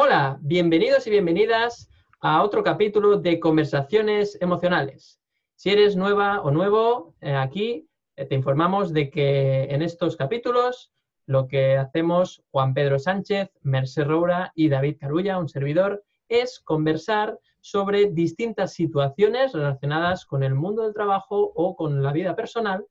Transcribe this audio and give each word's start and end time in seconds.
Hola, 0.00 0.38
bienvenidos 0.42 1.08
y 1.08 1.10
bienvenidas 1.10 1.90
a 2.20 2.44
otro 2.44 2.62
capítulo 2.62 3.18
de 3.18 3.40
Conversaciones 3.40 4.38
Emocionales. 4.40 5.20
Si 5.56 5.70
eres 5.70 5.96
nueva 5.96 6.40
o 6.40 6.52
nuevo 6.52 7.16
eh, 7.20 7.34
aquí, 7.34 7.88
eh, 8.14 8.24
te 8.24 8.36
informamos 8.36 8.92
de 8.92 9.10
que 9.10 9.64
en 9.64 9.82
estos 9.82 10.16
capítulos 10.16 10.92
lo 11.26 11.48
que 11.48 11.76
hacemos 11.76 12.44
Juan 12.52 12.74
Pedro 12.74 13.00
Sánchez, 13.00 13.50
Merced 13.62 14.04
Roura 14.04 14.52
y 14.54 14.68
David 14.68 14.98
Carulla, 15.00 15.36
un 15.36 15.48
servidor, 15.48 16.04
es 16.28 16.60
conversar 16.60 17.36
sobre 17.60 18.06
distintas 18.06 18.74
situaciones 18.74 19.52
relacionadas 19.52 20.24
con 20.26 20.44
el 20.44 20.54
mundo 20.54 20.84
del 20.84 20.94
trabajo 20.94 21.50
o 21.56 21.74
con 21.74 22.04
la 22.04 22.12
vida 22.12 22.36
personal 22.36 22.86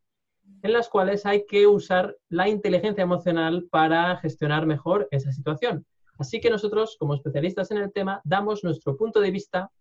en 0.61 0.73
las 0.73 0.89
cuales 0.89 1.25
hay 1.25 1.45
que 1.45 1.67
usar 1.67 2.17
la 2.27 2.49
inteligencia 2.49 3.03
emocional 3.03 3.65
para 3.71 4.17
gestionar 4.17 4.65
mejor 4.65 5.07
esa 5.11 5.31
situación. 5.31 5.85
Así 6.18 6.39
que 6.39 6.49
nosotros, 6.49 6.95
como 6.99 7.13
especialistas 7.13 7.71
en 7.71 7.77
el 7.77 7.91
tema, 7.91 8.21
damos 8.23 8.64
nuestro 8.64 8.96
punto 8.97 9.19
de 9.19 9.32
vista 9.32 9.71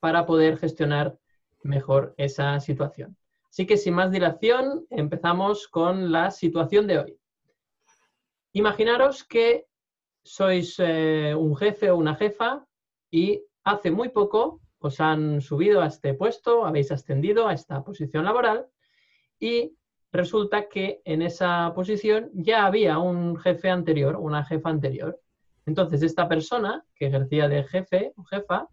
para 0.00 0.26
poder 0.26 0.58
gestionar 0.58 1.18
mejor 1.62 2.14
esa 2.16 2.60
situación. 2.60 3.16
Así 3.50 3.66
que 3.66 3.76
sin 3.76 3.94
más 3.94 4.10
dilación, 4.10 4.86
empezamos 4.90 5.68
con 5.68 6.12
la 6.12 6.30
situación 6.30 6.86
de 6.86 6.98
hoy. 6.98 7.18
Imaginaros 8.52 9.24
que 9.24 9.66
sois 10.22 10.76
eh, 10.78 11.34
un 11.34 11.56
jefe 11.56 11.90
o 11.90 11.96
una 11.96 12.14
jefa 12.14 12.66
y 13.10 13.42
hace 13.64 13.90
muy 13.90 14.10
poco 14.10 14.60
os 14.80 15.00
han 15.00 15.40
subido 15.40 15.80
a 15.80 15.86
este 15.86 16.14
puesto, 16.14 16.64
habéis 16.64 16.92
ascendido 16.92 17.48
a 17.48 17.54
esta 17.54 17.82
posición 17.82 18.24
laboral 18.24 18.66
y 19.40 19.76
resulta 20.12 20.68
que 20.68 21.00
en 21.04 21.22
esa 21.22 21.72
posición 21.74 22.30
ya 22.32 22.66
había 22.66 22.98
un 22.98 23.36
jefe 23.36 23.70
anterior, 23.70 24.16
una 24.16 24.44
jefa 24.44 24.70
anterior. 24.70 25.20
Entonces, 25.68 26.02
esta 26.02 26.26
persona 26.26 26.82
que 26.94 27.08
ejercía 27.08 27.46
de 27.46 27.62
jefe 27.62 28.14
o 28.16 28.24
jefa, 28.24 28.68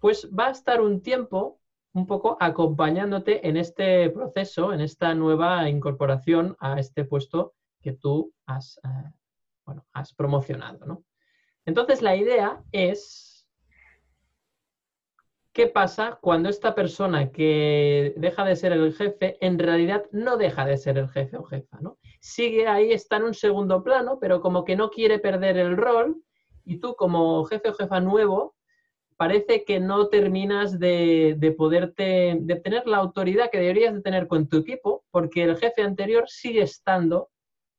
pues 0.00 0.28
va 0.36 0.48
a 0.48 0.50
estar 0.50 0.80
un 0.80 1.00
tiempo 1.00 1.60
un 1.92 2.06
poco 2.06 2.36
acompañándote 2.40 3.48
en 3.48 3.56
este 3.56 4.10
proceso, 4.10 4.72
en 4.72 4.80
esta 4.80 5.14
nueva 5.14 5.68
incorporación 5.68 6.56
a 6.58 6.80
este 6.80 7.04
puesto 7.04 7.54
que 7.80 7.92
tú 7.92 8.32
has, 8.46 8.80
eh, 8.82 9.72
promocionado. 10.16 10.84
¿no? 10.86 11.04
Entonces, 11.64 12.02
la 12.02 12.16
idea 12.16 12.62
es 12.72 13.38
¿Qué 15.52 15.66
pasa 15.66 16.18
cuando 16.20 16.48
esta 16.48 16.72
persona 16.76 17.32
que 17.32 18.14
deja 18.16 18.44
de 18.44 18.54
ser 18.54 18.70
el 18.70 18.94
jefe 18.94 19.38
en 19.44 19.58
realidad 19.58 20.04
no 20.12 20.36
deja 20.36 20.64
de 20.64 20.76
ser 20.76 20.98
el 20.98 21.08
jefe 21.08 21.36
o 21.36 21.42
jefa? 21.42 21.78
¿no? 21.80 21.98
Sigue 22.20 22.66
ahí, 22.66 22.92
está 22.92 23.16
en 23.16 23.24
un 23.24 23.34
segundo 23.34 23.82
plano, 23.82 24.18
pero 24.20 24.40
como 24.40 24.64
que 24.64 24.76
no 24.76 24.90
quiere 24.90 25.18
perder 25.18 25.56
el 25.56 25.76
rol 25.76 26.22
y 26.64 26.78
tú 26.78 26.94
como 26.96 27.44
jefe 27.44 27.70
o 27.70 27.74
jefa 27.74 28.00
nuevo 28.00 28.54
parece 29.16 29.64
que 29.64 29.80
no 29.80 30.08
terminas 30.08 30.78
de, 30.78 31.34
de 31.38 31.52
poderte, 31.52 32.38
de 32.40 32.56
tener 32.56 32.86
la 32.86 32.98
autoridad 32.98 33.50
que 33.50 33.58
deberías 33.58 33.94
de 33.94 34.02
tener 34.02 34.28
con 34.28 34.48
tu 34.48 34.58
equipo 34.58 35.04
porque 35.10 35.42
el 35.44 35.56
jefe 35.56 35.82
anterior 35.82 36.24
sigue 36.28 36.62
estando 36.62 37.30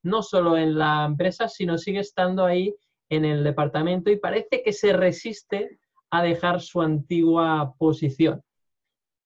no 0.03 0.21
solo 0.21 0.57
en 0.57 0.77
la 0.77 1.05
empresa, 1.05 1.47
sino 1.47 1.77
sigue 1.77 1.99
estando 1.99 2.45
ahí 2.45 2.75
en 3.09 3.25
el 3.25 3.43
departamento 3.43 4.09
y 4.11 4.17
parece 4.17 4.63
que 4.63 4.73
se 4.73 4.93
resiste 4.93 5.79
a 6.09 6.23
dejar 6.23 6.61
su 6.61 6.81
antigua 6.81 7.73
posición. 7.77 8.41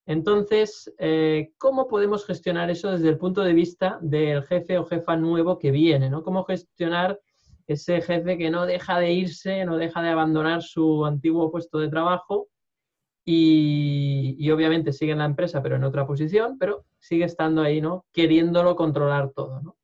Entonces, 0.06 0.92
eh, 0.98 1.52
¿cómo 1.56 1.88
podemos 1.88 2.26
gestionar 2.26 2.70
eso 2.70 2.90
desde 2.90 3.08
el 3.08 3.16
punto 3.16 3.42
de 3.42 3.54
vista 3.54 3.98
del 4.02 4.42
jefe 4.44 4.78
o 4.78 4.84
jefa 4.84 5.16
nuevo 5.16 5.58
que 5.58 5.70
viene? 5.70 6.10
¿no? 6.10 6.22
¿Cómo 6.22 6.44
gestionar 6.44 7.18
ese 7.66 8.02
jefe 8.02 8.36
que 8.36 8.50
no 8.50 8.66
deja 8.66 8.98
de 8.98 9.12
irse, 9.12 9.64
no 9.64 9.78
deja 9.78 10.02
de 10.02 10.10
abandonar 10.10 10.62
su 10.62 11.06
antiguo 11.06 11.50
puesto 11.50 11.78
de 11.78 11.88
trabajo 11.88 12.48
y, 13.24 14.50
obviamente 14.50 14.92
sigue 14.92 15.12
en 15.12 15.18
la 15.18 15.24
empresa 15.24 15.62
pero 15.62 15.76
en 15.76 15.84
otra 15.84 16.06
posición, 16.06 16.58
pero 16.58 16.84
sigue 16.98 17.24
estando 17.24 17.62
ahí, 17.62 17.80
¿no? 17.80 18.04
Queriéndolo 18.12 18.76
controlar 18.76 19.30
todo, 19.30 19.62
¿no? 19.62 19.76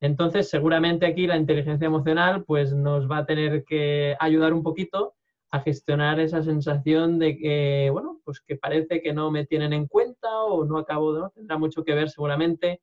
Entonces, 0.00 0.50
seguramente 0.50 1.06
aquí 1.06 1.26
la 1.28 1.36
inteligencia 1.36 1.86
emocional 1.86 2.44
pues 2.44 2.74
nos 2.74 3.08
va 3.08 3.18
a 3.18 3.26
tener 3.26 3.64
que 3.64 4.16
ayudar 4.18 4.52
un 4.52 4.64
poquito 4.64 5.14
a 5.54 5.60
gestionar 5.60 6.18
esa 6.18 6.42
sensación 6.42 7.20
de 7.20 7.38
que, 7.38 7.88
bueno, 7.92 8.20
pues 8.24 8.40
que 8.40 8.56
parece 8.56 9.00
que 9.00 9.12
no 9.12 9.30
me 9.30 9.46
tienen 9.46 9.72
en 9.72 9.86
cuenta 9.86 10.42
o 10.42 10.64
no 10.64 10.78
acabo, 10.78 11.16
¿no? 11.16 11.30
Tendrá 11.30 11.56
mucho 11.56 11.84
que 11.84 11.94
ver 11.94 12.10
seguramente 12.10 12.80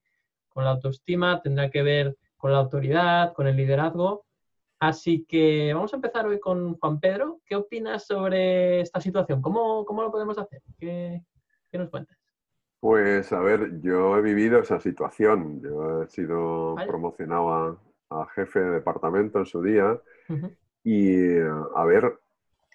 con 0.48 0.64
la 0.64 0.70
autoestima, 0.70 1.42
tendrá 1.42 1.70
que 1.70 1.84
ver 1.84 2.16
con 2.38 2.54
la 2.54 2.60
autoridad, 2.60 3.34
con 3.34 3.48
el 3.48 3.58
liderazgo. 3.58 4.24
Así 4.80 5.26
que 5.26 5.74
vamos 5.74 5.92
a 5.92 5.98
empezar 5.98 6.26
hoy 6.26 6.40
con 6.40 6.76
Juan 6.78 7.02
Pedro. 7.02 7.42
¿Qué 7.46 7.58
opinas 7.58 8.08
sobre 8.08 8.80
esta 8.80 9.02
situación? 9.02 9.42
¿Cómo, 9.42 9.84
cómo 9.84 10.04
lo 10.04 10.10
podemos 10.10 10.38
hacer? 10.38 10.62
¿Qué, 10.80 11.22
¿Qué, 11.70 11.78
nos 11.78 11.90
cuentas? 11.90 12.18
Pues 12.80 13.34
a 13.34 13.42
ver, 13.42 13.82
yo 13.82 14.16
he 14.18 14.22
vivido 14.22 14.60
esa 14.60 14.80
situación. 14.80 15.62
Yo 15.62 16.04
he 16.04 16.08
sido 16.08 16.76
¿Vale? 16.76 16.88
promocionado 16.88 17.50
a, 17.54 17.78
a, 18.12 18.28
jefe 18.28 18.62
de 18.62 18.70
departamento 18.70 19.40
en 19.40 19.46
su 19.46 19.62
día. 19.62 20.00
Uh 20.30 20.34
-huh. 20.34 20.56
Y 20.84 21.38
a 21.76 21.86
ver, 21.86 22.18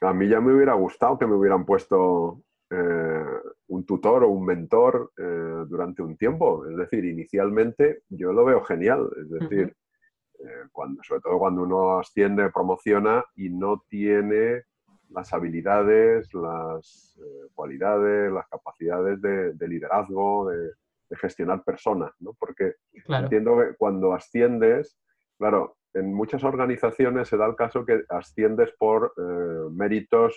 a 0.01 0.13
mí 0.13 0.29
ya 0.29 0.41
me 0.41 0.55
hubiera 0.55 0.75
gustado 0.75 1.19
que 1.19 1.27
me 1.27 1.35
hubieran 1.35 1.65
puesto 1.65 2.43
eh, 2.69 3.25
un 3.69 3.87
tutor 3.87 4.25
o 4.25 4.29
un 4.29 4.45
mentor 4.45 5.13
eh, 5.17 5.65
durante 5.69 6.03
un 6.03 6.17
tiempo. 6.17 6.67
Es 6.67 6.77
decir, 6.77 7.05
inicialmente 7.05 8.03
yo 8.09 8.33
lo 8.33 8.45
veo 8.45 8.63
genial. 8.63 9.09
Es 9.21 9.31
decir, 9.31 9.67
uh 9.67 10.45
-huh. 10.45 10.49
eh, 10.49 10.69
cuando, 10.73 11.03
sobre 11.03 11.21
todo 11.21 11.39
cuando 11.39 11.63
uno 11.63 11.99
asciende, 11.99 12.51
promociona 12.51 13.25
y 13.37 13.51
no 13.51 13.85
tiene 13.89 14.65
las 15.11 15.33
habilidades, 15.33 16.35
las 16.35 17.17
cualidades, 17.55 18.33
las 18.33 18.49
capacidades 18.49 19.23
de, 19.23 19.53
de 19.53 19.69
liderazgo, 19.69 20.51
de, 20.51 20.73
de, 21.09 21.17
gestionar 21.17 21.63
personas. 21.63 22.11
¿no? 22.19 22.35
Porque 22.35 22.75
claro. 23.05 23.25
entiendo 23.25 23.57
que 23.59 23.77
cuando 23.77 24.13
asciendes, 24.13 24.99
claro, 25.39 25.77
en 25.97 26.13
muchas 26.13 26.45
organizaciones 26.45 27.29
se 27.29 27.37
da 27.37 27.47
el 27.47 27.57
caso 27.57 27.85
que 27.85 28.05
asciendes 28.09 28.73
por 28.79 29.15
eh, 29.17 29.71
méritos 29.73 30.37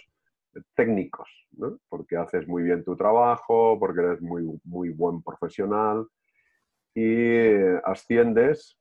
técnicos, 0.74 1.30
¿no? 1.52 1.80
porque 1.90 2.18
haces 2.18 2.48
muy 2.48 2.64
bien 2.64 2.84
tu 2.84 2.96
trabajo, 2.96 3.78
porque 3.80 4.02
eres 4.02 4.22
muy, 4.22 4.60
muy 4.64 4.90
buen 4.90 5.22
profesional 5.22 6.08
y 6.96 7.54
asciendes 7.84 8.78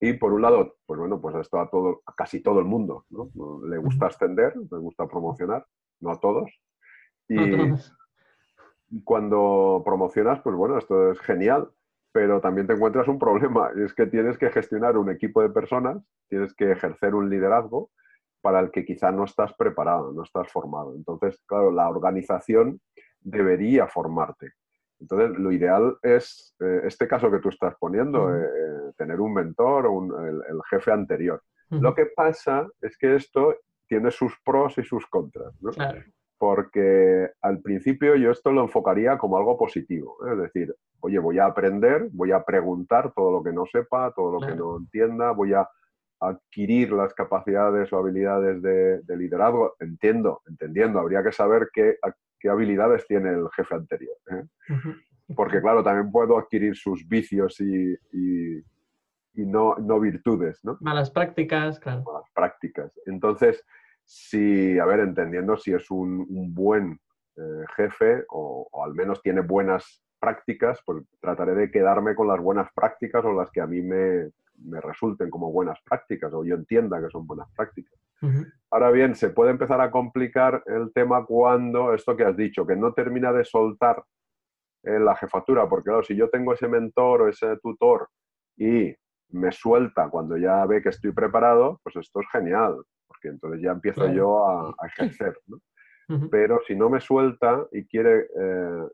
y 0.00 0.12
por 0.14 0.32
un 0.32 0.42
lado, 0.42 0.76
pues 0.84 0.98
bueno, 0.98 1.20
pues 1.20 1.36
esto 1.36 1.58
a, 1.58 1.70
todo, 1.70 2.02
a 2.06 2.14
casi 2.14 2.40
todo 2.40 2.58
el 2.58 2.66
mundo 2.66 3.06
¿no? 3.10 3.30
le 3.66 3.78
gusta 3.78 4.06
ascender, 4.06 4.54
le 4.56 4.78
gusta 4.78 5.06
promocionar, 5.06 5.64
no 6.00 6.10
a 6.10 6.20
todos. 6.20 6.50
Y 7.28 7.38
cuando 9.04 9.82
promocionas, 9.84 10.40
pues 10.42 10.56
bueno, 10.56 10.78
esto 10.78 11.12
es 11.12 11.20
genial, 11.20 11.70
pero 12.12 12.40
también 12.40 12.66
te 12.66 12.72
encuentras 12.72 13.08
un 13.08 13.18
problema, 13.18 13.70
y 13.76 13.82
es 13.82 13.94
que 13.94 14.06
tienes 14.06 14.38
que 14.38 14.50
gestionar 14.50 14.96
un 14.96 15.10
equipo 15.10 15.42
de 15.42 15.50
personas, 15.50 15.98
tienes 16.28 16.54
que 16.54 16.72
ejercer 16.72 17.14
un 17.14 17.28
liderazgo 17.28 17.90
para 18.40 18.60
el 18.60 18.70
que 18.70 18.84
quizá 18.84 19.10
no 19.10 19.24
estás 19.24 19.52
preparado, 19.54 20.12
no 20.12 20.22
estás 20.22 20.50
formado. 20.50 20.94
Entonces, 20.94 21.42
claro, 21.46 21.70
la 21.70 21.88
organización 21.88 22.80
debería 23.20 23.86
formarte. 23.88 24.52
Entonces, 25.00 25.38
lo 25.38 25.52
ideal 25.52 25.96
es 26.02 26.54
eh, 26.60 26.80
este 26.84 27.06
caso 27.06 27.30
que 27.30 27.38
tú 27.38 27.50
estás 27.50 27.74
poniendo, 27.78 28.24
uh 28.24 28.28
-huh. 28.28 28.90
eh, 28.90 28.92
tener 28.96 29.20
un 29.20 29.34
mentor 29.34 29.86
o 29.86 29.92
un, 29.92 30.26
el, 30.26 30.36
el, 30.48 30.60
jefe 30.70 30.90
anterior. 30.92 31.42
Uh 31.70 31.76
-huh. 31.76 31.82
Lo 31.82 31.94
que 31.94 32.06
pasa 32.06 32.66
es 32.80 32.96
que 32.96 33.14
esto 33.14 33.54
tiene 33.86 34.10
sus 34.10 34.32
pros 34.44 34.78
y 34.78 34.82
sus 34.82 35.06
contras. 35.06 35.54
¿no? 35.60 35.70
Claro 35.70 36.02
porque 36.38 37.30
al 37.42 37.60
principio 37.60 38.14
yo 38.16 38.30
esto 38.30 38.52
lo 38.52 38.62
enfocaría 38.62 39.18
como 39.18 39.36
algo 39.36 39.58
positivo. 39.58 40.16
¿eh? 40.26 40.32
Es 40.32 40.38
decir, 40.38 40.74
oye, 41.00 41.18
voy 41.18 41.38
a 41.38 41.46
aprender, 41.46 42.08
voy 42.12 42.32
a 42.32 42.44
preguntar 42.44 43.12
todo 43.14 43.32
lo 43.32 43.42
que 43.42 43.52
no 43.52 43.66
sepa, 43.66 44.12
todo 44.14 44.32
lo 44.32 44.38
claro. 44.38 44.52
que 44.54 44.58
no 44.58 44.76
entienda, 44.78 45.32
voy 45.32 45.54
a 45.54 45.68
adquirir 46.20 46.92
las 46.92 47.14
capacidades 47.14 47.92
o 47.92 47.98
habilidades 47.98 48.62
de, 48.62 49.00
de 49.02 49.16
liderazgo. 49.16 49.74
Entiendo, 49.80 50.42
entendiendo, 50.48 50.98
habría 50.98 51.22
que 51.22 51.32
saber 51.32 51.68
qué, 51.72 51.96
qué 52.40 52.48
habilidades 52.48 53.06
tiene 53.06 53.30
el 53.30 53.48
jefe 53.54 53.74
anterior. 53.74 54.16
¿eh? 54.30 54.44
Uh 54.70 54.74
-huh. 54.74 54.96
Porque 55.36 55.60
claro, 55.60 55.82
también 55.82 56.10
puedo 56.10 56.38
adquirir 56.38 56.74
sus 56.74 57.06
vicios 57.06 57.60
y, 57.60 57.92
y, 58.12 58.58
y 59.34 59.44
no, 59.46 59.74
no, 59.76 60.00
virtudes. 60.00 60.60
¿no? 60.64 60.78
Malas 60.80 61.10
prácticas, 61.10 61.78
claro. 61.78 62.02
Malas 62.02 62.28
prácticas. 62.34 62.92
Entonces, 63.06 63.62
si, 64.08 64.78
a 64.78 64.86
ver, 64.86 65.00
entendiendo 65.00 65.58
si 65.58 65.74
es 65.74 65.90
un, 65.90 66.26
un 66.30 66.54
buen 66.54 66.98
eh, 67.36 67.64
jefe 67.76 68.24
o, 68.30 68.66
o, 68.72 68.84
al 68.84 68.94
menos 68.94 69.20
tiene 69.20 69.42
buenas 69.42 70.02
prácticas, 70.18 70.80
pues 70.86 71.04
trataré 71.20 71.54
de 71.54 71.70
quedarme 71.70 72.14
con 72.14 72.26
las 72.26 72.40
buenas 72.40 72.72
prácticas 72.74 73.22
o 73.26 73.34
las 73.34 73.50
que 73.50 73.60
a 73.60 73.66
mí 73.66 73.82
me, 73.82 74.30
me 74.64 74.80
resulten 74.80 75.28
como 75.28 75.52
buenas 75.52 75.78
prácticas 75.82 76.32
o 76.32 76.42
yo 76.42 76.54
entienda 76.54 77.02
que 77.02 77.10
son 77.10 77.26
buenas 77.26 77.50
prácticas. 77.54 78.00
Uh 78.22 78.26
-huh. 78.26 78.52
Ahora 78.70 78.90
bien, 78.90 79.14
se 79.14 79.28
puede 79.28 79.50
empezar 79.50 79.80
a 79.82 79.90
complicar 79.90 80.62
el 80.66 80.90
tema 80.92 81.26
cuando, 81.26 81.92
esto 81.92 82.16
que 82.16 82.24
has 82.24 82.36
dicho, 82.36 82.66
que 82.66 82.76
no 82.76 82.94
termina 82.94 83.30
de 83.30 83.44
soltar 83.44 84.02
eh, 84.84 84.98
la 84.98 85.14
jefatura, 85.16 85.68
porque 85.68 85.90
claro, 85.90 86.02
si 86.02 86.16
yo 86.16 86.30
tengo 86.30 86.54
ese 86.54 86.66
mentor 86.66 87.22
o 87.22 87.28
ese 87.28 87.58
tutor 87.58 88.08
y 88.56 88.94
me 89.32 89.52
suelta 89.52 90.08
cuando 90.08 90.38
ya 90.38 90.64
ve 90.64 90.80
que 90.80 90.88
estoy 90.88 91.12
preparado, 91.12 91.78
pues 91.82 91.96
esto 91.96 92.20
es 92.20 92.26
genial, 92.32 92.82
entonces 93.24 93.60
ya 93.60 93.72
empiezo 93.72 94.08
yo 94.12 94.46
a, 94.46 94.74
ejercer. 94.86 95.36
¿no? 95.48 95.58
Pero 96.30 96.60
si 96.66 96.76
no 96.76 96.88
me 96.88 97.00
suelta 97.00 97.66
y 97.72 97.84
quiere 97.86 98.28
eh, 98.38 98.86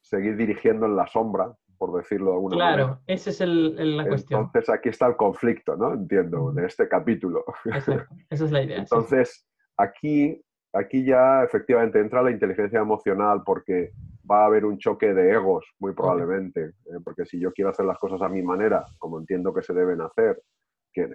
seguir 0.00 0.36
dirigiendo 0.36 0.86
en 0.86 0.96
la 0.96 1.06
sombra, 1.06 1.52
por 1.78 1.96
decirlo 1.96 2.30
de 2.30 2.32
alguna 2.34 2.56
manera. 2.56 2.76
Claro, 2.76 3.00
esa 3.06 3.30
es 3.30 3.40
el, 3.40 3.96
la 3.96 4.06
cuestión. 4.06 4.42
Entonces 4.42 4.70
aquí 4.74 4.88
está 4.88 5.06
el 5.06 5.16
conflicto, 5.16 5.76
¿no? 5.76 5.92
Entiendo, 5.92 6.52
de 6.52 6.66
este 6.66 6.88
capítulo. 6.88 7.44
Exacto. 7.64 8.14
Esa 8.30 8.44
es 8.44 8.52
la 8.52 8.62
idea. 8.62 8.78
Entonces, 8.78 9.46
aquí, 9.76 10.42
aquí 10.72 11.04
ya 11.04 11.42
efectivamente 11.42 12.00
entra 12.00 12.22
la 12.22 12.30
inteligencia 12.30 12.80
emocional 12.80 13.42
porque 13.44 13.92
va 14.30 14.42
a 14.42 14.46
haber 14.46 14.64
un 14.64 14.78
choque 14.78 15.12
de 15.12 15.32
egos, 15.32 15.66
muy 15.78 15.92
probablemente. 15.92 16.64
¿eh? 16.64 16.98
porque 17.04 17.24
si 17.26 17.38
yo 17.38 17.52
quiero 17.52 17.70
hacer 17.70 17.86
las 17.86 17.98
cosas 17.98 18.20
a 18.22 18.28
mi 18.28 18.42
manera, 18.42 18.84
como 18.98 19.18
entiendo 19.18 19.52
que 19.52 19.62
se 19.62 19.74
deben 19.74 20.00
hacer, 20.00 20.40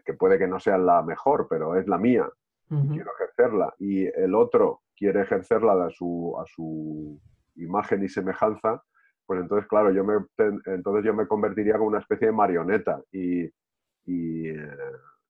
que, 0.06 0.14
puede 0.14 0.38
que 0.38 0.48
no 0.48 0.60
sea 0.60 0.78
la 0.78 1.02
mejor, 1.02 1.48
pero 1.50 1.76
es 1.76 1.88
la 1.88 1.98
mía, 1.98 2.30
quiero 2.68 3.12
ejercerla, 3.20 3.74
y 3.80 4.06
el 4.06 4.34
otro 4.36 4.82
quiere 4.96 5.22
ejercerla 5.22 5.86
a 5.86 5.90
su, 5.90 6.38
a 6.40 6.46
su 6.46 7.20
imagen 7.56 8.04
y 8.04 8.08
semejanza, 8.08 8.82
pues 9.26 9.42
entonces, 9.42 9.68
claro, 9.68 9.92
yo 9.92 10.04
me, 10.04 10.16
entonces 10.66 11.06
yo 11.06 11.14
me 11.14 11.28
convertiría 11.28 11.74
como 11.78 11.88
una 11.88 12.00
especie 12.00 12.28
de 12.28 12.34
marioneta 12.34 13.02
y, 13.12 13.44
eh, 13.46 13.52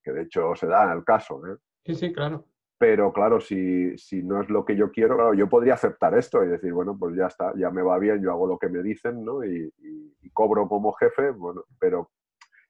que 0.04 0.12
de 0.12 0.24
hecho 0.24 0.56
se 0.56 0.68
da 0.68 0.86
en 0.86 0.98
el 0.98 1.04
caso. 1.04 1.42
¿eh? 1.48 1.58
Sí, 1.86 1.96
sí, 1.96 2.14
claro. 2.14 2.46
Pero 2.78 3.14
claro, 3.14 3.40
si, 3.40 3.96
si, 4.00 4.24
no 4.24 4.42
es 4.42 4.50
lo 4.50 4.66
que 4.66 4.76
yo 4.76 4.92
quiero, 4.92 5.16
claro, 5.16 5.36
yo 5.36 5.48
podría 5.48 5.76
aceptar 5.76 6.18
esto 6.18 6.44
y 6.44 6.48
decir, 6.48 6.74
bueno, 6.74 6.98
pues 6.98 7.16
ya 7.16 7.28
está, 7.28 7.54
ya 7.56 7.70
me 7.70 7.84
va 7.84 8.00
bien, 8.00 8.24
yo 8.24 8.32
hago 8.32 8.48
lo 8.48 8.58
que 8.58 8.70
me 8.70 8.82
dicen, 8.82 9.24
¿no? 9.24 9.44
Y, 9.46 9.72
cobro 10.34 10.68
como 10.68 10.94
jefe, 10.94 11.32
bueno, 11.32 11.66
pero 11.78 12.10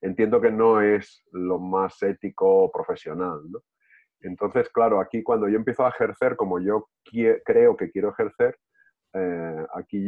entiendo 0.01 0.41
que 0.41 0.51
no 0.51 0.81
es 0.81 1.23
lo 1.31 1.59
más 1.59 2.01
ético 2.03 2.63
o 2.63 2.71
profesional, 2.71 3.39
¿no? 3.49 3.59
Entonces, 4.23 4.69
claro, 4.69 4.99
aquí 4.99 5.23
cuando 5.23 5.47
yo 5.47 5.57
empiezo 5.57 5.85
a 5.85 5.89
ejercer 5.89 6.35
como 6.35 6.59
yo 6.59 6.89
creo 7.43 7.75
que 7.75 7.89
quiero 7.89 8.09
ejercer, 8.11 8.55
eh, 9.13 9.65
aquí, 9.73 9.99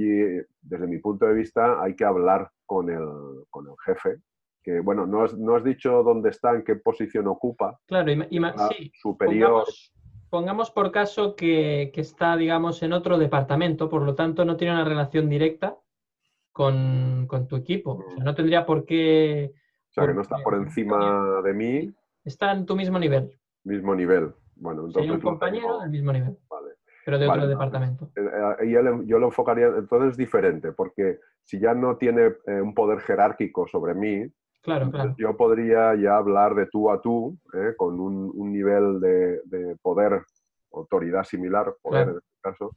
desde 0.62 0.88
mi 0.88 1.00
punto 1.00 1.25
de 1.25 1.34
vista, 1.34 1.81
hay 1.81 1.95
que 1.95 2.06
hablar 2.06 2.50
con 2.66 2.90
el, 2.90 3.06
con 3.50 3.68
el 3.68 3.74
jefe, 3.86 4.18
que, 4.63 4.80
bueno, 4.80 5.06
no 5.06 5.24
has, 5.24 5.38
no 5.38 5.56
has, 5.56 5.63
dicho 5.63 6.04
dónde 6.04 6.30
está, 6.30 6.56
en 6.56 6.63
qué 6.63 6.75
posición 6.75 7.28
ocupa. 7.28 7.80
Claro, 7.86 8.12
y, 8.12 8.39
sí, 8.69 8.92
superior. 8.96 9.66
Pongamos, 10.30 10.72
por 10.72 10.92
caso 10.92 11.36
que, 11.36 11.92
que, 11.94 12.01
está, 12.01 12.38
digamos, 12.38 12.81
en 12.81 12.94
otro 12.94 13.18
departamento, 13.18 13.89
por 13.89 14.04
lo 14.04 14.16
tanto 14.16 14.46
no 14.46 14.56
tiene 14.57 14.74
una 14.74 14.86
relación 14.86 15.30
directa 15.30 15.78
con, 16.51 17.28
con 17.28 17.48
tu 17.48 17.56
equipo. 17.56 18.04
O 18.07 18.12
sea, 18.16 18.24
no 18.24 18.34
tendría 18.34 18.66
por 18.66 18.86
qué... 18.86 19.54
O 19.94 20.01
sea, 20.01 20.07
que 20.07 20.13
no 20.13 20.22
está 20.22 20.38
por 20.44 20.56
encima 20.56 21.42
de 21.44 21.54
mí. 21.54 21.94
Está 22.25 22.51
en 22.51 22.66
tu 22.66 22.75
mismo 22.75 22.98
nivel. 22.98 23.31
Mismo 23.63 23.94
nivel. 23.95 24.34
Bueno, 24.56 24.88
entonces... 24.88 25.12
un 25.12 25.22
compañero 25.22 25.80
del 25.80 25.90
mismo 25.90 26.12
nivel. 26.12 26.38
Vale 26.50 26.74
pero 27.06 27.19
de 27.19 27.28
otro 27.28 27.48
departamento. 27.48 28.10
Eh, 28.16 28.56
eh, 28.62 29.01
yo 29.06 29.19
lo 29.19 29.28
enfocaría, 29.28 29.68
entonces 29.68 30.12
es 30.12 30.18
diferente, 30.18 30.72
porque 30.72 31.19
si 31.44 31.60
ya 31.60 31.74
no 31.74 31.98
tiene 31.98 32.34
eh, 32.45 32.62
un 32.62 32.74
poder 32.74 33.00
jerárquico 33.00 33.68
sobre 33.68 33.94
mí, 33.94 34.25
claro, 34.62 34.90
claro. 34.90 35.16
yo 35.18 35.36
podría 35.36 35.96
ya 35.96 36.16
hablar 36.16 36.56
de 36.56 36.68
tú 36.68 36.89
a 36.89 37.01
tú, 37.01 37.38
con 37.78 38.00
un, 38.00 38.51
nivel 38.51 39.00
de, 39.01 39.78
poder, 39.81 40.24
autoridad 40.72 41.24
similar, 41.24 41.75
poder 41.81 42.10
en 42.10 42.16
este 42.16 42.42
caso, 42.42 42.75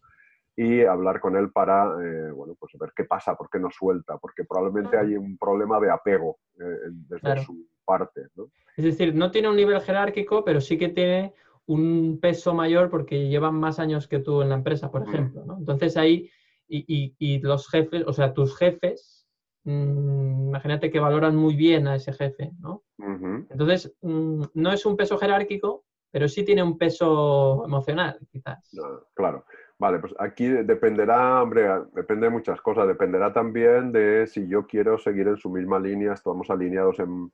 y 0.56 0.82
hablar 0.84 1.20
con 1.20 1.36
él 1.36 1.52
para, 1.52 1.94
bueno, 2.32 2.54
pues 2.58 2.72
ver 2.80 2.92
qué 2.96 3.04
pasa, 3.04 3.36
por 3.36 3.50
qué 3.50 3.58
no 3.58 3.70
suelta, 3.70 4.16
porque 4.16 4.44
probablemente 4.44 4.96
hay 4.96 5.14
un 5.14 5.36
problema 5.36 5.78
de 5.78 5.90
apego 5.90 6.38
desde 6.54 7.44
su 7.44 7.68
parte. 7.84 8.28
¿no? 8.34 8.48
Es 8.76 8.84
decir, 8.84 9.14
no 9.14 9.30
tiene 9.30 9.50
un 9.50 9.56
nivel 9.56 9.80
jerárquico, 9.82 10.44
pero 10.44 10.60
sí 10.62 10.78
que 10.78 10.88
tiene 10.88 11.34
un 11.66 12.18
peso 12.20 12.54
mayor 12.54 12.88
porque 12.88 13.28
llevan 13.28 13.54
más 13.54 13.78
años 13.78 14.08
que 14.08 14.20
tú 14.20 14.40
en 14.40 14.48
la 14.48 14.54
empresa, 14.54 14.90
por 14.90 15.06
ejemplo. 15.06 15.44
¿no? 15.44 15.58
Entonces 15.58 15.96
ahí, 15.98 16.30
y, 16.68 17.38
los 17.40 17.68
jefes, 17.68 18.04
o 18.06 18.12
sea, 18.14 18.32
tus 18.32 18.56
jefes, 18.56 19.26
mm, 19.64 20.48
imagínate 20.48 20.90
que 20.90 21.00
valoran 21.00 21.36
muy 21.36 21.54
bien 21.54 21.86
a 21.86 21.96
ese 21.96 22.12
jefe, 22.14 22.52
¿no? 22.60 22.82
Entonces, 22.98 23.94
mm, 24.00 24.42
no 24.54 24.72
es 24.72 24.86
un 24.86 24.96
peso 24.96 25.18
jerárquico, 25.18 25.84
pero 26.10 26.28
sí 26.28 26.44
tiene 26.44 26.62
un 26.62 26.78
peso 26.78 27.62
emocional, 27.66 28.18
quizás. 28.30 28.70
claro. 29.14 29.44
Vale, 29.78 29.98
pues 29.98 30.14
aquí 30.18 30.48
dependerá, 30.48 31.42
hombre, 31.42 31.68
depende 31.92 32.26
de 32.26 32.30
muchas 32.30 32.60
cosas. 32.62 32.88
Dependerá 32.88 33.32
también 33.32 33.92
de 33.92 34.26
si 34.26 34.48
yo 34.48 34.66
quiero 34.66 34.98
seguir 34.98 35.28
en 35.28 35.36
su 35.36 35.50
misma 35.50 35.78
línea, 35.78 36.14
estamos 36.14 36.48
alineados 36.50 36.98
en, 36.98 37.30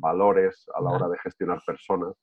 valores 0.00 0.66
a 0.74 0.80
la 0.80 0.90
hora 0.90 1.08
de 1.10 1.18
gestionar 1.18 1.60
personas 1.66 2.14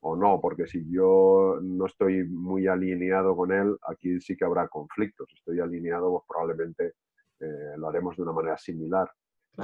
o 0.00 0.16
no, 0.16 0.40
porque 0.40 0.66
si 0.66 0.90
yo 0.90 1.58
no 1.60 1.84
estoy 1.84 2.24
muy 2.24 2.66
alineado 2.68 3.36
con 3.36 3.52
él, 3.52 3.76
aquí 3.86 4.18
sí 4.18 4.34
que 4.34 4.46
habrá 4.46 4.66
conflictos. 4.68 5.28
Si 5.28 5.36
estoy 5.36 5.60
alineado, 5.60 6.10
pues 6.10 6.24
probablemente 6.26 6.94
eh, 7.40 7.74
lo 7.76 7.88
haremos 7.88 8.16
de 8.16 8.22
una 8.22 8.32
manera 8.32 8.56
similar. 8.56 9.10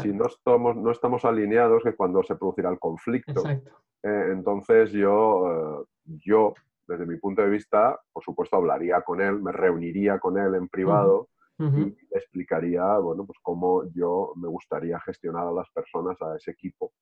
Si 0.00 0.12
no 0.12 0.26
estamos, 0.26 0.76
no 0.76 0.90
estamos 0.90 1.24
alineados, 1.24 1.84
es 1.86 1.94
cuando 1.96 2.22
se 2.22 2.36
producirá 2.36 2.70
el 2.70 2.78
conflicto. 2.78 3.42
Eh, 3.48 4.28
entonces 4.32 4.90
yo, 4.92 5.82
eh, 5.82 5.84
yo, 6.24 6.54
desde 6.92 7.06
mi 7.06 7.18
punto 7.18 7.42
de 7.42 7.48
vista, 7.48 7.98
por 8.12 8.22
supuesto, 8.22 8.56
hablaría 8.56 9.02
con 9.02 9.20
él, 9.20 9.40
me 9.40 9.52
reuniría 9.52 10.18
con 10.18 10.38
él 10.38 10.54
en 10.54 10.68
privado 10.68 11.28
y 11.58 11.64
le 11.64 12.18
explicaría, 12.18 12.98
bueno, 12.98 13.24
pues 13.24 13.38
cómo 13.40 13.84
yo 13.94 14.32
me 14.34 14.48
gustaría 14.48 14.98
gestionar 14.98 15.46
a 15.46 15.52
las 15.52 15.70
personas, 15.70 16.20
a 16.20 16.34
ese 16.36 16.50
equipo, 16.50 16.92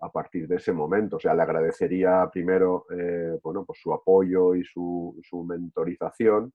a 0.00 0.10
partir 0.10 0.46
de 0.46 0.56
ese 0.56 0.70
momento. 0.70 1.16
O 1.16 1.20
sea, 1.20 1.34
le 1.34 1.40
agradecería 1.40 2.28
primero 2.30 2.84
eh, 2.90 3.38
bueno, 3.42 3.64
pues 3.64 3.80
su 3.80 3.90
apoyo 3.90 4.54
y 4.54 4.64
su, 4.64 5.18
su 5.22 5.44
mentorización 5.44 6.52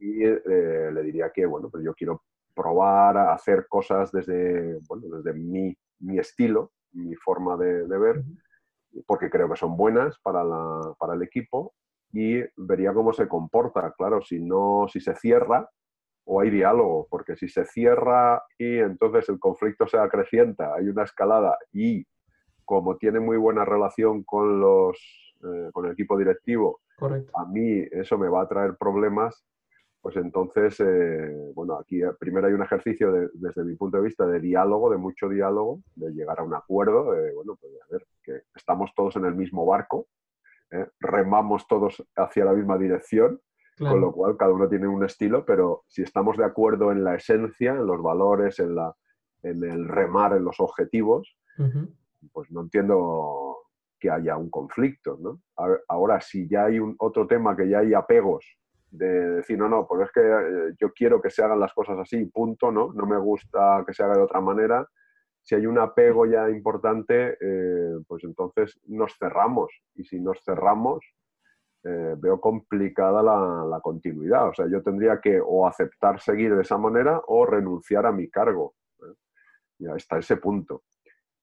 y 0.00 0.24
eh, 0.24 0.90
le 0.92 1.02
diría 1.02 1.30
que 1.30 1.46
bueno, 1.46 1.70
pues 1.70 1.84
yo 1.84 1.94
quiero 1.94 2.22
probar 2.54 3.16
a 3.16 3.32
hacer 3.32 3.66
cosas 3.68 4.12
desde, 4.12 4.78
bueno, 4.88 5.16
desde 5.16 5.32
mi, 5.32 5.76
mi 6.00 6.18
estilo, 6.18 6.72
mi 6.92 7.14
forma 7.14 7.56
de, 7.56 7.86
ver, 7.86 8.22
porque 9.06 9.30
creo 9.30 9.48
que 9.48 9.56
son 9.56 9.76
buenas 9.76 10.18
para, 10.20 10.44
la, 10.44 10.94
para 10.98 11.14
el 11.14 11.22
equipo 11.22 11.74
y 12.14 12.44
vería 12.56 12.94
cómo 12.94 13.12
se 13.12 13.26
comporta. 13.26 13.92
Claro, 13.98 14.22
si 14.22 14.40
no, 14.40 14.86
si 14.88 15.00
se 15.00 15.16
cierra, 15.16 15.68
o 16.26 16.40
hay 16.40 16.48
diálogo, 16.48 17.08
porque 17.10 17.36
si 17.36 17.48
se 17.48 17.66
cierra 17.66 18.42
y 18.56 18.78
entonces 18.78 19.28
el 19.28 19.38
conflicto 19.38 19.86
se 19.86 19.98
acrecienta, 19.98 20.74
hay 20.74 20.88
una 20.88 21.02
escalada 21.02 21.58
y 21.72 22.06
como 22.64 22.96
tiene 22.96 23.20
muy 23.20 23.36
buena 23.36 23.64
relación 23.64 24.22
con, 24.22 24.60
los, 24.60 24.96
eh, 25.42 25.70
con 25.72 25.86
el 25.86 25.92
equipo 25.92 26.16
directivo, 26.16 26.80
a 27.34 27.44
mí 27.46 27.84
eso 27.90 28.16
me 28.16 28.28
va 28.28 28.42
a 28.42 28.48
traer 28.48 28.76
problemas, 28.76 29.44
pues 30.00 30.16
entonces, 30.16 30.78
eh, 30.80 31.50
bueno, 31.54 31.78
aquí 31.78 32.02
eh, 32.02 32.12
primero 32.18 32.46
hay 32.46 32.54
un 32.54 32.62
ejercicio 32.62 33.12
desde 33.32 33.64
mi 33.64 33.74
punto 33.74 33.98
de 33.98 34.04
vista 34.04 34.24
de 34.26 34.38
diálogo, 34.38 34.90
de 34.90 34.98
mucho 34.98 35.28
diálogo, 35.28 35.80
de 35.96 36.10
llegar 36.12 36.38
a 36.38 36.44
un 36.44 36.54
acuerdo, 36.54 37.12
de, 37.12 37.34
bueno, 37.34 37.56
pues 37.60 37.72
a 37.82 37.92
ver, 37.92 38.06
que 38.22 38.42
estamos 38.54 38.92
todos 38.94 39.16
en 39.16 39.24
el 39.26 39.34
mismo 39.34 39.66
barco, 39.66 40.06
remamos 41.00 41.66
todos 41.66 42.02
hacia 42.16 42.44
la 42.44 42.52
misma 42.52 42.78
dirección, 42.78 43.40
con 43.78 44.00
lo 44.00 44.12
cual 44.12 44.36
cada 44.36 44.52
uno 44.52 44.68
tiene 44.68 44.86
un 44.86 45.04
estilo, 45.04 45.44
pero 45.44 45.82
si 45.88 46.02
estamos 46.02 46.36
de 46.36 46.44
acuerdo 46.44 46.92
en 46.92 47.02
la 47.02 47.16
esencia, 47.16 47.72
en 47.72 47.86
los 47.86 48.00
valores, 48.02 48.60
en, 48.60 48.76
la, 48.76 48.94
en 49.42 49.64
el 49.64 49.88
remar, 49.88 50.32
en 50.34 50.44
los 50.44 50.60
objetivos, 50.60 51.36
pues 52.32 52.50
no 52.50 52.62
entiendo 52.62 53.56
que 53.98 54.10
haya 54.10 54.36
un 54.36 54.50
conflicto, 54.50 55.18
¿no? 55.20 55.40
Ahora, 55.88 56.20
si 56.20 56.48
ya 56.48 56.66
hay 56.66 56.78
un 56.78 56.94
otro 56.98 57.26
tema, 57.26 57.56
que 57.56 57.68
ya 57.68 57.78
hay 57.78 57.94
apegos, 57.94 58.44
de 58.90 59.30
decir, 59.36 59.58
no, 59.58 59.68
no, 59.68 59.86
pues 59.88 60.06
es 60.06 60.12
que 60.12 60.20
eh, 60.20 60.74
yo 60.78 60.92
quiero 60.92 61.20
que 61.20 61.30
se 61.30 61.42
hagan 61.42 61.58
las 61.58 61.72
cosas 61.72 61.98
así, 61.98 62.24
punto, 62.26 62.70
¿no? 62.70 62.92
No 62.92 63.06
me 63.06 63.18
gusta 63.18 63.82
que 63.86 63.92
se 63.92 64.04
haga 64.04 64.14
de 64.14 64.22
otra 64.22 64.40
manera. 64.40 64.86
Si 65.44 65.54
hay 65.54 65.66
un 65.66 65.78
apego 65.78 66.24
ya 66.26 66.48
importante, 66.48 67.36
eh, 67.40 67.98
pues 68.08 68.24
entonces 68.24 68.80
nos 68.86 69.14
cerramos. 69.18 69.70
Y 69.94 70.04
si 70.04 70.18
nos 70.18 70.42
cerramos, 70.42 71.04
eh, 71.84 72.14
veo 72.16 72.40
complicada 72.40 73.22
la, 73.22 73.66
la, 73.68 73.80
continuidad. 73.80 74.48
O 74.48 74.54
sea, 74.54 74.66
yo 74.70 74.82
tendría 74.82 75.20
que 75.20 75.38
o 75.44 75.68
aceptar 75.68 76.18
seguir 76.18 76.56
de 76.56 76.62
esa 76.62 76.78
manera 76.78 77.20
o 77.26 77.44
renunciar 77.44 78.06
a 78.06 78.12
mi 78.12 78.30
cargo. 78.30 78.74
Ya 79.78 79.94
está 79.94 80.18
ese 80.18 80.38
punto. 80.38 80.82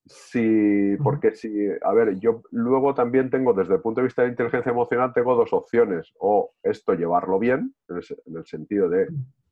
Sí, 0.06 0.98
porque 1.04 1.36
si, 1.36 1.68
a 1.84 1.94
ver, 1.94 2.20
yo 2.20 2.42
luego 2.52 2.96
también 2.96 3.30
tengo, 3.30 3.54
desde 3.54 3.76
el 3.76 3.82
punto 3.82 4.02
de 4.02 4.06
vista 4.06 4.24
de 4.24 4.30
inteligencia 4.30 4.72
emocional, 4.72 5.14
tengo 5.14 5.36
dos 5.36 5.54
opciones. 5.54 6.12
O 6.20 6.54
esto 6.64 6.94
llevarlo 6.94 7.38
bien, 7.38 7.76
en 7.88 8.36
el, 8.36 8.46
sentido 8.46 8.90
de, 8.90 9.08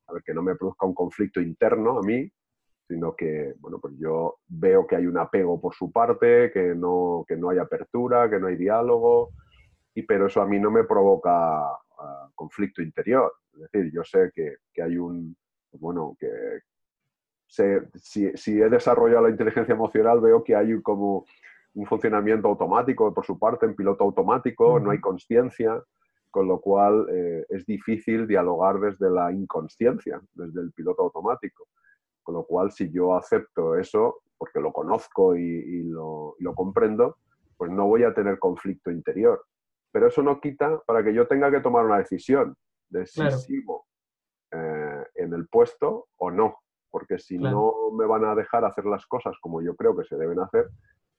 a 0.08 0.14
ver, 0.14 0.24
que 0.24 0.34
no 0.34 0.42
me 0.42 0.56
produzca 0.56 0.88
un 0.88 0.96
conflicto 0.96 1.40
interno 1.40 2.00
a 2.00 2.02
mí, 2.02 2.32
sino 2.90 3.16
que, 3.16 3.54
bueno, 3.60 3.78
pues 3.80 3.94
yo 4.00 4.40
veo 4.48 4.88
que 4.88 4.96
hay 4.96 5.06
un 5.06 5.20
apego 5.20 5.62
por 5.62 5.76
su 5.76 5.92
parte, 5.92 6.52
que 6.52 6.74
no, 6.74 7.24
que 7.28 7.38
no 7.38 7.52
hay 7.52 7.60
apertura, 7.60 8.28
que 8.28 8.40
no 8.40 8.48
hay 8.48 8.56
diálogo, 8.56 9.30
y, 9.94 10.02
pero 10.02 10.26
eso 10.26 10.42
a 10.42 10.48
mí 10.48 10.60
no 10.60 10.72
me 10.72 10.86
provoca 10.86 11.68
ah, 11.68 12.30
conflicto 12.34 12.82
interior. 12.82 13.32
Es 13.54 13.60
decir, 13.72 13.92
yo 13.94 14.04
sé 14.04 14.32
que, 14.34 14.56
que 14.74 14.82
hay 14.82 14.98
un, 14.98 15.38
bueno, 15.74 16.18
que, 16.20 16.30
si, 17.48 18.60
he 18.60 18.70
desarrollado 18.70 19.26
la 19.26 19.30
inteligencia 19.30 19.76
emocional, 19.76 20.20
veo 20.20 20.44
que 20.44 20.56
hay 20.56 20.82
como 20.82 21.26
un 21.76 21.86
funcionamiento 21.86 22.48
automático 22.48 23.14
por 23.14 23.24
su 23.24 23.38
parte, 23.38 23.68
en 23.68 23.76
piloto 23.76 24.04
automático, 24.04 24.80
no 24.80 24.90
hay 24.90 25.00
conciencia, 25.00 25.80
con 26.32 26.48
lo 26.48 26.60
cual 26.60 27.06
eh, 27.12 27.46
es 27.50 27.68
difícil 27.68 28.26
dialogar 28.26 28.80
desde 28.80 29.12
la 29.12 29.32
inconsciencia, 29.32 30.20
desde 30.34 30.62
el 30.62 30.72
piloto 30.72 31.04
automático. 31.04 31.68
Con 32.30 32.36
lo 32.36 32.44
cual, 32.44 32.72
si 32.72 32.92
yo 32.92 33.16
acepto 33.16 33.74
eso, 33.76 34.22
porque 34.38 34.60
lo 34.60 34.72
conozco 34.72 35.36
y, 35.36 35.82
lo, 35.82 36.36
comprendo, 36.54 37.18
pues 37.58 37.72
no 37.72 37.88
voy 37.88 38.04
a 38.04 38.14
tener 38.14 38.38
conflicto 38.38 38.92
interior. 38.92 39.44
Pero 39.92 40.10
eso 40.10 40.22
no 40.22 40.40
quita 40.40 40.80
para 40.86 41.04
que 41.04 41.12
yo 41.12 41.26
tenga 41.26 41.50
que 41.50 41.60
tomar 41.60 41.86
una 41.86 41.98
decisión 41.98 42.56
de 42.90 43.08
si 43.08 43.32
sigo 43.32 43.88
eh, 44.52 45.04
en 45.16 45.34
el 45.34 45.48
puesto 45.48 46.10
o 46.18 46.30
no. 46.30 46.58
Porque 46.92 47.18
si 47.18 47.40
no 47.40 47.74
me 47.98 48.06
van 48.06 48.26
a 48.26 48.36
dejar 48.36 48.64
hacer 48.64 48.86
las 48.86 49.08
cosas 49.08 49.36
como 49.42 49.64
yo 49.64 49.76
creo 49.76 49.98
que 49.98 50.04
se 50.04 50.16
deben 50.16 50.40
hacer, 50.40 50.70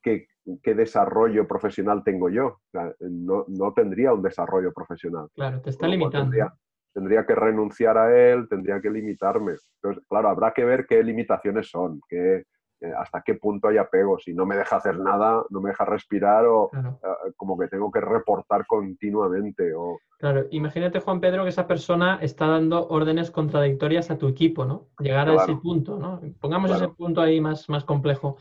¿qué, 0.05 0.29
desarrollo 0.63 1.49
profesional 1.49 2.05
tengo 2.05 2.29
yo? 2.29 2.61
no, 3.01 3.73
tendría 3.75 4.13
un 4.13 4.23
desarrollo 4.23 4.73
profesional. 4.73 5.27
Claro, 5.35 5.61
te 5.61 5.71
está 5.71 5.89
limitando. 5.89 6.31
Tendría, 6.31 6.55
que 6.93 7.35
renunciar 7.35 7.99
a 7.99 8.17
él, 8.17 8.49
tendría 8.49 8.81
que 8.81 8.91
limitarme. 8.91 9.55
Entonces, 9.83 10.05
claro, 10.09 10.29
habrá 10.29 10.53
que 10.53 10.65
ver 10.65 10.87
qué 10.87 11.03
limitaciones 11.03 11.71
son, 11.71 12.01
qué, 12.09 12.45
eh, 12.81 12.93
hasta 12.97 13.23
qué 13.23 13.35
punto 13.35 13.69
hay 13.69 13.77
apego. 13.77 14.19
Si 14.19 14.33
no 14.33 14.47
me 14.47 14.57
deja 14.57 14.77
hacer 14.77 14.99
nada, 14.99 15.45
no 15.51 15.61
me 15.61 15.71
deja 15.71 15.85
respirar 15.85 16.47
o 16.47 16.71
eh, 16.73 17.33
como 17.37 17.59
que 17.59 17.69
tengo 17.69 17.91
que 17.91 18.01
reportar 18.01 18.67
continuamente. 18.67 19.75
O... 19.75 19.99
Claro, 20.19 20.47
imagínate, 20.51 21.01
Juan 21.01 21.21
Pedro, 21.21 21.43
que 21.43 21.51
esa 21.51 21.67
persona 21.67 22.19
está 22.23 22.47
dando 22.47 22.89
órdenes 22.89 23.31
contradictorias 23.31 24.11
a 24.11 24.17
tu 24.17 24.29
equipo, 24.29 24.65
¿no? 24.65 24.89
Llegar 24.99 25.29
a 25.29 25.35
ese 25.35 25.57
punto, 25.57 25.99
¿no? 25.99 26.21
Pongamos 26.41 26.71
ese 26.71 26.89
punto 26.89 27.21
ahí 27.21 27.41
más, 27.41 27.69
más 27.69 27.85
complejo. 27.85 28.39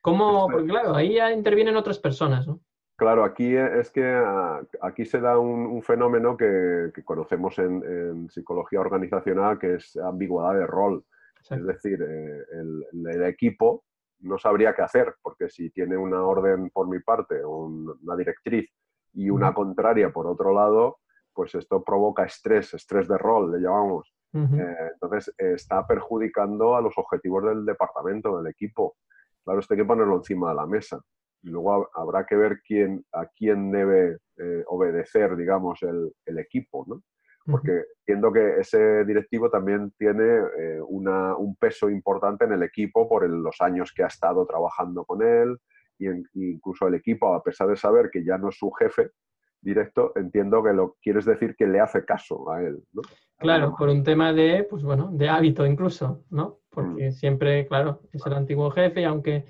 ¿Cómo? 0.00 0.48
Porque 0.48 0.68
claro, 0.68 0.94
ahí 0.94 1.14
ya 1.14 1.32
intervienen 1.32 1.76
otras 1.76 1.98
personas, 1.98 2.46
¿no? 2.46 2.60
Claro, 3.00 3.24
aquí 3.24 3.56
es 3.56 3.90
que 3.90 4.04
ah, 4.04 4.60
aquí 4.82 5.06
se 5.06 5.22
da 5.22 5.38
un, 5.38 5.82
fenómeno 5.82 6.36
que, 6.36 6.92
conocemos 7.02 7.58
en, 7.58 8.28
psicología 8.28 8.78
organizacional, 8.78 9.58
que 9.58 9.76
es 9.76 9.96
ambigüedad 9.96 10.52
de 10.52 10.66
rol. 10.66 11.02
Es 11.48 11.64
decir, 11.64 11.98
eh, 12.02 12.44
el, 12.52 13.22
equipo 13.22 13.84
no 14.18 14.36
sabría 14.36 14.74
qué 14.74 14.82
hacer, 14.82 15.14
porque 15.22 15.48
si 15.48 15.70
tiene 15.70 15.96
una 15.96 16.22
orden 16.22 16.68
por 16.68 16.88
mi 16.88 16.98
parte, 16.98 17.42
una 17.42 18.16
directriz 18.16 18.70
y 19.14 19.30
una 19.30 19.54
contraria 19.54 20.12
por 20.12 20.26
otro 20.26 20.52
lado, 20.52 20.98
pues 21.32 21.54
esto 21.54 21.82
provoca 21.82 22.24
estrés, 22.24 22.74
estrés 22.74 23.08
de 23.08 23.16
rol, 23.16 23.50
le 23.50 23.60
llamamos. 23.60 24.14
Eh, 24.34 24.90
entonces, 24.92 25.34
está 25.38 25.86
perjudicando 25.86 26.76
a 26.76 26.82
los 26.82 26.92
objetivos 26.98 27.44
del 27.44 27.64
departamento, 27.64 28.36
del 28.36 28.52
equipo. 28.52 28.96
Claro, 29.42 29.60
esto 29.60 29.72
hay 29.72 29.80
que 29.80 29.86
ponerlo 29.86 30.16
encima 30.16 30.50
de 30.50 30.56
la 30.56 30.66
mesa. 30.66 31.00
Y 31.42 31.48
luego 31.48 31.88
habrá 31.94 32.26
que 32.26 32.36
ver 32.36 32.60
quién, 32.66 33.04
a 33.12 33.26
quién 33.26 33.70
debe 33.70 34.18
eh, 34.36 34.64
obedecer, 34.66 35.36
digamos, 35.36 35.80
el, 35.82 36.38
equipo, 36.38 36.84
¿no? 36.86 37.02
Porque 37.46 37.84
entiendo 38.00 38.32
que 38.32 38.60
ese 38.60 39.04
directivo 39.04 39.50
también 39.50 39.92
tiene 39.98 40.40
eh, 40.58 40.80
un 40.80 41.56
peso 41.58 41.90
importante 41.90 42.44
en 42.44 42.52
el 42.52 42.62
equipo 42.62 43.08
por 43.08 43.28
los 43.28 43.60
años 43.60 43.92
que 43.92 44.04
ha 44.04 44.06
estado 44.06 44.46
trabajando 44.46 45.04
con 45.04 45.22
él, 45.22 45.56
y 45.98 46.06
incluso 46.34 46.86
el 46.86 46.94
equipo, 46.94 47.34
a 47.34 47.42
pesar 47.42 47.68
de 47.68 47.76
saber 47.76 48.10
que 48.10 48.24
ya 48.24 48.38
no 48.38 48.50
es 48.50 48.56
su 48.56 48.70
jefe, 48.70 49.10
directo, 49.60 50.12
entiendo 50.16 50.62
que 50.62 50.72
lo 50.72 50.96
quieres 51.02 51.24
decir 51.24 51.54
que 51.56 51.66
le 51.66 51.80
hace 51.80 52.04
caso 52.04 52.50
a 52.50 52.62
él, 52.62 52.82
¿no? 52.92 53.02
Claro, 53.36 53.74
por 53.76 53.88
un 53.88 54.02
tema 54.02 54.32
de, 54.32 54.66
pues 54.68 54.82
bueno, 54.82 55.10
de 55.12 55.28
hábito 55.28 55.66
incluso, 55.66 56.24
¿no? 56.30 56.60
Porque 56.68 57.08
mm. 57.08 57.12
siempre, 57.12 57.66
claro, 57.66 58.02
es 58.12 58.24
el 58.26 58.34
antiguo 58.34 58.70
jefe 58.70 59.00
y 59.00 59.04
aunque, 59.04 59.46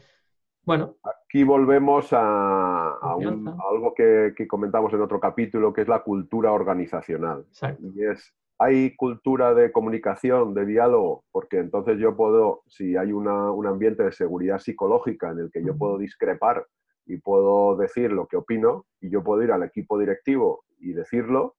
bueno. 0.65 0.97
Aquí 1.31 1.45
volvemos 1.45 2.13
a, 2.13 2.91
algo 2.91 3.95
que, 3.95 4.35
comentamos 4.49 4.93
en 4.95 5.01
otro 5.01 5.21
capítulo, 5.21 5.73
que 5.73 5.83
es 5.83 5.89
la 5.89 6.03
cultura 6.03 6.51
organizacional. 6.51 7.45
Exacto. 7.47 7.87
Y 7.95 8.05
es, 8.05 8.35
hay 8.59 8.97
cultura 8.97 9.55
de 9.55 9.71
comunicación, 9.71 10.55
de 10.55 10.67
diálogo, 10.67 11.23
porque 11.31 11.59
entonces 11.59 12.01
yo 12.01 12.17
puedo, 12.17 12.65
si 12.67 12.97
hay 12.97 13.13
un 13.13 13.29
ambiente 13.29 14.03
de 14.03 14.11
seguridad 14.11 14.59
psicológica 14.59 15.31
en 15.31 15.39
el 15.39 15.53
que 15.53 15.63
yo 15.63 15.79
puedo 15.79 15.99
discrepar 15.99 16.67
y 17.07 17.19
puedo 17.19 17.77
decir 17.77 18.11
lo 18.11 18.27
que 18.27 18.37
opino 18.37 18.87
y 19.01 19.09
yo 19.09 19.23
puedo 19.23 19.45
ir 19.45 19.53
al 19.53 19.63
equipo 19.63 20.01
directivo 20.01 20.65
y 20.81 20.95
decirlo 20.95 21.55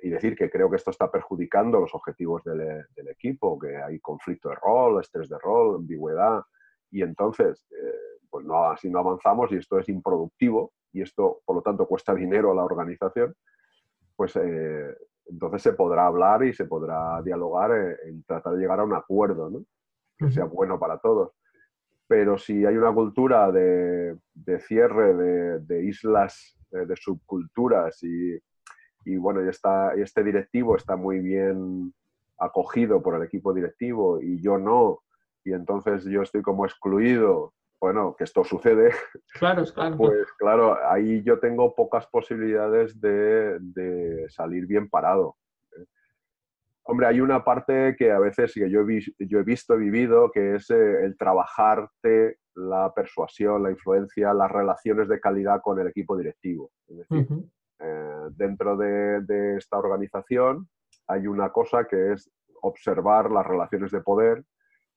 y 0.00 0.08
decir 0.08 0.34
que 0.36 0.48
creo 0.48 0.70
que 0.70 0.76
esto 0.76 0.90
está 0.90 1.10
perjudicando 1.10 1.80
los 1.80 1.94
objetivos 1.94 2.42
del, 2.44 3.08
equipo, 3.10 3.58
que 3.58 3.76
hay 3.76 4.00
conflicto 4.00 4.48
de 4.48 4.54
rol, 4.54 5.02
estrés 5.02 5.28
de 5.28 5.36
rol, 5.38 5.74
ambigüedad 5.80 6.40
y 6.90 7.02
entonces 7.02 7.66
eh, 7.70 8.03
pues 8.34 8.44
no, 8.44 8.64
así 8.64 8.90
no 8.90 8.98
avanzamos 8.98 9.52
y 9.52 9.58
esto 9.58 9.78
es 9.78 9.88
improductivo 9.88 10.72
y 10.92 11.02
esto 11.02 11.38
por 11.44 11.54
lo 11.54 11.62
tanto 11.62 11.86
cuesta 11.86 12.12
dinero 12.12 12.50
a 12.50 12.54
la 12.56 12.64
organización, 12.64 13.32
pues 14.16 14.34
eh, 14.34 14.92
entonces 15.26 15.62
se 15.62 15.74
podrá 15.74 16.06
hablar 16.06 16.42
y 16.42 16.52
se 16.52 16.64
podrá 16.64 17.22
dialogar 17.22 17.70
en, 18.04 18.24
tratar 18.24 18.54
de 18.54 18.58
llegar 18.58 18.80
a 18.80 18.84
un 18.84 18.92
acuerdo 18.92 19.50
¿no? 19.50 19.64
que 20.18 20.32
sea 20.32 20.46
bueno 20.46 20.80
para 20.80 20.98
todos 20.98 21.30
pero 22.08 22.36
si 22.36 22.66
hay 22.66 22.76
una 22.76 22.92
cultura 22.92 23.52
de, 23.52 24.18
cierre 24.66 25.60
de, 25.60 25.84
islas, 25.84 26.58
eh, 26.72 26.86
de, 26.86 26.96
subculturas 26.96 28.02
y, 28.02 29.16
bueno, 29.16 29.44
y, 29.44 29.48
está, 29.48 29.94
este 29.94 30.24
directivo 30.24 30.76
está 30.76 30.96
muy 30.96 31.20
bien 31.20 31.94
acogido 32.36 33.00
por 33.00 33.14
el 33.14 33.22
equipo 33.22 33.54
directivo 33.54 34.20
y 34.20 34.42
yo 34.42 34.58
no, 34.58 35.04
y 35.44 35.52
entonces 35.52 36.04
yo 36.06 36.22
estoy 36.22 36.42
como 36.42 36.66
excluido, 36.66 37.54
bueno, 37.80 38.14
que 38.16 38.24
esto 38.24 38.44
sucede, 38.44 38.90
claro, 39.34 39.64
claro. 39.74 39.96
pues 39.96 40.32
claro, 40.38 40.78
ahí 40.88 41.22
yo 41.22 41.38
tengo 41.38 41.74
pocas 41.74 42.06
posibilidades 42.06 43.00
de 43.00 44.26
salir 44.28 44.66
bien 44.66 44.88
parado. 44.88 45.36
Hombre, 46.86 47.06
hay 47.06 47.20
una 47.20 47.42
parte 47.42 47.96
que 47.96 48.12
a 48.12 48.18
veces 48.18 48.52
que 48.52 48.68
yo, 48.68 48.82
he, 48.86 49.00
yo 49.26 49.38
he 49.38 49.42
visto, 49.42 49.74
he 49.74 49.78
vivido, 49.78 50.30
que 50.30 50.56
es 50.56 50.68
eh, 50.70 51.04
el 51.04 51.16
trabajarte 51.16 52.38
la 52.56 52.92
persuasión, 52.94 53.62
la 53.62 53.70
influencia, 53.70 54.34
las 54.34 54.50
relaciones 54.50 55.08
de 55.08 55.18
calidad 55.18 55.60
con 55.62 55.80
el 55.80 55.88
equipo 55.88 56.16
directivo. 56.16 56.70
Es 56.86 56.98
decir, 56.98 57.26
eh, 57.80 58.20
dentro 58.32 58.76
de, 58.76 59.56
esta 59.56 59.78
organización 59.78 60.68
hay 61.08 61.26
una 61.26 61.50
cosa 61.50 61.84
que 61.84 62.12
es 62.12 62.30
observar 62.60 63.30
las 63.30 63.46
relaciones 63.46 63.90
de 63.90 64.02
poder 64.02 64.44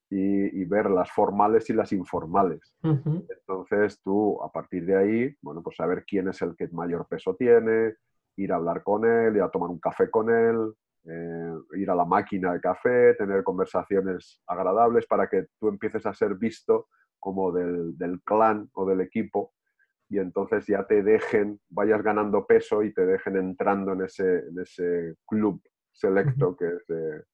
y, 0.09 0.63
ver 0.65 0.89
las 0.89 1.11
formales 1.11 1.69
y 1.69 1.73
las 1.73 1.91
informales. 1.91 2.75
Entonces 2.81 4.01
tú, 4.01 4.41
a 4.41 4.51
partir 4.51 4.85
de 4.85 4.95
ahí, 4.95 5.35
bueno, 5.41 5.61
pues 5.61 5.75
saber 5.75 6.05
quién 6.05 6.29
es 6.29 6.41
el 6.41 6.55
que 6.55 6.67
mayor 6.69 7.07
peso 7.07 7.35
tiene, 7.35 7.95
ir 8.37 8.53
a 8.53 8.55
hablar 8.55 8.83
con 8.83 9.05
él, 9.05 9.35
ir 9.35 9.41
a 9.41 9.49
tomar 9.49 9.69
un 9.69 9.79
café 9.79 10.09
con 10.09 10.29
él, 10.29 10.73
eh, 11.05 11.53
ir 11.77 11.89
a 11.89 11.95
la 11.95 12.05
máquina 12.05 12.53
de 12.53 12.61
café, 12.61 13.13
tener 13.15 13.43
conversaciones 13.43 14.41
agradables 14.47 15.05
para 15.07 15.27
que 15.27 15.47
tú 15.59 15.69
empieces 15.69 16.05
a 16.05 16.13
ser 16.13 16.35
visto 16.35 16.87
como 17.19 17.51
del, 17.51 17.95
clan 18.23 18.69
o 18.73 18.85
del 18.85 19.01
equipo 19.01 19.53
y 20.09 20.19
entonces 20.19 20.65
ya 20.67 20.85
te 20.85 21.03
dejen, 21.03 21.59
vayas 21.69 22.01
ganando 22.01 22.45
peso 22.45 22.83
y 22.83 22.93
te 22.93 23.05
dejen 23.05 23.35
entrando 23.35 23.93
en 23.93 24.03
ese, 24.03 24.39
en 24.47 24.59
ese 24.59 25.15
club 25.25 25.61
selecto 25.91 26.55
que 26.55 26.67
es 26.67 27.25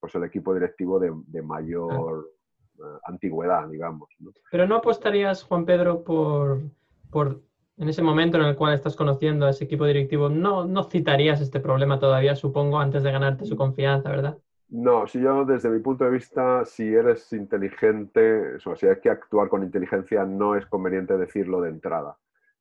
pues 0.00 0.14
el 0.14 0.24
equipo 0.24 0.54
directivo 0.54 0.98
de, 0.98 1.42
mayor 1.42 2.30
eh, 2.78 2.82
antigüedad, 3.04 3.68
digamos. 3.68 4.08
Pero 4.50 4.66
no 4.66 4.76
apostarías, 4.76 5.42
Juan 5.44 5.64
Pedro, 5.64 6.02
por, 6.02 6.62
por 7.10 7.40
en 7.76 7.88
ese 7.88 8.02
momento 8.02 8.36
en 8.36 8.44
el 8.44 8.56
cual 8.56 8.74
estás 8.74 8.96
conociendo 8.96 9.46
a 9.46 9.50
ese 9.50 9.64
equipo 9.64 9.86
directivo, 9.86 10.28
no, 10.28 10.66
no 10.66 10.84
citarías 10.84 11.40
este 11.40 11.60
problema 11.60 11.98
todavía, 11.98 12.36
supongo, 12.36 12.78
antes 12.78 13.02
de 13.02 13.12
ganarte 13.12 13.46
su 13.46 13.56
confianza, 13.56 14.10
¿verdad? 14.10 14.38
No, 14.68 15.06
si 15.06 15.20
yo 15.20 15.44
desde 15.44 15.68
mi 15.68 15.80
punto 15.80 16.04
de 16.04 16.10
vista, 16.10 16.64
si 16.64 16.94
eres 16.94 17.32
inteligente, 17.32 18.56
o 18.64 18.76
si 18.76 18.86
hay 18.86 19.00
que 19.00 19.10
actuar 19.10 19.48
con 19.48 19.64
inteligencia, 19.64 20.24
no 20.24 20.54
es 20.54 20.66
conveniente 20.66 21.16
decirlo 21.16 21.60
de 21.60 21.70
entrada, 21.70 22.16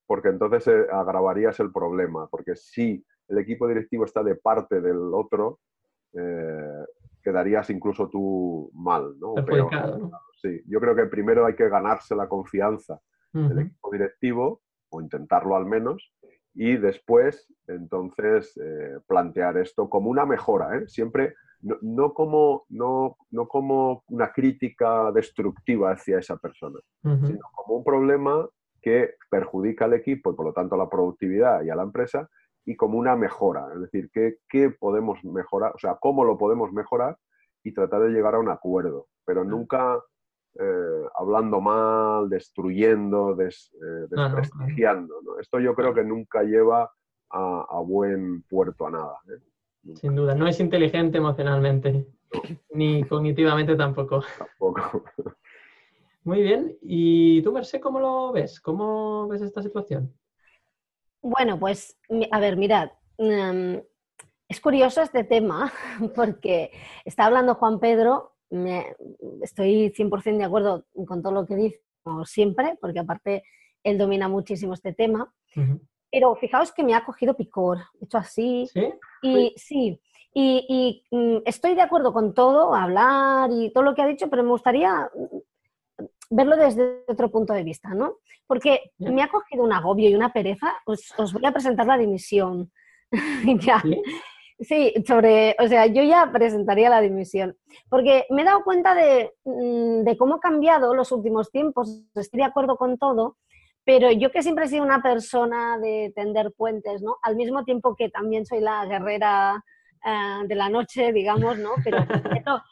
porque 0.08 0.30
entonces 0.30 0.68
eh, 0.68 0.88
agravarías 0.92 1.60
el 1.60 1.72
problema, 1.72 2.28
porque 2.28 2.56
si 2.56 3.06
el 3.28 3.38
equipo 3.38 3.68
directivo 3.68 4.06
está 4.06 4.24
de 4.24 4.36
parte 4.36 4.82
del 4.82 5.14
otro, 5.14 5.60
eh, 6.14 6.86
quedarías 7.22 7.70
incluso 7.70 8.10
tú 8.10 8.72
mal, 8.74 9.16
¿no? 9.20 9.34
Sí, 10.42 10.62
yo 10.68 10.80
creo 10.80 10.96
que 10.96 11.06
primero 11.06 11.46
hay 11.46 11.56
que 11.56 11.68
ganarse 11.68 12.16
la 12.16 12.28
confianza 12.28 13.00
del 13.34 13.60
equipo 13.60 13.92
directivo 13.92 14.62
o 14.90 15.02
intentarlo 15.02 15.56
al 15.56 15.66
menos, 15.66 16.12
y 16.54 16.78
después, 16.78 17.48
entonces, 17.68 18.58
eh, 18.58 19.00
plantear 19.08 19.58
esto 19.58 19.90
como 19.90 20.10
una 20.10 20.26
mejora, 20.26 20.78
¿eh? 20.78 20.88
siempre 20.88 21.36
no, 21.62 22.14
como, 22.14 22.66
no, 22.70 23.18
no, 23.32 23.48
como 23.48 24.04
una 24.08 24.32
crítica 24.32 25.12
destructiva 25.12 25.92
hacia 25.92 26.20
esa 26.20 26.38
persona, 26.38 26.80
sino 27.04 27.40
como 27.54 27.78
un 27.78 27.84
problema 27.84 28.48
que 28.82 29.16
perjudica 29.30 29.86
al 29.86 29.94
equipo 29.94 30.32
y 30.32 30.36
por 30.36 30.46
lo 30.46 30.54
tanto 30.54 30.76
a 30.76 30.78
la 30.78 30.90
productividad 30.90 31.64
y 31.64 31.70
a 31.70 31.76
la 31.76 31.84
empresa, 31.84 32.30
y 32.66 32.76
como 32.76 32.98
una 32.98 33.16
mejora, 33.16 33.68
es 33.74 33.82
decir, 33.82 34.10
¿qué, 34.14 34.38
qué 34.50 34.70
podemos 34.70 35.24
mejorar? 35.24 35.74
O 35.76 35.80
sea, 35.80 35.98
cómo 36.00 36.24
lo 36.24 36.38
podemos 36.38 36.72
mejorar 36.72 37.18
y 37.64 37.74
tratar 37.74 38.02
de 38.02 38.10
llegar 38.10 38.36
a 38.36 38.40
un 38.40 38.50
acuerdo, 38.50 39.08
pero 39.26 39.44
nunca 39.44 40.00
eh, 40.60 41.04
hablando 41.16 41.62
mal, 41.62 42.30
destruyendo, 42.30 43.36
des, 43.36 43.72
eh, 43.76 44.08
desprestigiando. 44.10 45.40
Esto 45.40 45.60
yo 45.60 45.76
creo 45.76 45.94
que 45.94 46.04
nunca 46.04 46.44
lleva 46.44 46.92
a, 47.32 47.82
buen 47.86 48.42
puerto 48.44 48.88
a 48.88 48.92
nada. 48.92 49.20
¿eh? 49.30 49.94
Sin 49.96 50.16
duda, 50.16 50.36
no 50.36 50.48
es 50.48 50.60
inteligente 50.60 51.20
emocionalmente, 51.20 52.08
ni 52.72 53.04
cognitivamente 53.04 53.76
tampoco. 53.76 54.24
Tampoco. 54.38 55.04
Muy 56.24 56.42
bien. 56.42 56.78
¿Y 56.82 57.42
tú, 57.42 57.52
Merced, 57.54 57.80
cómo 57.80 58.00
lo 58.00 58.32
ves? 58.32 58.60
¿Cómo 58.60 59.28
ves 59.28 59.42
esta 59.42 59.62
situación? 59.62 60.14
Bueno, 61.22 61.60
pues, 61.60 61.98
a 62.32 62.40
ver, 62.40 62.58
mirad, 62.58 62.92
mm, 63.18 63.78
es 64.48 64.62
curioso 64.62 65.02
este 65.02 65.24
tema 65.24 65.72
porque 66.16 66.72
está 67.06 67.26
hablando 67.26 67.56
Juan 67.56 67.80
Pedro, 67.80 68.36
me, 68.50 68.96
estoy 69.42 69.92
100% 69.92 70.38
de 70.38 70.44
acuerdo 70.44 70.86
con 71.08 71.22
todo 71.22 71.34
lo 71.34 71.46
que 71.46 71.56
dice, 71.56 71.82
como 72.04 72.26
siempre, 72.26 72.78
porque 72.82 73.00
aparte 73.00 73.44
él 73.84 73.98
domina 73.98 74.28
muchísimo 74.28 74.74
este 74.74 74.94
tema, 74.94 75.32
pero 76.12 76.36
fijaos 76.36 76.72
que 76.72 76.84
me 76.84 76.96
ha 76.96 77.06
cogido 77.06 77.36
picor, 77.36 77.78
hecho 78.02 78.18
así, 78.18 78.68
¿Sí? 78.74 78.92
y 79.22 79.54
sí, 79.56 80.02
y, 80.34 81.04
mm, 81.12 81.38
estoy 81.46 81.76
de 81.76 81.82
acuerdo 81.82 82.14
con 82.14 82.34
todo, 82.34 82.74
hablar 82.74 83.50
y 83.52 83.72
todo 83.72 83.84
lo 83.84 83.96
que 83.96 84.02
ha 84.02 84.08
dicho, 84.08 84.30
pero 84.30 84.44
me 84.44 84.50
gustaría 84.50 85.10
verlo 86.30 86.56
desde 86.56 87.04
otro 87.08 87.32
punto 87.32 87.54
de 87.54 87.64
vista, 87.64 87.90
¿no? 87.94 88.18
Porque 88.48 88.92
me 88.98 89.22
ha 89.22 89.30
cogido 89.30 89.64
un 89.64 89.74
agobio 89.74 90.10
y 90.10 90.16
una 90.16 90.32
pereza. 90.32 90.74
Os, 90.86 91.34
voy 91.34 91.46
a 91.46 91.52
presentar 91.52 91.86
la 91.86 91.98
dimisión. 91.98 92.72
ya. 93.60 93.82
¿Sí? 94.62 94.94
sobre, 95.08 95.56
o 95.58 95.68
sea, 95.68 95.86
yo 95.86 96.04
ya 96.04 96.32
presentaría 96.34 96.90
la 96.90 97.00
dimisión, 97.00 97.56
porque 97.88 98.26
me 98.30 98.42
he 98.42 98.46
dado 98.46 98.66
cuenta 98.66 98.94
de, 98.94 99.32
mm, 99.46 100.04
de, 100.04 100.18
cómo 100.18 100.36
ha 100.36 100.40
cambiado 100.42 100.94
los 100.94 101.14
últimos 101.14 101.50
tiempos, 101.50 102.04
estoy 102.14 102.40
de 102.40 102.46
acuerdo 102.46 102.76
con 102.76 102.98
todo, 102.98 103.38
pero 103.86 104.12
yo 104.12 104.32
que 104.32 104.44
siempre 104.44 104.66
he 104.66 104.68
sido 104.68 104.84
una 104.84 105.02
persona 105.02 105.78
de 105.78 106.12
tender 106.14 106.52
puentes, 106.52 107.02
¿no? 107.02 107.16
Al 107.24 107.38
mismo 107.38 107.64
tiempo 107.64 107.96
que 107.96 108.10
también 108.10 108.46
soy 108.46 108.60
la 108.60 108.86
guerrera 108.86 109.64
eh, 110.06 110.46
de 110.46 110.56
la 110.56 110.70
noche, 110.70 111.12
digamos, 111.12 111.58
¿no? 111.58 111.72
Pero 111.84 111.98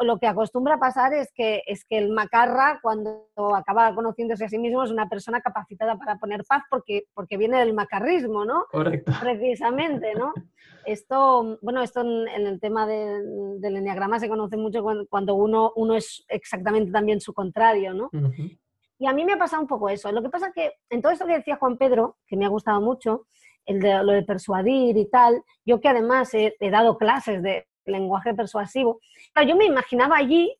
lo 0.00 0.18
que 0.18 0.26
acostumbra 0.26 0.78
pasar 0.78 1.14
es 1.14 1.32
que, 1.32 1.62
es 1.66 1.84
que 1.84 1.98
el 1.98 2.10
macarra, 2.10 2.80
cuando 2.82 3.28
acaba 3.54 3.94
conociéndose 3.94 4.44
a 4.44 4.48
sí 4.48 4.58
mismo, 4.58 4.82
es 4.82 4.90
una 4.90 5.08
persona 5.08 5.40
capacitada 5.40 5.96
para 5.96 6.18
poner 6.18 6.44
paz 6.44 6.62
porque, 6.68 7.04
porque 7.14 7.36
viene 7.36 7.58
del 7.58 7.74
macarrismo, 7.74 8.44
¿no? 8.44 8.66
Correcto. 8.70 9.12
Precisamente, 9.20 10.14
¿no? 10.14 10.32
Esto, 10.84 11.58
bueno, 11.62 11.82
esto 11.82 12.00
en, 12.00 12.46
el 12.46 12.60
tema 12.60 12.86
del 12.86 13.76
enneagrama 13.76 14.18
se 14.18 14.28
conoce 14.28 14.56
mucho 14.56 14.84
cuando, 15.08 15.34
uno, 15.34 15.72
uno 15.76 15.94
es 15.94 16.24
exactamente 16.28 16.90
también 16.90 17.20
su 17.20 17.32
contrario, 17.32 17.94
¿no? 17.94 18.10
Y 18.98 19.06
a 19.06 19.12
mí 19.12 19.24
me 19.24 19.32
ha 19.32 19.38
pasado 19.38 19.62
un 19.62 19.68
poco 19.68 19.88
eso. 19.88 20.10
Lo 20.12 20.22
que 20.22 20.30
pasa 20.30 20.48
es 20.48 20.54
que 20.54 20.72
en 20.90 21.02
todo 21.02 21.12
esto 21.12 21.26
que 21.26 21.34
decía 21.34 21.56
Juan 21.56 21.78
Pedro, 21.78 22.16
que 22.26 22.36
me 22.36 22.44
ha 22.44 22.48
gustado 22.48 22.80
mucho, 22.80 23.26
el 23.66 23.80
de, 23.80 24.04
lo 24.04 24.12
de 24.12 24.22
persuadir 24.22 24.96
y 24.96 25.08
tal, 25.08 25.42
yo 25.64 25.80
que 25.80 25.88
además 25.88 26.30
he 26.34 26.70
dado 26.70 26.98
clases 26.98 27.42
de, 27.42 27.66
lenguaje 27.86 28.34
persuasivo. 28.34 29.00
yo 29.46 29.56
me 29.56 29.66
imaginaba 29.66 30.16
allí 30.16 30.56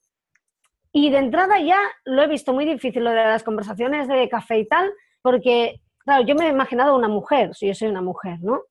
y 0.92 1.10
de 1.10 1.18
entrada 1.18 1.58
ya 1.60 1.80
lo 2.04 2.22
he 2.22 2.28
visto 2.28 2.52
muy 2.52 2.64
difícil 2.64 3.02
lo 3.02 3.10
de 3.10 3.16
las 3.16 3.42
conversaciones 3.42 4.06
de 4.06 4.28
café 4.28 4.58
y 4.58 4.66
tal, 4.66 4.92
porque, 5.22 5.80
claro, 5.98 6.24
yo 6.24 6.34
me 6.36 6.46
he 6.46 6.50
imaginado 6.50 6.94
una 6.94 7.08
mujer, 7.08 7.54
si 7.54 7.66
yo 7.66 7.74
soy 7.74 7.88
una 7.88 8.02
mujer, 8.02 8.38
¿no? 8.42 8.62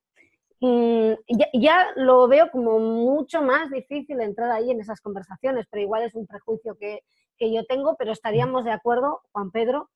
Mm, 0.62 1.16
ya, 1.54 1.88
lo 1.98 2.26
veo 2.30 2.50
como 2.50 2.80
mucho 2.80 3.42
más 3.42 3.70
difícil 3.70 4.22
entrar 4.22 4.50
ahí 4.52 4.72
en 4.72 4.80
esas 4.80 5.02
conversaciones, 5.02 5.66
pero 5.70 5.84
igual 5.84 6.04
es 6.04 6.16
un 6.16 6.26
prejuicio 6.26 6.78
que, 6.78 7.02
que 7.38 7.54
yo 7.54 7.66
tengo, 7.66 7.98
pero 7.98 8.14
estaríamos 8.14 8.64
de 8.64 8.72
acuerdo, 8.72 9.22
Juan 9.34 9.52
Pedro, 9.52 9.90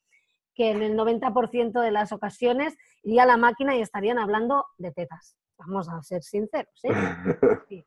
que 0.53 0.71
en 0.71 0.81
el 0.81 0.97
90% 0.97 1.79
de 1.79 1.91
las 1.91 2.11
ocasiones 2.11 2.75
iría 3.03 3.23
a 3.23 3.27
la 3.27 3.37
máquina 3.37 3.77
y 3.77 3.81
estarían 3.81 4.19
hablando 4.19 4.65
de 4.77 4.91
tetas. 4.91 5.37
Vamos 5.57 5.87
a 5.87 6.01
ser 6.03 6.23
sinceros. 6.23 6.83
¿eh? 6.83 6.89
Sí. 7.69 7.85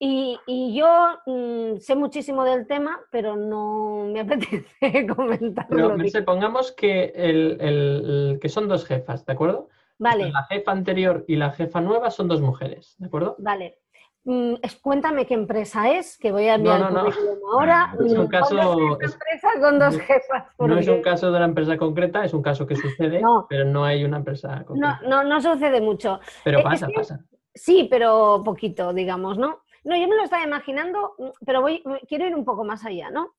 Y, 0.00 0.38
y 0.46 0.76
yo 0.76 0.86
mm, 1.26 1.78
sé 1.78 1.96
muchísimo 1.96 2.44
del 2.44 2.66
tema, 2.66 3.00
pero 3.10 3.34
no 3.34 4.06
me 4.12 4.20
apetece 4.20 5.06
comentarlo. 5.06 5.96
Pero, 5.96 6.24
pongamos 6.24 6.72
que, 6.72 7.12
el, 7.14 7.58
el, 7.60 8.38
que 8.40 8.48
son 8.48 8.68
dos 8.68 8.84
jefas, 8.84 9.26
¿de 9.26 9.32
acuerdo? 9.32 9.68
Vale. 9.98 10.30
La 10.30 10.44
jefa 10.44 10.70
anterior 10.70 11.24
y 11.26 11.34
la 11.34 11.50
jefa 11.50 11.80
nueva 11.80 12.10
son 12.10 12.28
dos 12.28 12.40
mujeres, 12.40 12.94
¿de 12.98 13.06
acuerdo? 13.06 13.34
Vale. 13.38 13.80
Mm, 14.24 14.54
cuéntame 14.82 15.26
qué 15.26 15.34
empresa 15.34 15.90
es, 15.90 16.18
que 16.18 16.30
voy 16.30 16.46
a 16.48 16.56
enviar 16.56 16.80
no, 16.80 16.90
no, 16.90 17.08
el 17.08 17.14
ahora. 17.50 17.94
Es 18.04 18.12
un 18.12 18.28
caso, 18.28 18.56
empresa 19.00 19.48
con 19.60 19.78
dos 19.78 19.98
jefas. 19.98 20.44
No 20.58 20.78
es 20.78 20.86
un 20.86 21.02
caso 21.02 21.30
de 21.30 21.36
una 21.38 21.46
empresa 21.46 21.76
concreta, 21.76 22.24
es 22.24 22.34
un 22.34 22.42
caso 22.42 22.66
que 22.66 22.76
sucede, 22.76 23.22
pero 23.48 23.64
no 23.64 23.84
hay 23.84 24.04
una 24.04 24.18
empresa 24.18 24.64
concreta. 24.64 25.00
No, 25.02 25.24
no, 25.24 25.24
no 25.24 25.40
sucede 25.40 25.80
mucho. 25.80 26.20
Pero 26.44 26.62
pasa, 26.62 26.88
pasa. 26.94 27.24
Sí, 27.54 27.88
pero 27.90 28.42
poquito, 28.44 28.92
digamos, 28.92 29.38
¿no? 29.38 29.62
No, 29.88 29.96
yo 29.96 30.06
me 30.06 30.16
lo 30.16 30.24
estaba 30.24 30.44
imaginando, 30.44 31.14
pero 31.46 31.62
voy, 31.62 31.82
quiero 32.06 32.26
ir 32.26 32.34
un 32.34 32.44
poco 32.44 32.62
más 32.62 32.84
allá, 32.84 33.08
¿no? 33.08 33.32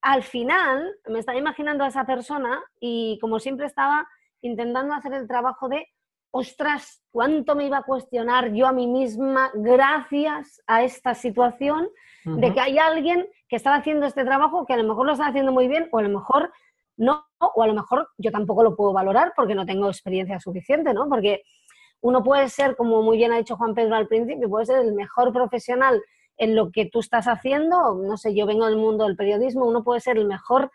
Al 0.00 0.22
final 0.22 0.96
me 1.06 1.18
estaba 1.18 1.36
imaginando 1.36 1.84
a 1.84 1.88
esa 1.88 2.06
persona 2.06 2.64
y 2.80 3.18
como 3.20 3.38
siempre 3.38 3.66
estaba 3.66 4.08
intentando 4.40 4.94
hacer 4.94 5.12
el 5.12 5.28
trabajo 5.28 5.68
de, 5.68 5.86
ostras, 6.30 7.02
¿cuánto 7.10 7.54
me 7.54 7.66
iba 7.66 7.76
a 7.76 7.82
cuestionar 7.82 8.50
yo 8.54 8.66
a 8.66 8.72
mí 8.72 8.86
misma 8.86 9.50
gracias 9.52 10.62
a 10.66 10.84
esta 10.84 11.14
situación 11.14 11.90
de 12.24 12.54
que 12.54 12.60
hay 12.60 12.78
alguien 12.78 13.28
que 13.46 13.56
está 13.56 13.74
haciendo 13.74 14.06
este 14.06 14.24
trabajo 14.24 14.64
que 14.64 14.72
a 14.72 14.78
lo 14.78 14.88
mejor 14.88 15.04
lo 15.04 15.12
está 15.12 15.26
haciendo 15.26 15.52
muy 15.52 15.68
bien 15.68 15.90
o 15.92 15.98
a 15.98 16.02
lo 16.02 16.08
mejor 16.08 16.50
no, 16.96 17.26
o 17.38 17.62
a 17.62 17.66
lo 17.66 17.74
mejor 17.74 18.08
yo 18.16 18.30
tampoco 18.30 18.62
lo 18.62 18.74
puedo 18.74 18.94
valorar 18.94 19.34
porque 19.36 19.54
no 19.54 19.66
tengo 19.66 19.88
experiencia 19.88 20.40
suficiente, 20.40 20.94
¿no? 20.94 21.10
Porque 21.10 21.42
uno 22.00 22.22
puede 22.22 22.48
ser, 22.48 22.76
como 22.76 23.02
muy 23.02 23.16
bien 23.16 23.32
ha 23.32 23.38
dicho 23.38 23.56
Juan 23.56 23.74
Pedro 23.74 23.96
al 23.96 24.08
principio, 24.08 24.48
puede 24.48 24.66
ser 24.66 24.78
el 24.78 24.92
mejor 24.94 25.32
profesional 25.32 26.02
en 26.36 26.54
lo 26.54 26.70
que 26.70 26.86
tú 26.86 27.00
estás 27.00 27.26
haciendo, 27.26 27.94
no 27.94 28.16
sé, 28.16 28.34
yo 28.34 28.46
vengo 28.46 28.66
del 28.66 28.76
mundo 28.76 29.04
del 29.04 29.16
periodismo, 29.16 29.66
uno 29.66 29.84
puede 29.84 30.00
ser 30.00 30.16
el 30.16 30.26
mejor 30.26 30.70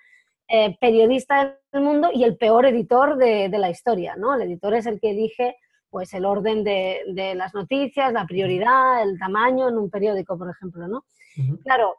eh, 0.48 0.78
periodista 0.80 1.58
del 1.72 1.82
mundo 1.82 2.10
y 2.14 2.24
el 2.24 2.38
peor 2.38 2.68
editor 2.68 3.18
de, 3.18 3.50
la 3.50 3.72
historia, 3.72 4.16
¿no? 4.16 4.36
El 4.36 4.44
editor 4.44 4.76
es 4.76 4.86
el 4.86 5.00
que 5.00 5.10
elige 5.12 5.56
pues 5.90 6.14
el 6.14 6.26
orden 6.26 6.64
de, 6.64 7.34
las 7.36 7.56
noticias, 7.56 8.12
la 8.12 8.28
prioridad, 8.28 9.02
el 9.02 9.18
tamaño 9.18 9.70
en 9.70 9.78
un 9.78 9.90
periódico, 9.90 10.38
por 10.38 10.50
ejemplo, 10.50 10.88
¿no? 10.88 11.06
Claro, 11.64 11.96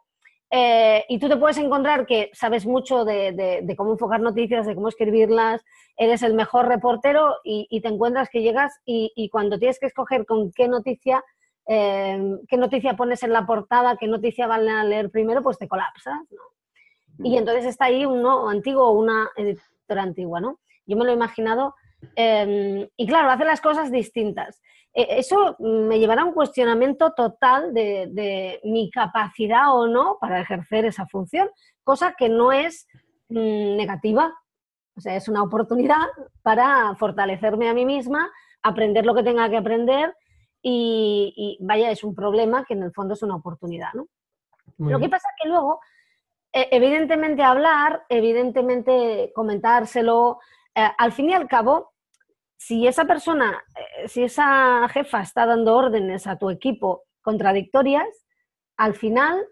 eh, 0.49 1.03
y 1.09 1.19
tú 1.19 1.27
te 1.27 1.35
puedes 1.37 1.57
encontrar 1.57 2.05
que 2.05 2.29
sabes 2.33 2.65
mucho 2.65 3.03
de, 3.03 3.65
cómo 3.75 3.93
enfocar 3.93 4.21
noticias, 4.21 4.65
de 4.65 4.75
cómo 4.75 4.87
escribirlas, 4.87 5.63
eres 5.97 6.23
el 6.23 6.33
mejor 6.33 6.67
reportero 6.67 7.35
y, 7.43 7.81
te 7.81 7.87
encuentras 7.89 8.29
que 8.29 8.41
llegas 8.41 8.79
y, 8.85 9.29
cuando 9.31 9.59
tienes 9.59 9.79
que 9.79 9.87
escoger 9.87 10.25
con 10.25 10.51
qué 10.51 10.67
noticia, 10.67 11.23
eh, 11.67 12.37
qué 12.47 12.57
noticia 12.57 12.95
pones 12.95 13.23
en 13.23 13.33
la 13.33 13.45
portada, 13.45 13.97
qué 13.97 14.07
noticia 14.07 14.47
van 14.47 14.69
a 14.69 14.83
leer 14.83 15.09
primero, 15.09 15.43
pues 15.43 15.57
te 15.57 15.67
colapsas. 15.67 16.19
Y 17.19 17.35
entonces 17.35 17.65
está 17.65 17.85
ahí 17.85 18.05
uno 18.05 18.47
antiguo 18.47 18.87
o 18.87 18.91
una 18.91 19.29
editora 19.35 20.03
antigua, 20.03 20.39
¿no? 20.39 20.59
Yo 20.85 20.95
me 20.95 21.03
lo 21.03 21.11
he 21.11 21.15
imaginado. 21.15 21.75
Em, 22.15 22.87
y 22.95 23.07
claro, 23.07 23.31
hace 23.31 23.43
las 23.43 23.59
cosas 23.59 23.91
distintas. 23.91 24.61
E, 24.97 25.19
eso 25.19 25.55
me 25.59 25.99
llevará 25.99 26.23
a 26.23 26.25
un 26.25 26.33
cuestionamiento 26.33 27.11
total 27.11 27.71
de, 27.71 28.59
mi 28.63 28.89
capacidad 28.89 29.73
o 29.75 29.87
no 29.87 30.17
para 30.19 30.41
ejercer 30.41 30.85
esa 30.85 31.05
función, 31.05 31.49
cosa 31.83 32.15
que 32.17 32.29
no 32.29 32.51
es 32.51 32.87
mm, 33.29 33.77
negativa. 33.77 34.33
O 34.95 35.01
sea, 35.01 35.15
es 35.15 35.27
una 35.29 35.43
oportunidad 35.43 36.07
para 36.41 36.95
fortalecerme 36.95 37.69
a 37.69 37.75
mí 37.75 37.85
misma, 37.85 38.31
aprender 38.63 39.05
lo 39.05 39.13
que 39.13 39.21
tenga 39.21 39.47
que 39.51 39.57
aprender 39.57 40.15
y, 40.63 41.59
vaya, 41.61 41.91
es 41.91 42.03
un 42.03 42.15
problema 42.15 42.65
que 42.65 42.73
en 42.73 42.81
el 42.81 42.91
fondo 42.91 43.13
es 43.13 43.21
una 43.21 43.35
oportunidad, 43.35 43.93
¿no? 43.93 44.07
lo 44.79 44.99
que 44.99 45.07
pasa 45.07 45.29
es 45.29 45.35
que 45.41 45.49
luego, 45.49 45.79
e, 46.51 46.67
evidentemente 46.71 47.43
hablar, 47.43 48.03
evidentemente 48.09 49.31
comentárselo, 49.33 50.39
eh, 50.75 50.89
al 50.97 51.11
fin 51.11 51.29
y 51.29 51.33
al 51.33 51.47
cabo, 51.47 51.93
si 52.57 52.87
esa 52.87 53.05
persona, 53.05 53.63
eh, 53.75 54.07
si 54.07 54.23
esa 54.23 54.89
jefa 54.89 55.21
está 55.21 55.45
dando 55.45 55.75
órdenes 55.75 56.27
a 56.27 56.37
tu 56.37 56.49
equipo 56.49 57.03
contradictorias, 57.21 58.07
al 58.77 58.95
final 58.95 59.45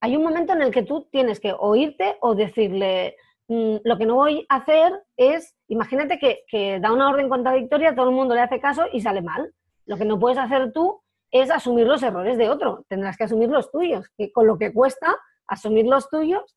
hay 0.00 0.16
un 0.16 0.22
momento 0.22 0.52
en 0.52 0.62
el 0.62 0.70
que 0.70 0.82
tú 0.82 1.08
tienes 1.10 1.40
que 1.40 1.54
oírte 1.58 2.16
o 2.20 2.34
decirle, 2.34 3.16
mm, 3.48 3.76
lo 3.84 3.96
que 3.96 4.06
no 4.06 4.16
voy 4.16 4.44
a 4.48 4.56
hacer 4.56 4.92
es, 5.16 5.54
imagínate 5.68 6.18
que, 6.18 6.80
da 6.80 6.92
una 6.92 7.08
orden 7.08 7.28
contradictoria, 7.28 7.94
todo 7.94 8.10
el 8.10 8.14
mundo 8.14 8.34
le 8.34 8.42
hace 8.42 8.60
caso 8.60 8.84
y 8.92 9.00
sale 9.00 9.22
mal. 9.22 9.52
Lo 9.86 9.96
que 9.96 10.04
no 10.04 10.18
puedes 10.18 10.38
hacer 10.38 10.72
tú 10.72 11.00
es 11.30 11.50
asumir 11.50 11.86
los 11.86 12.02
errores 12.02 12.36
de 12.36 12.50
otro, 12.50 12.84
tendrás 12.88 13.16
que 13.16 13.24
asumir 13.24 13.48
los 13.48 13.70
tuyos, 13.70 14.08
que 14.18 14.30
con 14.30 14.46
lo 14.46 14.58
que 14.58 14.72
cuesta 14.72 15.16
asumir 15.46 15.86
los 15.86 16.10
tuyos, 16.10 16.56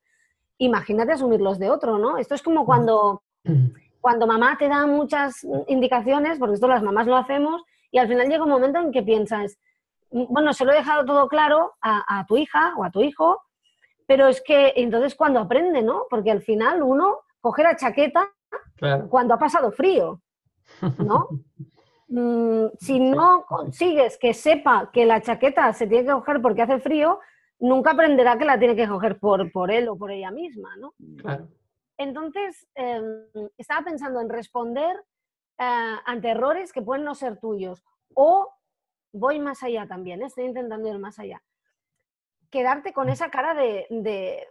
imagínate 0.57 1.13
asumir 1.13 1.39
los 1.39 1.59
de 1.59 1.69
otro, 1.69 1.97
¿no? 1.97 2.17
Esto 2.17 2.35
es 2.35 2.41
como 2.41 2.65
cuando 2.65 3.23
cuando 4.05 4.27
mamá 4.27 4.55
te 4.55 4.69
da 4.69 4.85
muchas 4.85 5.43
indicaciones, 5.65 6.37
porque 6.37 6.53
esto 6.53 6.67
las 6.67 6.83
mamás 6.83 7.07
lo 7.07 7.17
hacemos, 7.17 7.63
y 7.89 7.97
al 7.97 8.07
final 8.07 8.29
llega 8.29 8.43
un 8.43 8.51
momento 8.51 8.77
en 8.77 8.91
que 8.91 9.01
piensas, 9.01 9.57
bueno, 10.11 10.53
se 10.53 10.63
lo 10.63 10.71
he 10.71 10.75
dejado 10.75 11.05
todo 11.05 11.27
claro 11.27 11.73
a, 11.81 12.23
tu 12.27 12.37
hija 12.37 12.75
o 12.77 12.83
a 12.83 12.91
tu 12.91 13.01
hijo, 13.01 13.41
pero 14.05 14.27
es 14.27 14.43
que 14.43 14.73
entonces 14.75 15.15
cuando 15.15 15.39
aprende, 15.39 15.81
¿no? 15.81 16.03
Porque 16.07 16.29
al 16.29 16.43
final 16.43 16.83
uno 16.83 17.21
coge 17.41 17.63
la 17.63 17.75
chaqueta 17.75 18.29
cuando 19.09 19.33
ha 19.33 19.39
pasado 19.39 19.71
frío, 19.71 20.21
¿no? 20.99 21.27
Mm, 22.07 22.67
si 22.79 22.99
no 22.99 23.45
consigues 23.47 24.19
que 24.19 24.35
sepa 24.35 24.91
que 24.93 25.07
la 25.07 25.21
chaqueta 25.21 25.73
se 25.73 25.87
tiene 25.87 26.05
que 26.05 26.11
coger 26.11 26.39
porque 26.39 26.61
hace 26.61 26.79
frío, 26.79 27.19
nunca 27.57 27.93
aprenderá 27.93 28.37
que 28.37 28.45
la 28.45 28.59
tiene 28.59 28.75
que 28.75 28.87
coger 28.87 29.17
por, 29.17 29.51
por 29.51 29.71
él 29.71 29.87
o 29.89 29.97
por 29.97 30.11
ella 30.11 30.29
misma, 30.29 30.69
¿no? 30.77 30.93
Entonces, 31.97 32.67
em, 32.75 33.25
estaba 33.57 33.85
pensando 33.85 34.19
en 34.21 34.29
responder 34.29 34.95
eh, 35.57 35.95
ante 36.05 36.29
errores 36.29 36.73
que 36.73 36.81
pueden 36.81 37.05
no 37.05 37.15
ser 37.15 37.39
tuyos 37.39 37.81
o 38.13 38.51
voy 39.13 39.39
más 39.39 39.63
allá 39.63 39.87
también, 39.87 40.21
¿eh? 40.21 40.25
estoy 40.25 40.45
intentando 40.45 40.89
ir 40.89 40.99
más 40.99 41.17
allá. 41.19 41.41
Quedarte 42.51 42.93
con 42.93 43.09
esa 43.09 43.29
cara 43.29 43.53
de, 43.53 44.47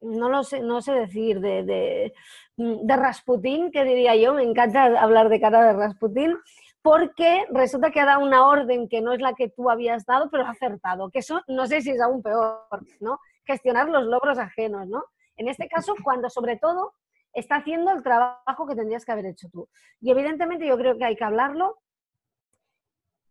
no 0.00 0.28
lo 0.28 0.44
sé, 0.44 0.60
no 0.60 0.80
sé 0.80 0.92
decir, 0.92 1.40
de, 1.40 1.64
de, 1.64 2.14
de, 2.56 2.96
Rasputín, 2.96 3.70
que 3.72 3.84
diría 3.84 4.14
yo, 4.16 4.34
me 4.34 4.44
encanta 4.44 4.84
hablar 5.00 5.28
de 5.28 5.40
cara 5.40 5.64
de 5.66 5.72
Rasputín, 5.72 6.36
porque 6.82 7.44
resulta 7.50 7.90
que 7.90 8.00
ha 8.00 8.06
dado 8.06 8.24
una 8.24 8.46
orden 8.46 8.88
que 8.88 9.00
no 9.00 9.12
es 9.12 9.20
la 9.20 9.34
que 9.34 9.48
tú 9.48 9.68
habías 9.68 10.06
dado, 10.06 10.30
pero 10.30 10.46
ha 10.46 10.50
acertado, 10.50 11.10
que 11.10 11.18
eso 11.18 11.42
no 11.48 11.66
sé 11.66 11.80
si 11.80 11.90
es 11.90 12.00
aún 12.00 12.22
peor, 12.22 12.66
¿no? 13.00 13.18
Gestionar 13.44 13.88
los 13.88 14.04
logros 14.04 14.38
ajenos, 14.38 14.86
¿no? 14.86 15.04
En 15.38 15.48
este 15.48 15.68
caso, 15.68 15.94
cuando 16.04 16.28
sobre 16.28 16.56
todo 16.56 16.92
está 17.32 17.56
haciendo 17.56 17.92
el 17.92 18.02
trabajo 18.02 18.66
que 18.66 18.74
tendrías 18.74 19.04
que 19.04 19.12
haber 19.12 19.26
hecho 19.26 19.48
tú. 19.50 19.68
Y 20.00 20.10
evidentemente 20.10 20.66
yo 20.66 20.76
creo 20.76 20.98
que 20.98 21.04
hay 21.04 21.16
que 21.16 21.24
hablarlo, 21.24 21.78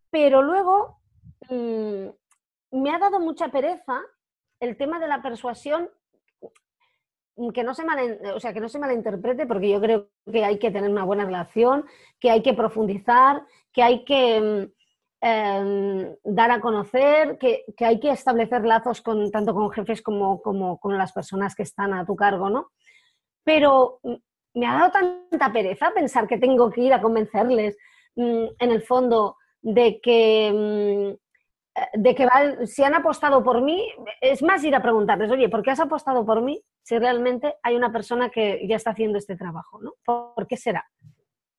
pero 0.09 0.41
luego 0.41 0.99
mm, 1.49 2.07
me 2.71 2.89
ha 2.89 2.99
dado 2.99 3.19
mucha 3.19 3.49
pereza 3.49 4.01
el 4.59 4.77
tema 4.77 4.99
de 4.99 5.07
la 5.07 5.21
persuasión 5.21 5.89
que 7.53 7.63
no 7.63 7.75
se 7.75 7.83
o 8.33 8.39
sea, 8.39 8.51
que 8.51 8.59
no 8.59 8.67
se 8.67 8.79
malinterprete, 8.79 9.45
porque 9.45 9.69
yo 9.69 9.79
creo 9.79 10.09
que 10.31 10.43
hay 10.43 10.57
que 10.57 10.71
tener 10.71 10.89
una 10.89 11.03
buena 11.03 11.25
relación, 11.25 11.85
que 12.19 12.31
hay 12.31 12.41
que 12.41 12.55
profundizar, 12.55 13.45
que 13.71 13.83
hay 13.83 14.03
que 14.05 14.71
mm, 15.21 15.27
em, 15.27 16.15
dar 16.23 16.51
a 16.51 16.61
conocer, 16.61 17.37
que, 17.37 17.63
hay 17.79 17.99
que 17.99 18.11
establecer 18.11 18.65
lazos 18.65 19.01
con, 19.01 19.31
tanto 19.31 19.53
con 19.53 19.71
jefes 19.71 20.01
como, 20.01 20.41
como, 20.41 20.79
con 20.79 20.97
las 20.97 21.11
personas 21.13 21.55
que 21.55 21.63
están 21.63 21.93
a 21.93 22.05
tu 22.05 22.15
cargo, 22.15 22.49
¿no? 22.49 22.71
Pero 23.43 23.99
mm, 24.03 24.15
me 24.55 24.67
ha 24.67 24.73
dado 24.73 24.91
tanta 24.91 25.51
pereza 25.51 25.91
pensar 25.93 26.27
que 26.27 26.37
tengo 26.37 26.69
que 26.71 26.81
ir 26.81 26.93
a 26.93 27.01
convencerles, 27.01 27.77
mm, 28.15 28.45
en 28.59 28.71
el 28.71 28.81
fondo, 28.81 29.37
de 29.61 29.99
que 30.01 31.17
de 31.93 32.15
que 32.15 32.27
si 32.65 32.83
han 32.83 32.95
apostado 32.95 33.43
por 33.43 33.61
mí, 33.61 33.87
es 34.21 34.41
más 34.41 34.63
ir 34.63 34.75
a 34.75 34.81
preguntarles, 34.81 35.29
oye, 35.31 35.49
¿por 35.49 35.61
qué 35.61 35.71
has 35.71 35.79
apostado 35.79 36.25
por 36.25 36.41
mí 36.41 36.61
si 36.81 36.97
realmente 36.97 37.55
hay 37.61 37.75
una 37.75 37.91
persona 37.91 38.29
que 38.29 38.65
ya 38.67 38.75
está 38.75 38.91
haciendo 38.91 39.17
este 39.17 39.35
trabajo? 39.35 39.79
¿no? 39.81 39.93
¿Por 40.03 40.47
qué 40.47 40.57
será? 40.57 40.89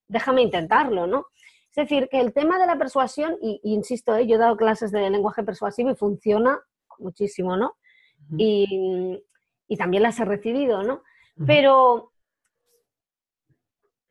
Déjame 0.08 0.42
intentarlo, 0.42 1.06
¿no? 1.06 1.26
Es 1.78 1.88
decir, 1.88 2.08
que 2.08 2.18
el 2.18 2.32
tema 2.32 2.58
de 2.58 2.66
la 2.66 2.76
persuasión, 2.76 3.38
y, 3.40 3.60
insisto, 3.62 4.16
¿eh? 4.16 4.26
yo 4.26 4.34
he 4.34 4.38
dado 4.38 4.56
clases 4.56 4.90
de 4.90 5.08
lenguaje 5.08 5.44
persuasivo 5.44 5.90
y 5.90 5.94
funciona 5.94 6.60
muchísimo, 6.98 7.56
¿no? 7.56 7.76
y, 8.36 9.22
también 9.78 10.02
las 10.02 10.18
he 10.18 10.24
recibido, 10.24 10.82
¿no? 10.82 11.04
Pero 11.46 12.10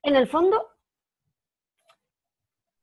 en 0.02 0.16
el 0.16 0.30
fondo 0.30 0.66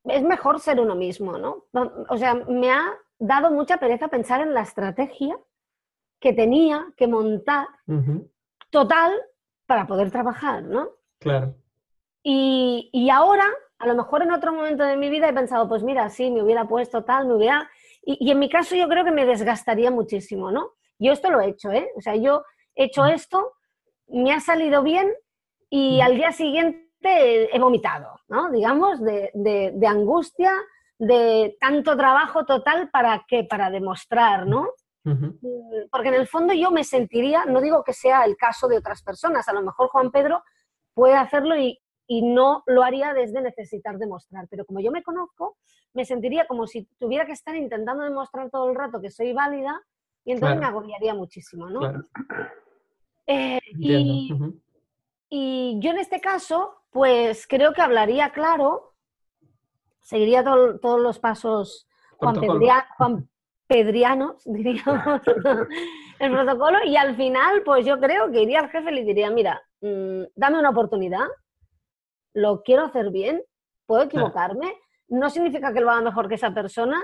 es 0.04 0.22
mejor 0.22 0.60
ser 0.60 0.78
uno 0.78 0.94
mismo, 0.94 1.38
¿no? 1.38 1.64
O 2.10 2.18
sea, 2.18 2.34
me 2.34 2.70
ha 2.70 2.92
dado 3.18 3.50
mucha 3.50 3.78
pereza 3.78 4.08
pensar 4.08 4.42
en 4.42 4.52
la 4.52 4.60
estrategia 4.60 5.38
que 6.20 6.34
tenía 6.34 6.92
que 6.98 7.08
montar 7.08 7.68
total 8.68 9.14
para 9.64 9.86
poder 9.86 10.10
trabajar, 10.10 10.62
¿no? 10.62 10.90
Claro. 11.20 11.54
Y, 12.22 13.08
ahora, 13.10 13.46
a 13.84 13.86
lo 13.86 13.94
mejor 13.94 14.22
en 14.22 14.32
otro 14.32 14.52
momento 14.54 14.82
de 14.82 14.96
mi 14.96 15.10
vida 15.10 15.28
he 15.28 15.34
pensado, 15.34 15.68
pues 15.68 15.82
mira, 15.82 16.08
sí, 16.08 16.30
me 16.30 16.42
hubiera 16.42 16.66
puesto 16.66 17.04
tal, 17.04 17.26
me 17.26 17.34
hubiera... 17.34 17.70
Y, 18.02 18.30
en 18.30 18.38
mi 18.38 18.48
caso 18.48 18.74
yo 18.74 18.88
creo 18.88 19.04
que 19.04 19.12
me 19.12 19.26
desgastaría 19.26 19.90
muchísimo, 19.90 20.50
¿no? 20.50 20.72
Yo 20.98 21.12
esto 21.12 21.30
lo 21.30 21.40
he 21.40 21.48
hecho, 21.48 21.70
¿eh? 21.70 21.90
O 21.96 22.00
sea, 22.00 22.16
yo 22.16 22.44
he 22.74 22.84
hecho 22.84 23.04
esto, 23.04 23.52
me 24.08 24.32
ha 24.32 24.40
salido 24.40 24.82
bien 24.82 25.12
y 25.68 26.00
al 26.00 26.16
día 26.16 26.32
siguiente 26.32 26.88
he 27.02 27.58
vomitado, 27.58 28.20
¿no? 28.28 28.50
Digamos, 28.50 29.02
de, 29.02 29.30
de 29.34 29.86
angustia, 29.86 30.52
de 30.98 31.56
tanto 31.60 31.96
trabajo 31.96 32.46
total 32.46 32.88
para 32.90 33.24
qué, 33.28 33.44
para 33.44 33.70
demostrar, 33.70 34.46
¿no? 34.46 34.70
Mm, 35.04 35.90
porque 35.90 36.08
en 36.08 36.14
el 36.14 36.26
fondo 36.26 36.54
yo 36.54 36.70
me 36.70 36.84
sentiría, 36.84 37.44
no 37.44 37.60
digo 37.60 37.84
que 37.84 37.92
sea 37.92 38.24
el 38.24 38.36
caso 38.36 38.68
de 38.68 38.78
otras 38.78 39.02
personas, 39.02 39.46
a 39.48 39.52
lo 39.52 39.62
mejor 39.62 39.88
Juan 39.88 40.10
Pedro 40.10 40.42
puede 40.94 41.14
hacerlo 41.14 41.56
y, 41.58 41.78
no 42.08 42.62
lo 42.66 42.82
haría 42.82 43.14
desde 43.14 43.40
necesitar 43.40 43.98
demostrar, 43.98 44.46
pero 44.50 44.64
como 44.64 44.80
yo 44.80 44.90
me 44.90 45.02
conozco, 45.02 45.56
me 45.92 46.04
sentiría 46.04 46.46
como 46.46 46.66
si 46.66 46.84
tuviera 46.98 47.26
que 47.26 47.32
estar 47.32 47.56
intentando 47.56 48.04
demostrar 48.04 48.50
todo 48.50 48.70
el 48.70 48.76
rato 48.76 49.00
que 49.00 49.10
soy 49.10 49.32
válida 49.32 49.80
y 50.24 50.32
entonces 50.32 50.58
me 50.58 50.66
agobiaría 50.66 51.14
muchísimo, 51.14 51.68
¿no? 51.68 52.04
Eh, 53.26 53.60
y, 53.78 54.34
y 55.28 55.78
yo 55.80 55.90
en 55.90 55.98
este 55.98 56.20
caso, 56.20 56.74
pues 56.90 57.46
creo 57.46 57.72
que 57.72 57.82
hablaría 57.82 58.30
claro 58.30 58.94
seguiría 60.04 60.44
todos 60.44 61.00
los 61.00 61.18
pasos 61.18 61.88
Juan, 62.18 63.28
Pedrianos, 63.66 64.42
diríamos, 64.44 65.22
el 66.18 66.30
protocolo, 66.30 66.78
y 66.84 66.96
al 66.96 67.16
final, 67.16 67.62
pues 67.64 67.84
yo 67.84 67.98
creo 67.98 68.30
que 68.30 68.42
iría 68.42 68.60
al 68.60 68.70
jefe 68.70 68.90
y 68.92 68.94
le 68.94 69.04
diría, 69.04 69.30
mira, 69.30 69.62
mm, 69.80 70.24
dame 70.36 70.58
una 70.58 70.70
oportunidad, 70.70 71.26
lo 72.34 72.62
quiero 72.62 72.84
hacer 72.84 73.10
bien, 73.10 73.42
puedo 73.86 74.02
equivocarme, 74.02 74.74
no 75.08 75.30
significa 75.30 75.72
que 75.72 75.80
lo 75.80 75.90
haga 75.90 76.02
mejor 76.02 76.28
que 76.28 76.34
esa 76.34 76.52
persona, 76.52 77.02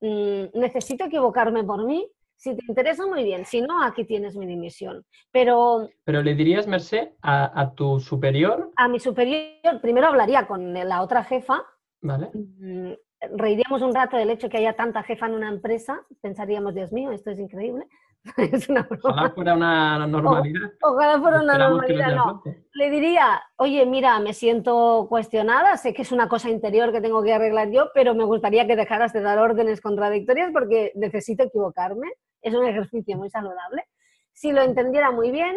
mm, 0.00 0.58
necesito 0.58 1.04
equivocarme 1.04 1.64
por 1.64 1.84
mí, 1.84 2.06
si 2.36 2.54
te 2.56 2.64
interesa, 2.66 3.06
muy 3.06 3.22
bien. 3.22 3.46
Si 3.46 3.62
no, 3.62 3.82
aquí 3.82 4.04
tienes 4.04 4.36
mi 4.36 4.44
dimisión. 4.44 5.06
Pero. 5.30 5.88
Pero 6.04 6.20
le 6.20 6.34
dirías, 6.34 6.66
Merced, 6.66 7.10
a, 7.22 7.60
a, 7.60 7.74
tu 7.74 8.00
superior. 8.00 8.72
A 8.76 8.88
mi 8.88 8.98
superior, 8.98 9.80
primero 9.80 10.08
hablaría 10.08 10.46
con 10.46 10.74
la 10.74 11.00
otra 11.00 11.22
jefa 11.22 11.64
Vale. 12.04 12.30
Mm, 12.34 12.92
reiríamos 13.34 13.80
un 13.80 13.94
rato 13.94 14.18
del 14.18 14.28
hecho 14.28 14.50
que 14.50 14.58
haya 14.58 14.74
tanta 14.74 15.02
jefa 15.02 15.26
en 15.26 15.34
una 15.34 15.48
empresa, 15.48 16.02
pensaríamos, 16.20 16.74
Dios 16.74 16.92
mío, 16.92 17.10
esto 17.12 17.30
es 17.30 17.38
increíble. 17.38 17.86
es 18.36 18.68
una 18.68 18.88
Ojalá 19.02 19.30
fuera 19.30 19.54
una 19.54 20.06
normalidad. 20.06 20.70
ojalá 20.82 21.20
fuera 21.20 21.42
una 21.42 21.58
normalidad, 21.58 22.14
no. 22.14 22.42
Le 22.72 22.90
diría, 22.90 23.42
oye, 23.56 23.84
mira, 23.86 24.18
me 24.20 24.32
siento 24.32 25.06
cuestionada, 25.08 25.76
sé 25.76 25.92
que 25.92 26.02
es 26.02 26.12
una 26.12 26.28
cosa 26.28 26.48
interior 26.48 26.90
que 26.90 27.00
tengo 27.00 27.22
que 27.22 27.34
arreglar 27.34 27.70
yo, 27.70 27.90
pero 27.92 28.14
me 28.14 28.24
gustaría 28.24 28.66
que 28.66 28.76
dejaras 28.76 29.12
de 29.12 29.20
dar 29.20 29.38
órdenes 29.38 29.80
contradictorias 29.80 30.50
porque 30.52 30.92
necesito 30.94 31.44
equivocarme. 31.44 32.08
Es 32.40 32.54
un 32.54 32.66
ejercicio 32.66 33.16
muy 33.16 33.30
saludable. 33.30 33.84
Si 34.32 34.52
lo 34.52 34.62
entendiera 34.62 35.10
muy 35.10 35.30
bien, 35.30 35.56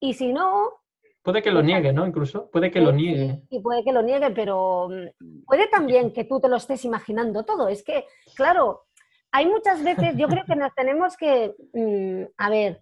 y 0.00 0.14
si 0.14 0.32
no, 0.32 0.80
Puede 1.22 1.42
que 1.42 1.50
lo 1.50 1.62
niegue, 1.62 1.92
¿no? 1.92 2.06
Incluso, 2.06 2.48
puede 2.50 2.70
que 2.70 2.80
lo 2.80 2.92
niegue. 2.92 3.42
Y 3.50 3.60
puede 3.60 3.84
que 3.84 3.92
lo 3.92 4.00
niegue, 4.00 4.30
pero 4.30 4.88
mm, 4.88 5.44
puede 5.44 5.68
también 5.68 6.14
que 6.14 6.24
tú 6.24 6.40
te 6.40 6.48
lo 6.48 6.56
estés 6.56 6.82
imaginando 6.86 7.44
todo. 7.44 7.68
Es 7.68 7.84
que, 7.84 8.06
claro, 8.34 8.84
hay 9.32 9.46
muchas 9.46 9.82
veces, 9.82 10.16
yo 10.16 10.28
creo 10.28 10.44
que 10.44 10.56
nos 10.56 10.74
tenemos 10.74 11.16
que, 11.16 11.54
mm, 11.72 12.32
a 12.36 12.50
ver, 12.50 12.80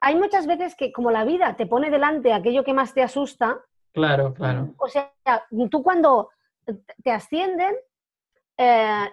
hay 0.00 0.16
muchas 0.16 0.46
veces 0.46 0.74
que 0.74 0.92
como 0.92 1.10
la 1.10 1.24
vida 1.24 1.56
te 1.56 1.66
pone 1.66 1.90
delante 1.90 2.32
aquello 2.32 2.64
que 2.64 2.72
más 2.72 2.94
te 2.94 3.02
asusta. 3.02 3.60
Claro, 3.92 4.32
claro. 4.34 4.74
O 4.78 4.88
sea, 4.88 5.12
tú 5.70 5.82
cuando 5.82 6.30
te 7.02 7.10
ascienden, 7.10 7.74
eh, 8.56 9.10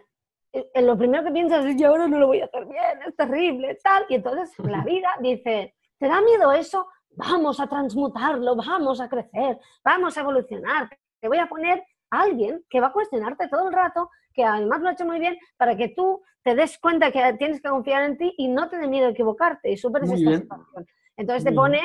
lo 0.75 0.97
primero 0.97 1.23
que 1.23 1.31
piensas 1.31 1.65
es, 1.65 1.75
yo 1.75 1.89
ahora 1.89 2.07
no 2.07 2.19
lo 2.19 2.27
voy 2.27 2.41
a 2.41 2.45
hacer 2.45 2.65
bien, 2.65 2.99
es 3.05 3.15
terrible, 3.15 3.77
tal. 3.83 4.05
Y 4.07 4.15
entonces 4.15 4.57
la 4.65 4.83
vida 4.83 5.09
dice, 5.19 5.75
¿te 5.99 6.07
da 6.07 6.21
miedo 6.21 6.51
eso? 6.51 6.87
vamos 7.17 7.59
a 7.59 7.67
transmutarlo, 7.67 8.55
vamos 8.55 9.01
a 9.01 9.09
crecer, 9.09 9.59
vamos 9.83 10.15
a 10.17 10.21
evolucionar. 10.21 10.89
Te 11.19 11.27
voy 11.27 11.39
a 11.39 11.47
poner 11.47 11.83
a 12.11 12.21
alguien 12.21 12.63
que 12.69 12.79
va 12.79 12.87
a 12.87 12.93
cuestionarte 12.93 13.49
todo 13.49 13.67
el 13.67 13.73
rato, 13.73 14.09
que 14.37 14.45
además 14.45 14.79
lo 14.81 14.87
ha 14.87 14.93
hecho 14.93 15.05
muy 15.05 15.19
bien, 15.19 15.37
para 15.57 15.75
que 15.75 15.89
tú 15.89 16.21
te 16.43 16.55
des 16.55 16.77
cuenta 16.77 17.11
que 17.11 17.35
tienes 17.37 17.59
que 17.59 17.69
confiar 17.69 18.03
en 18.03 18.17
ti 18.17 18.33
y 18.37 18.47
no 18.47 18.69
te 18.69 18.77
dé 18.77 18.87
miedo 18.87 19.07
a 19.07 19.09
equivocarte 19.09 19.69
y 19.69 19.77
superes 19.77 20.11
esta 20.11 20.37
situación. 20.37 20.87
Entonces 21.17 21.43
te 21.43 21.51
pone 21.51 21.81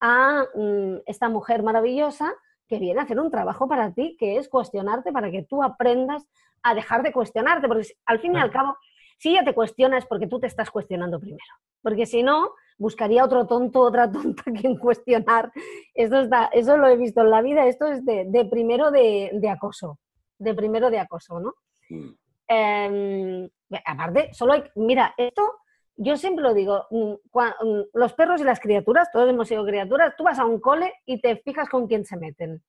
a 0.00 0.46
mm, 0.54 1.02
esta 1.06 1.28
mujer 1.28 1.62
maravillosa 1.62 2.32
que 2.66 2.78
viene 2.78 3.00
a 3.00 3.04
hacer 3.04 3.20
un 3.20 3.30
trabajo 3.30 3.68
para 3.68 3.92
ti, 3.92 4.16
que 4.18 4.38
es 4.38 4.48
cuestionarte 4.48 5.12
para 5.12 5.30
que 5.30 5.42
tú 5.42 5.62
aprendas 5.62 6.26
a 6.62 6.74
dejar 6.74 7.02
de 7.02 7.12
cuestionarte, 7.12 7.68
porque 7.68 7.86
al 8.06 8.18
fin 8.18 8.34
y 8.34 8.38
al 8.38 8.50
cabo, 8.50 8.76
si 9.18 9.30
ella 9.30 9.44
te 9.44 9.54
cuestiona 9.54 9.98
es 9.98 10.06
porque 10.06 10.26
tú 10.26 10.40
te 10.40 10.46
estás 10.46 10.70
cuestionando 10.70 11.20
primero, 11.20 11.54
porque 11.82 12.06
si 12.06 12.22
no, 12.22 12.54
buscaría 12.80 13.24
otro 13.24 13.46
tonto, 13.46 13.80
otra 13.80 14.10
tonta 14.10 14.42
quien 14.60 14.76
cuestionar. 14.76 15.52
Eso, 15.94 16.20
está, 16.20 16.46
eso 16.46 16.76
lo 16.76 16.88
he 16.88 16.96
visto 16.96 17.20
en 17.20 17.30
la 17.30 17.42
vida, 17.42 17.66
esto 17.66 17.86
es 17.86 18.04
de, 18.04 18.48
primero 18.50 18.90
de, 18.90 19.48
acoso, 19.48 19.98
de 20.38 20.54
primero 20.54 20.90
de 20.90 20.98
acoso, 20.98 21.38
¿no? 21.38 21.54
Mm. 21.90 22.14
Em, 22.48 23.50
aparte, 23.84 24.32
solo 24.32 24.54
hay, 24.54 24.64
mira, 24.74 25.14
esto 25.16 25.60
yo 26.02 26.16
siempre 26.16 26.42
lo 26.42 26.54
digo, 26.54 26.86
mm, 26.90 27.12
mm, 27.12 27.82
los 27.92 28.14
perros 28.14 28.40
y 28.40 28.44
las 28.44 28.58
criaturas, 28.58 29.10
todos 29.12 29.28
hemos 29.28 29.48
sido 29.48 29.66
criaturas, 29.66 30.14
tú 30.16 30.24
vas 30.24 30.38
a 30.38 30.46
un 30.46 30.58
cole 30.58 30.94
y 31.04 31.20
te 31.20 31.36
fijas 31.36 31.68
con 31.68 31.86
quién 31.86 32.06
se 32.06 32.16
meten. 32.16 32.62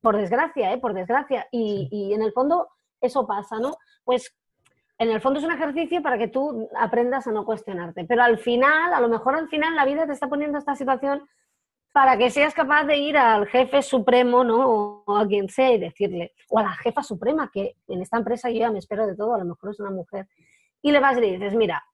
Por 0.00 0.16
desgracia, 0.16 0.72
¿eh? 0.72 0.78
Por 0.78 0.94
desgracia. 0.94 1.46
Y, 1.52 1.88
y 1.92 2.12
en 2.12 2.22
el 2.22 2.32
fondo 2.32 2.68
eso 3.00 3.24
pasa, 3.24 3.60
¿no? 3.60 3.76
Pues 4.04 4.34
en 4.98 5.10
el 5.10 5.20
fondo 5.20 5.38
es 5.38 5.44
un 5.44 5.52
ejercicio 5.52 6.02
para 6.02 6.18
que 6.18 6.26
tú 6.26 6.68
aprendas 6.76 7.28
a 7.28 7.32
no 7.32 7.44
cuestionarte. 7.44 8.04
Pero 8.04 8.22
al 8.22 8.38
final, 8.38 8.92
a 8.92 9.00
lo 9.00 9.08
mejor 9.08 9.36
al 9.36 9.48
final 9.48 9.76
la 9.76 9.84
vida 9.84 10.04
te 10.04 10.12
está 10.12 10.28
poniendo 10.28 10.58
esta 10.58 10.74
situación 10.74 11.28
para 11.92 12.16
que 12.16 12.30
seas 12.30 12.54
capaz 12.54 12.84
de 12.84 12.96
ir 12.96 13.18
al 13.18 13.46
jefe 13.46 13.82
supremo, 13.82 14.42
¿no? 14.44 15.02
O 15.04 15.16
a 15.16 15.26
quien 15.26 15.48
sea 15.48 15.72
y 15.72 15.78
decirle, 15.78 16.32
o 16.48 16.58
a 16.58 16.62
la 16.62 16.74
jefa 16.74 17.02
suprema, 17.02 17.50
que 17.52 17.76
en 17.86 18.00
esta 18.00 18.16
empresa 18.16 18.50
yo 18.50 18.60
ya 18.60 18.70
me 18.70 18.78
espero 18.78 19.06
de 19.06 19.14
todo, 19.14 19.34
a 19.34 19.38
lo 19.38 19.44
mejor 19.44 19.70
es 19.70 19.80
una 19.80 19.90
mujer, 19.90 20.26
y 20.80 20.90
le 20.90 21.00
vas 21.00 21.18
y 21.18 21.20
le 21.20 21.32
dices, 21.32 21.54
mira, 21.54 21.84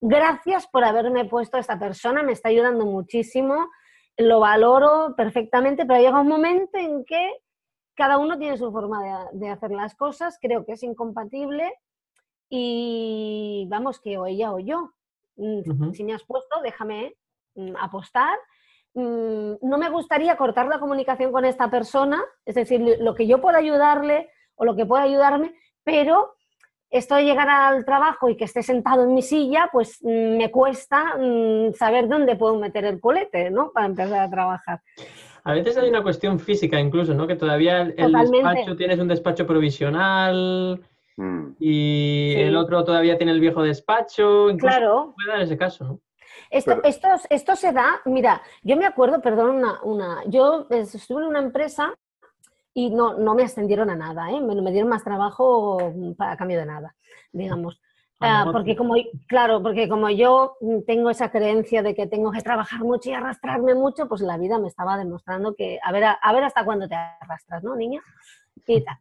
gracias 0.00 0.66
por 0.66 0.84
haberme 0.84 1.24
puesto 1.26 1.56
a 1.56 1.60
esta 1.60 1.78
persona, 1.78 2.24
me 2.24 2.32
está 2.32 2.48
ayudando 2.48 2.84
muchísimo, 2.84 3.68
lo 4.16 4.40
valoro 4.40 5.14
perfectamente, 5.16 5.86
pero 5.86 6.00
llega 6.00 6.20
un 6.20 6.28
momento 6.28 6.76
en 6.76 7.04
que 7.04 7.36
cada 7.94 8.18
uno 8.18 8.36
tiene 8.36 8.56
su 8.56 8.72
forma 8.72 9.28
de, 9.32 9.48
hacer 9.48 9.70
las 9.70 9.94
cosas, 9.94 10.38
creo 10.40 10.64
que 10.64 10.72
es 10.72 10.82
incompatible 10.82 11.72
y 12.48 13.66
vamos, 13.70 14.00
que 14.00 14.18
o 14.18 14.26
ella 14.26 14.52
o 14.52 14.58
yo. 14.58 14.90
Mm, 15.36 15.92
si 15.92 16.04
me 16.04 16.14
has 16.14 16.24
puesto, 16.24 16.60
déjame 16.62 17.14
mm, 17.54 17.76
apostar 17.78 18.36
Mm, 18.94 19.54
no 19.62 19.78
me 19.78 19.88
gustaría 19.88 20.36
cortar 20.36 20.66
la 20.66 20.78
comunicación 20.78 21.32
con 21.32 21.44
esta 21.44 21.70
persona, 21.70 22.22
es 22.44 22.54
decir, 22.54 22.80
lo 23.00 23.14
que 23.14 23.26
yo 23.26 23.40
pueda 23.40 23.58
ayudarle 23.58 24.28
o 24.54 24.64
lo 24.64 24.76
que 24.76 24.84
pueda 24.84 25.04
ayudarme, 25.04 25.54
pero 25.82 26.34
esto 26.90 27.14
de 27.14 27.24
llegar 27.24 27.48
al 27.48 27.86
trabajo 27.86 28.28
y 28.28 28.36
que 28.36 28.44
esté 28.44 28.62
sentado 28.62 29.04
en 29.04 29.14
mi 29.14 29.22
silla, 29.22 29.70
pues 29.72 29.98
mm, 30.02 30.36
me 30.36 30.50
cuesta 30.50 31.16
mm, 31.18 31.72
saber 31.72 32.06
dónde 32.06 32.36
puedo 32.36 32.58
meter 32.58 32.84
el 32.84 33.00
colete, 33.00 33.50
¿no? 33.50 33.72
Para 33.72 33.86
empezar 33.86 34.20
a 34.20 34.30
trabajar. 34.30 34.80
A 35.44 35.54
veces 35.54 35.76
hay 35.78 35.88
una 35.88 36.02
cuestión 36.02 36.38
física 36.38 36.78
incluso, 36.78 37.14
¿no? 37.14 37.26
Que 37.26 37.34
todavía 37.34 37.80
el, 37.80 38.12
despacho 38.12 38.76
tienes 38.76 39.00
un 39.00 39.08
despacho 39.08 39.46
provisional 39.46 40.80
y 41.58 42.34
el 42.36 42.56
otro 42.56 42.84
todavía 42.84 43.16
tiene 43.16 43.32
el 43.32 43.40
viejo 43.40 43.62
despacho. 43.62 44.48
claro. 44.58 45.14
Puede 45.16 45.28
dar 45.28 45.40
ese 45.40 45.56
caso, 45.56 45.84
¿no? 45.84 46.00
Esto, 46.52 46.82
esto, 47.30 47.56
se 47.56 47.72
da, 47.72 48.02
mira, 48.04 48.42
yo 48.62 48.76
me 48.76 48.84
acuerdo, 48.84 49.22
perdón, 49.22 49.56
una, 49.56 49.82
una, 49.82 50.22
yo 50.26 50.66
estuve 50.68 51.22
en 51.22 51.28
una 51.28 51.38
empresa 51.38 51.94
y 52.74 52.90
no, 52.90 53.14
no 53.14 53.34
me 53.34 53.44
ascendieron 53.44 53.88
a 53.88 53.96
nada, 53.96 54.30
¿eh? 54.30 54.38
me, 54.38 54.70
dieron 54.70 54.90
más 54.90 55.02
trabajo 55.02 55.78
para 56.14 56.36
cambio 56.36 56.58
de 56.58 56.66
nada, 56.66 56.94
digamos. 57.32 57.80
Ah, 58.20 58.50
porque 58.52 58.76
como, 58.76 58.94
claro, 59.26 59.62
porque 59.62 59.88
como 59.88 60.10
yo 60.10 60.58
tengo 60.86 61.08
esa 61.08 61.30
creencia 61.30 61.82
de 61.82 61.94
que 61.94 62.06
tengo 62.06 62.30
que 62.30 62.42
trabajar 62.42 62.80
mucho 62.80 63.08
y 63.08 63.14
arrastrarme 63.14 63.74
mucho, 63.74 64.06
pues 64.06 64.20
la 64.20 64.36
vida 64.36 64.58
me 64.58 64.68
estaba 64.68 64.98
demostrando 64.98 65.54
que 65.54 65.78
a 65.82 65.90
ver, 65.90 66.04
a, 66.04 66.32
ver 66.34 66.44
hasta 66.44 66.66
cuándo 66.66 66.86
te 66.86 66.94
arrastras, 66.94 67.64
¿no, 67.64 67.74
niña? 67.74 68.02
Y 68.66 68.84
tal. 68.84 68.98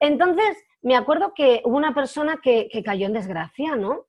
Entonces, 0.00 0.58
me 0.82 0.96
acuerdo 0.96 1.32
que 1.32 1.62
hubo 1.64 1.76
una 1.76 1.94
persona 1.94 2.40
que, 2.42 2.68
que 2.68 2.82
cayó 2.82 3.06
en 3.06 3.14
desgracia, 3.14 3.76
¿no? 3.76 4.07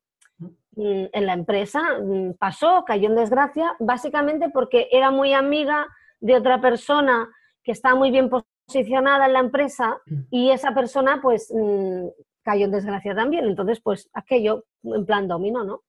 Mm, 0.75 1.05
en 1.11 1.25
la 1.25 1.33
empresa, 1.33 1.81
mm, 1.99 2.33
pasó, 2.33 2.83
cayó 2.85 3.09
en 3.09 3.15
desgracia, 3.15 3.75
básicamente 3.79 4.49
porque 4.49 4.87
era 4.91 5.09
muy 5.09 5.33
amiga 5.33 5.87
de 6.19 6.35
otra 6.35 6.61
persona 6.61 7.27
que 7.63 7.71
estaba 7.71 7.95
muy 7.95 8.11
bien 8.11 8.29
posicionada 8.29 9.25
en 9.25 9.33
la 9.33 9.39
empresa 9.39 9.99
mm. 10.05 10.19
y 10.29 10.51
esa 10.51 10.73
persona 10.73 11.19
pues 11.21 11.51
cayó 12.43 12.65
en 12.65 12.71
desgracia 12.71 13.15
también. 13.15 13.45
Entonces, 13.45 13.81
pues 13.81 14.09
aquello 14.13 14.65
en 14.83 15.05
plan 15.05 15.27
domino, 15.27 15.63
¿no? 15.63 15.81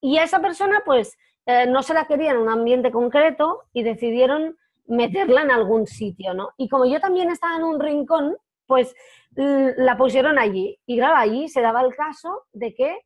Y 0.00 0.16
a 0.18 0.24
esa 0.24 0.40
persona 0.40 0.82
pues 0.84 1.16
eh, 1.44 1.66
no 1.66 1.82
se 1.82 1.92
la 1.92 2.06
quería 2.06 2.30
en 2.30 2.38
un 2.38 2.48
ambiente 2.48 2.90
concreto 2.90 3.64
y 3.74 3.82
decidieron 3.82 4.56
meterla 4.86 5.42
en 5.42 5.50
algún 5.50 5.86
sitio, 5.86 6.32
¿no? 6.32 6.50
Y 6.56 6.68
como 6.68 6.86
yo 6.86 6.98
también 6.98 7.30
estaba 7.30 7.56
en 7.56 7.64
un 7.64 7.78
rincón, 7.78 8.36
pues 8.66 8.94
la 9.34 9.96
pusieron 9.96 10.38
allí. 10.38 10.78
Y 10.86 10.96
claro, 10.96 11.16
allí 11.16 11.48
se 11.48 11.60
daba 11.60 11.82
el 11.82 11.94
caso 11.94 12.46
de 12.52 12.74
que 12.74 12.98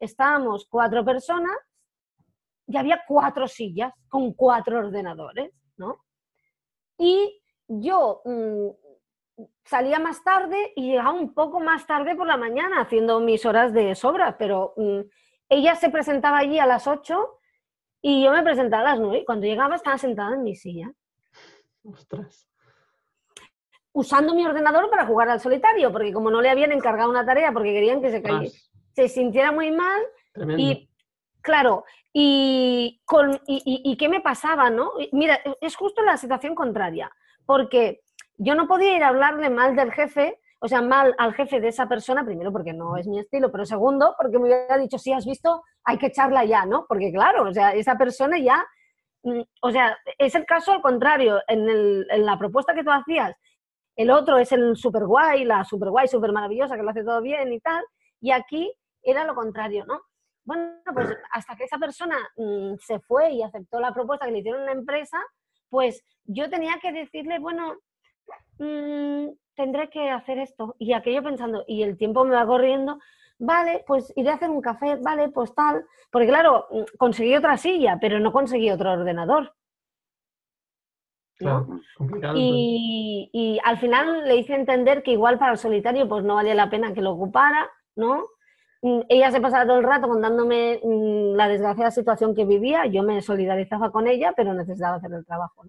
estábamos 0.00 0.66
cuatro 0.68 1.04
personas 1.04 1.56
y 2.66 2.76
había 2.76 3.02
cuatro 3.06 3.46
sillas 3.46 3.92
con 4.08 4.32
cuatro 4.34 4.78
ordenadores, 4.78 5.52
¿no? 5.76 6.04
Y 6.98 7.40
yo 7.68 8.22
mm, 8.24 8.68
salía 9.64 9.98
más 9.98 10.22
tarde 10.24 10.72
y 10.74 10.90
llegaba 10.90 11.12
un 11.12 11.34
poco 11.34 11.60
más 11.60 11.86
tarde 11.86 12.16
por 12.16 12.26
la 12.26 12.36
mañana 12.36 12.80
haciendo 12.80 13.20
mis 13.20 13.44
horas 13.44 13.72
de 13.72 13.94
sobra, 13.94 14.36
pero 14.38 14.74
mm, 14.76 15.00
ella 15.48 15.74
se 15.76 15.90
presentaba 15.90 16.38
allí 16.38 16.58
a 16.58 16.66
las 16.66 16.86
ocho 16.86 17.38
y 18.02 18.24
yo 18.24 18.32
me 18.32 18.42
presentaba 18.42 18.82
a 18.82 18.92
las 18.92 19.00
nueve. 19.00 19.24
Cuando 19.24 19.46
llegaba 19.46 19.76
estaba 19.76 19.98
sentada 19.98 20.34
en 20.34 20.42
mi 20.42 20.54
silla. 20.54 20.92
Ostras. 21.84 22.48
Usando 23.92 24.34
mi 24.34 24.44
ordenador 24.44 24.90
para 24.90 25.06
jugar 25.06 25.30
al 25.30 25.40
solitario, 25.40 25.90
porque 25.90 26.12
como 26.12 26.30
no 26.30 26.42
le 26.42 26.50
habían 26.50 26.72
encargado 26.72 27.08
una 27.08 27.24
tarea 27.24 27.52
porque 27.52 27.72
querían 27.72 28.02
que 28.02 28.10
se 28.10 28.22
cayera 28.22 28.52
se 28.96 29.08
sintiera 29.08 29.52
muy 29.52 29.70
mal 29.70 30.00
y 30.56 30.88
claro, 31.42 31.84
y, 32.12 33.02
con, 33.04 33.38
y, 33.46 33.96
qué 33.98 34.08
me 34.08 34.22
pasaba, 34.22 34.70
¿no? 34.70 34.92
Mira, 35.12 35.38
es 35.60 35.76
justo 35.76 36.02
la 36.02 36.16
situación 36.16 36.54
contraria, 36.54 37.10
porque 37.44 38.00
yo 38.38 38.54
no 38.54 38.66
podía 38.66 38.96
ir 38.96 39.04
a 39.04 39.08
hablarle 39.08 39.50
mal 39.50 39.76
del 39.76 39.92
jefe, 39.92 40.40
o 40.60 40.68
sea, 40.68 40.80
mal 40.80 41.14
al 41.18 41.34
jefe 41.34 41.60
de 41.60 41.68
esa 41.68 41.86
persona, 41.86 42.24
primero 42.24 42.50
porque 42.50 42.72
no 42.72 42.96
es 42.96 43.06
mi 43.06 43.18
estilo, 43.18 43.52
pero 43.52 43.66
segundo 43.66 44.14
porque 44.18 44.38
me 44.38 44.44
hubiera 44.44 44.78
dicho, 44.78 44.98
si 44.98 45.12
has 45.12 45.26
visto, 45.26 45.62
hay 45.84 45.98
que 45.98 46.06
echarla 46.06 46.44
ya, 46.46 46.64
¿no? 46.64 46.86
Porque 46.88 47.12
claro, 47.12 47.48
o 47.48 47.52
sea, 47.52 47.74
esa 47.74 47.96
persona 47.98 48.38
ya, 48.38 48.64
mm, 49.24 49.42
o 49.60 49.70
sea, 49.70 49.96
es 50.16 50.34
el 50.34 50.46
caso 50.46 50.72
al 50.72 50.80
contrario, 50.80 51.40
en, 51.48 51.68
el, 51.68 52.06
en 52.10 52.24
la 52.24 52.38
propuesta 52.38 52.74
que 52.74 52.82
tú 52.82 52.90
hacías, 52.90 53.36
el 53.94 54.10
otro 54.10 54.38
es 54.38 54.52
el 54.52 54.74
super 54.74 55.04
guay, 55.04 55.44
la 55.44 55.64
super 55.64 55.90
guay, 55.90 56.08
super 56.08 56.32
maravillosa, 56.32 56.76
que 56.76 56.82
lo 56.82 56.90
hace 56.90 57.04
todo 57.04 57.20
bien 57.20 57.52
y 57.52 57.60
tal, 57.60 57.84
y 58.20 58.30
aquí 58.30 58.72
era 59.06 59.24
lo 59.24 59.34
contrario, 59.34 59.84
¿no? 59.86 60.02
Bueno, 60.44 60.74
pues 60.94 61.08
hasta 61.32 61.56
que 61.56 61.64
esa 61.64 61.78
persona 61.78 62.16
mm, 62.36 62.74
se 62.78 63.00
fue 63.00 63.32
y 63.32 63.42
aceptó 63.42 63.80
la 63.80 63.92
propuesta 63.92 64.26
que 64.26 64.32
le 64.32 64.38
hicieron 64.38 64.60
en 64.60 64.66
la 64.66 64.72
empresa, 64.72 65.18
pues 65.68 66.04
yo 66.24 66.48
tenía 66.48 66.78
que 66.80 66.92
decirle, 66.92 67.38
bueno, 67.38 67.74
mm, 68.58 69.28
tendré 69.54 69.90
que 69.90 70.10
hacer 70.10 70.38
esto. 70.38 70.76
Y 70.78 70.92
aquello 70.92 71.22
pensando, 71.22 71.64
y 71.66 71.82
el 71.82 71.96
tiempo 71.96 72.24
me 72.24 72.34
va 72.34 72.46
corriendo, 72.46 72.98
vale, 73.38 73.84
pues 73.86 74.12
iré 74.16 74.30
a 74.30 74.34
hacer 74.34 74.50
un 74.50 74.60
café, 74.60 74.96
vale, 74.96 75.30
pues 75.30 75.54
tal. 75.54 75.84
Porque 76.10 76.28
claro, 76.28 76.66
mm, 76.70 76.96
conseguí 76.96 77.34
otra 77.34 77.56
silla, 77.56 77.98
pero 78.00 78.20
no 78.20 78.32
conseguí 78.32 78.70
otro 78.70 78.92
ordenador. 78.92 79.52
¿no? 81.38 81.82
y, 82.34 83.28
y, 83.30 83.60
al 83.62 83.76
final 83.76 84.26
le 84.26 84.36
hice 84.36 84.54
entender 84.54 85.02
que 85.02 85.10
igual 85.10 85.38
para 85.38 85.52
el 85.52 85.58
solitario 85.58 86.08
pues 86.08 86.24
no 86.24 86.36
valía 86.36 86.54
la 86.54 86.70
pena 86.70 86.94
que 86.94 87.02
lo 87.02 87.10
ocupara, 87.10 87.68
¿no? 87.94 88.24
Mm, 88.86 89.00
ella 89.08 89.32
se 89.32 89.40
pasaba 89.40 89.66
todo 89.66 89.78
el 89.78 89.84
rato 89.84 90.06
contándome 90.06 90.80
mm, 90.80 91.34
la 91.34 91.48
desgraciada 91.48 91.90
situación 91.90 92.36
que 92.36 92.44
vivía, 92.44 92.86
yo 92.86 93.02
me 93.02 93.20
solidarizaba 93.20 93.90
con 93.90 94.06
ella, 94.06 94.32
pero 94.36 94.54
necesitaba 94.54 94.98
hacer 94.98 95.12
el 95.12 95.26
trabajo. 95.26 95.64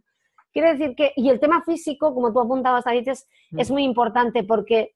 Quiere 0.54 0.74
decir 0.74 0.96
que, 0.96 1.14
y 1.16 1.30
el 1.30 1.40
tema 1.40 1.64
físico, 1.64 2.14
como 2.14 2.32
tú 2.32 2.42
apuntabas 2.42 2.86
ahí, 2.86 3.04
es, 3.04 3.28
mm. 3.50 3.60
es 3.60 3.72
muy 3.72 3.84
importante 3.84 4.44
porque 4.44 4.94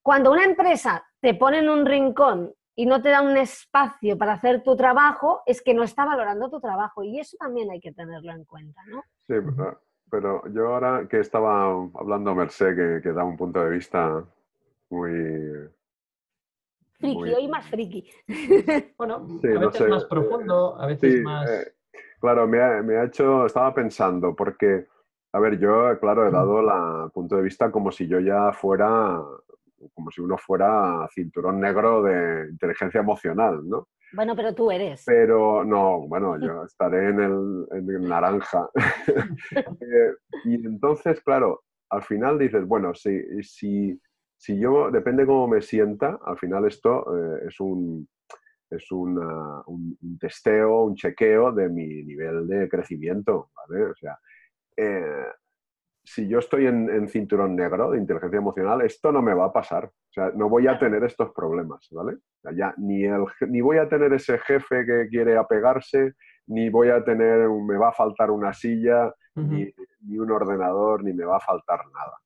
cuando 0.00 0.32
una 0.32 0.44
empresa 0.44 1.04
te 1.20 1.34
pone 1.34 1.58
en 1.58 1.68
un 1.68 1.84
rincón 1.84 2.54
y 2.74 2.86
no 2.86 3.02
te 3.02 3.10
da 3.10 3.20
un 3.20 3.36
espacio 3.36 4.16
para 4.16 4.32
hacer 4.32 4.62
tu 4.62 4.74
trabajo, 4.74 5.42
es 5.44 5.60
que 5.60 5.74
no 5.74 5.82
está 5.82 6.06
valorando 6.06 6.48
tu 6.48 6.60
trabajo 6.60 7.04
y 7.04 7.20
eso 7.20 7.36
también 7.38 7.70
hay 7.70 7.80
que 7.80 7.92
tenerlo 7.92 8.32
en 8.32 8.44
cuenta, 8.46 8.80
¿no? 8.86 9.02
Sí, 9.26 9.34
pero 10.10 10.42
yo 10.50 10.68
ahora 10.68 11.06
que 11.10 11.20
estaba 11.20 11.66
hablando 11.94 12.34
Merced, 12.34 12.74
que, 12.74 13.02
que 13.02 13.12
da 13.12 13.22
un 13.22 13.36
punto 13.36 13.62
de 13.62 13.70
vista 13.70 14.24
muy, 14.88 15.10
Friki, 16.98 17.34
hoy 17.34 17.48
más 17.48 17.66
friki. 17.68 18.08
bueno, 18.98 19.26
a 19.42 19.66
veces 19.66 19.88
más 19.88 20.04
profundo, 20.06 20.80
a 20.80 20.86
veces 20.86 21.22
más... 21.22 21.48
Eh, 21.48 21.72
claro, 22.20 22.46
me 22.46 22.62
ha, 22.62 22.82
me 22.82 22.96
ha, 22.96 23.04
hecho, 23.04 23.46
estaba 23.46 23.74
pensando, 23.74 24.34
porque, 24.34 24.86
a 25.32 25.40
ver, 25.40 25.58
yo, 25.58 25.98
claro, 26.00 26.26
he 26.26 26.30
dado 26.30 26.60
el 26.60 27.10
punto 27.10 27.36
de 27.36 27.42
vista 27.42 27.70
como 27.70 27.92
si 27.92 28.06
yo 28.06 28.20
ya 28.20 28.52
fuera, 28.52 29.22
como 29.94 30.10
si 30.10 30.20
uno 30.20 30.38
fuera 30.38 31.06
cinturón 31.12 31.60
negro 31.60 32.02
de 32.02 32.48
inteligencia 32.50 33.00
emocional, 33.00 33.68
¿no? 33.68 33.88
Bueno, 34.12 34.34
pero 34.36 34.54
tú 34.54 34.70
eres. 34.70 35.02
Pero 35.04 35.64
no, 35.64 36.06
bueno, 36.06 36.38
yo 36.40 36.64
estaré 36.64 37.10
en 37.10 37.20
el, 37.20 37.66
en 37.72 37.90
el 37.90 38.08
naranja. 38.08 38.68
Eh, 39.80 40.12
y 40.44 40.54
entonces, 40.54 41.20
claro, 41.22 41.62
al 41.90 42.02
final 42.02 42.38
dices, 42.38 42.66
bueno, 42.66 42.94
si, 42.94 43.20
si 43.42 44.00
si 44.36 44.58
yo, 44.58 44.90
depende 44.90 45.26
cómo 45.26 45.48
me 45.48 45.62
sienta, 45.62 46.18
al 46.24 46.38
final 46.38 46.66
esto 46.66 47.04
eh, 47.16 47.46
es, 47.48 47.58
un, 47.60 48.08
es 48.70 48.90
un, 48.92 49.98
testeo, 50.20 50.84
un 50.84 50.94
chequeo 50.94 51.52
de 51.52 51.68
mi 51.68 52.04
nivel 52.04 52.46
de 52.46 52.68
crecimiento, 52.68 53.50
¿vale? 53.54 53.86
O 53.86 53.94
sea, 53.94 54.18
eh, 54.76 55.26
si 56.04 56.28
yo 56.28 56.38
estoy 56.38 56.66
en, 56.66 57.08
cinturón 57.08 57.56
negro 57.56 57.90
de 57.90 57.98
inteligencia 57.98 58.38
emocional, 58.38 58.80
esto 58.82 59.10
no 59.10 59.20
me 59.22 59.34
va 59.34 59.46
a 59.46 59.52
pasar. 59.52 59.86
O 59.86 60.12
sea, 60.12 60.30
no 60.34 60.48
voy 60.48 60.68
a 60.68 60.78
tener 60.78 61.02
estos 61.02 61.32
problemas, 61.32 61.88
¿vale? 61.90 62.18
ya, 62.54 62.72
ni, 62.76 63.04
el, 63.04 63.24
ni 63.48 63.60
voy 63.60 63.78
a 63.78 63.88
tener 63.88 64.12
ese 64.12 64.38
jefe 64.38 64.86
que 64.86 65.08
quiere 65.08 65.36
apegarse, 65.36 66.14
ni 66.46 66.70
voy 66.70 66.90
a 66.90 67.04
tener, 67.04 67.48
me 67.48 67.76
va 67.76 67.88
a 67.88 67.92
faltar 67.92 68.30
una 68.30 68.52
silla, 68.52 69.12
ni, 69.34 69.72
un 70.16 70.30
ordenador, 70.30 71.02
ni 71.02 71.12
me 71.12 71.24
va 71.24 71.38
a 71.38 71.40
faltar 71.40 71.80
nada. 71.92 72.16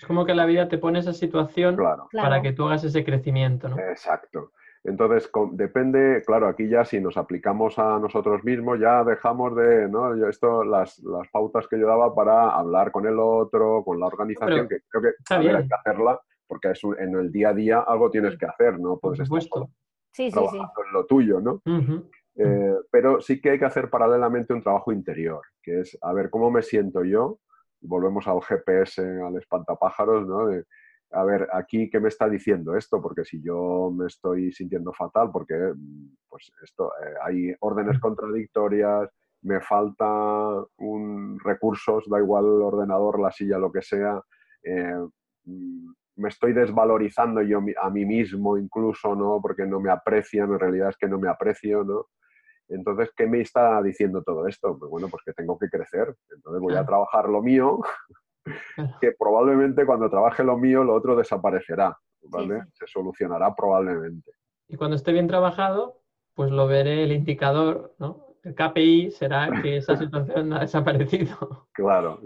Es 0.00 0.06
como 0.06 0.24
que 0.24 0.34
la 0.34 0.46
vida 0.46 0.66
te 0.66 0.78
pone 0.78 0.98
esa 0.98 1.12
situación 1.12 1.76
para 2.10 2.40
que 2.40 2.54
tú 2.54 2.64
hagas 2.64 2.82
ese 2.84 3.04
crecimiento, 3.04 3.68
¿no? 3.68 3.78
Exacto. 3.78 4.52
Entonces, 4.82 5.30
depende, 5.52 6.22
claro, 6.24 6.48
aquí 6.48 6.70
ya 6.70 6.86
si 6.86 7.00
nos 7.00 7.18
aplicamos 7.18 7.78
a 7.78 7.98
nosotros 7.98 8.42
mismos, 8.42 8.80
ya 8.80 9.04
dejamos 9.04 9.54
de, 9.54 9.90
¿no? 9.90 10.26
Esto, 10.26 10.64
las, 10.64 10.98
las 11.00 11.28
pautas 11.28 11.68
que 11.68 11.78
yo 11.78 11.86
daba 11.86 12.14
para 12.14 12.48
hablar 12.48 12.90
con 12.90 13.06
el 13.06 13.18
otro, 13.18 13.84
con 13.84 14.00
la 14.00 14.06
organización, 14.06 14.66
que 14.66 14.78
creo 14.88 15.02
que 15.02 15.34
hay 15.34 15.68
que 15.68 15.74
hacerla, 15.74 16.18
porque 16.46 16.70
es 16.70 16.80
en 16.98 17.14
el 17.14 17.30
día 17.30 17.50
a 17.50 17.54
día 17.54 17.80
algo 17.80 18.10
tienes 18.10 18.38
que 18.38 18.46
hacer, 18.46 18.80
¿no? 18.80 18.96
Por 18.96 19.14
supuesto. 19.18 19.68
sí, 20.12 20.30
sí, 20.30 20.40
sí. 20.50 20.56
en 20.56 20.92
lo 20.94 21.04
tuyo, 21.04 21.42
¿no? 21.42 21.60
Eh, 22.36 22.74
pero 22.90 23.20
sí 23.20 23.38
que 23.38 23.50
hay 23.50 23.58
que 23.58 23.66
hacer 23.66 23.90
paralelamente 23.90 24.54
un 24.54 24.62
trabajo 24.62 24.92
interior, 24.92 25.42
que 25.62 25.80
es, 25.80 25.98
a 26.00 26.14
ver, 26.14 26.30
¿cómo 26.30 26.50
me 26.50 26.62
siento 26.62 27.04
yo? 27.04 27.38
Volvemos 27.80 28.26
al 28.28 28.40
GPS, 28.42 29.02
al 29.02 29.36
espantapájaros, 29.36 30.26
¿no? 30.26 30.48
a 31.12 31.24
ver, 31.24 31.48
aquí, 31.52 31.90
¿qué 31.90 31.98
me 31.98 32.08
está 32.08 32.28
diciendo 32.28 32.76
esto? 32.76 33.02
Porque 33.02 33.24
si 33.24 33.42
yo 33.42 33.92
me 33.92 34.06
estoy 34.06 34.52
sintiendo 34.52 34.92
fatal, 34.92 35.30
porque 35.32 35.72
pues 36.28 36.52
esto, 36.62 36.92
eh, 37.02 37.14
hay 37.24 37.54
órdenes 37.60 37.98
contradictorias, 37.98 39.08
me 39.42 39.60
falta 39.60 40.06
un 40.76 41.38
recursos, 41.40 42.08
da 42.08 42.18
igual 42.18 42.44
el 42.44 42.62
ordenador, 42.62 43.18
la 43.18 43.32
silla, 43.32 43.58
lo 43.58 43.72
que 43.72 43.82
sea, 43.82 44.20
eh, 44.62 45.04
me 46.16 46.28
estoy 46.28 46.52
desvalorizando 46.52 47.42
yo 47.42 47.60
a 47.80 47.90
mí 47.90 48.04
mismo 48.04 48.58
incluso, 48.58 49.14
¿no? 49.16 49.40
Porque 49.40 49.66
no 49.66 49.80
me 49.80 49.90
aprecian, 49.90 50.52
en 50.52 50.58
realidad 50.60 50.90
es 50.90 50.96
que 50.96 51.08
no 51.08 51.18
me 51.18 51.28
aprecio, 51.28 51.82
¿no? 51.82 52.06
Entonces, 52.70 53.10
¿qué 53.16 53.26
me 53.26 53.40
está 53.40 53.82
diciendo 53.82 54.22
todo 54.22 54.46
esto? 54.46 54.78
Pues 54.78 54.90
bueno, 54.90 55.08
pues 55.08 55.22
que 55.24 55.32
tengo 55.32 55.58
que 55.58 55.68
crecer. 55.68 56.14
Entonces 56.34 56.62
voy 56.62 56.74
a 56.74 56.86
trabajar 56.86 57.28
lo 57.28 57.42
mío 57.42 57.80
que 59.00 59.12
probablemente 59.12 59.84
cuando 59.84 60.08
trabaje 60.08 60.42
lo 60.42 60.56
mío, 60.56 60.84
lo 60.84 60.94
otro 60.94 61.16
desaparecerá, 61.16 61.96
¿vale? 62.22 62.62
Se 62.72 62.86
solucionará 62.86 63.54
probablemente. 63.54 64.32
Y 64.68 64.76
cuando 64.76 64.96
esté 64.96 65.12
bien 65.12 65.26
trabajado, 65.26 66.00
pues 66.34 66.50
lo 66.50 66.66
veré 66.66 67.04
el 67.04 67.12
indicador, 67.12 67.94
¿no? 67.98 68.26
El 68.42 68.54
KPI 68.54 69.10
será 69.10 69.50
que 69.60 69.76
esa 69.76 69.96
situación 69.98 70.52
ha 70.52 70.60
desaparecido. 70.60 71.66
Claro, 71.72 72.20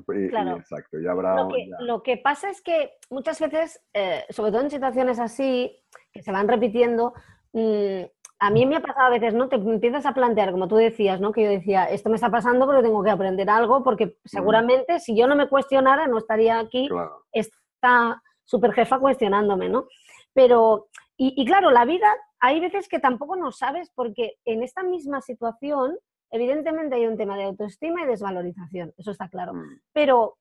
exacto. 0.56 1.00
Y 1.00 1.06
habrá, 1.06 1.42
lo, 1.42 1.48
que, 1.48 1.70
lo, 1.80 2.02
que, 2.02 2.16
pasa 2.18 2.50
es 2.50 2.62
que 2.62 2.92
muchas 3.10 3.40
veces, 3.40 3.82
eh, 3.92 4.24
sobre 4.30 4.52
todo 4.52 4.60
en 4.60 4.70
situaciones 4.70 5.18
así, 5.18 5.82
que 6.12 6.22
se 6.22 6.30
van 6.30 6.46
repitiendo, 6.46 7.14
mm, 7.52 8.04
a 8.38 8.50
mí 8.50 8.66
me 8.66 8.76
ha 8.76 8.80
pasado 8.80 9.06
a 9.06 9.10
veces, 9.10 9.34
¿no? 9.34 9.48
Te 9.48 9.56
empiezas 9.56 10.06
a 10.06 10.12
plantear, 10.12 10.50
como 10.50 10.68
tú 10.68 10.76
decías, 10.76 11.20
¿no? 11.20 11.32
Que 11.32 11.44
yo 11.44 11.50
decía, 11.50 11.84
esto 11.84 12.10
me 12.10 12.16
está 12.16 12.30
pasando 12.30 12.66
pero 12.66 12.82
tengo 12.82 13.02
que 13.02 13.10
aprender 13.10 13.48
algo 13.48 13.82
porque 13.82 14.16
seguramente 14.24 15.00
si 15.00 15.16
yo 15.16 15.26
no 15.26 15.36
me 15.36 15.48
cuestionara 15.48 16.06
no 16.06 16.18
estaría 16.18 16.58
aquí 16.58 16.88
esta 17.32 18.22
super 18.44 18.72
jefa 18.72 18.98
cuestionándome, 18.98 19.68
¿no? 19.68 19.86
Pero, 20.32 20.88
y, 21.16 21.44
claro, 21.46 21.70
la 21.70 21.84
vida 21.84 22.12
hay 22.40 22.60
veces 22.60 22.88
que 22.88 22.98
tampoco 22.98 23.36
no 23.36 23.52
sabes 23.52 23.90
porque 23.94 24.34
en 24.44 24.62
esta 24.62 24.82
misma 24.82 25.20
situación, 25.20 25.96
evidentemente 26.30 26.96
hay 26.96 27.06
un 27.06 27.16
tema 27.16 27.36
de 27.36 27.44
autoestima 27.44 28.02
y 28.02 28.06
desvalorización, 28.06 28.92
eso 28.98 29.12
está 29.12 29.28
claro. 29.28 29.54
Mm. 29.54 29.80
Pero 29.92 30.36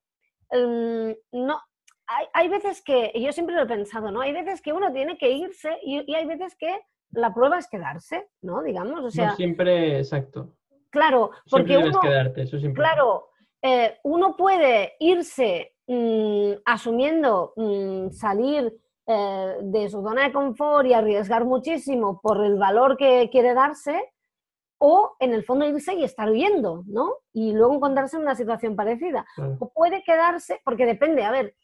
em, 0.50 1.14
no, 1.32 1.60
hay, 2.06 2.26
hay, 2.34 2.48
veces 2.48 2.82
que, 2.82 3.12
yo 3.14 3.32
siempre 3.32 3.54
lo 3.54 3.62
he 3.62 3.66
pensado, 3.66 4.10
¿no? 4.10 4.20
Hay 4.20 4.32
veces 4.32 4.60
que 4.60 4.72
uno 4.72 4.92
tiene 4.92 5.16
que 5.16 5.30
irse 5.30 5.78
y, 5.82 6.10
y 6.10 6.14
hay 6.16 6.26
veces 6.26 6.56
que 6.56 6.76
la 7.14 7.32
prueba 7.32 7.58
es 7.58 7.68
quedarse, 7.68 8.28
¿no? 8.42 8.62
Digamos, 8.62 9.04
o 9.04 9.10
sea... 9.10 9.28
No 9.28 9.36
siempre, 9.36 9.98
exacto. 9.98 10.54
Claro, 10.90 11.30
porque 11.50 11.76
uno, 11.76 12.00
quedarte, 12.00 12.42
eso 12.42 12.56
Claro, 12.72 13.30
eh, 13.60 13.98
uno 14.04 14.36
puede 14.36 14.94
irse 15.00 15.74
mm, 15.88 16.52
asumiendo 16.64 17.52
mm, 17.56 18.10
salir 18.10 18.72
eh, 19.06 19.56
de 19.60 19.88
su 19.88 20.02
zona 20.02 20.24
de 20.24 20.32
confort 20.32 20.86
y 20.86 20.94
arriesgar 20.94 21.44
muchísimo 21.44 22.20
por 22.22 22.44
el 22.44 22.56
valor 22.56 22.96
que 22.96 23.28
quiere 23.30 23.54
darse, 23.54 24.12
o 24.78 25.16
en 25.18 25.32
el 25.32 25.44
fondo 25.44 25.66
irse 25.66 25.94
y 25.94 26.04
estar 26.04 26.30
huyendo, 26.30 26.84
¿no? 26.86 27.14
Y 27.32 27.52
luego 27.52 27.74
encontrarse 27.74 28.16
en 28.16 28.22
una 28.22 28.34
situación 28.34 28.76
parecida. 28.76 29.24
O 29.58 29.70
puede 29.72 30.02
quedarse, 30.02 30.60
porque 30.64 30.84
depende, 30.84 31.24
a 31.24 31.30
ver, 31.30 31.54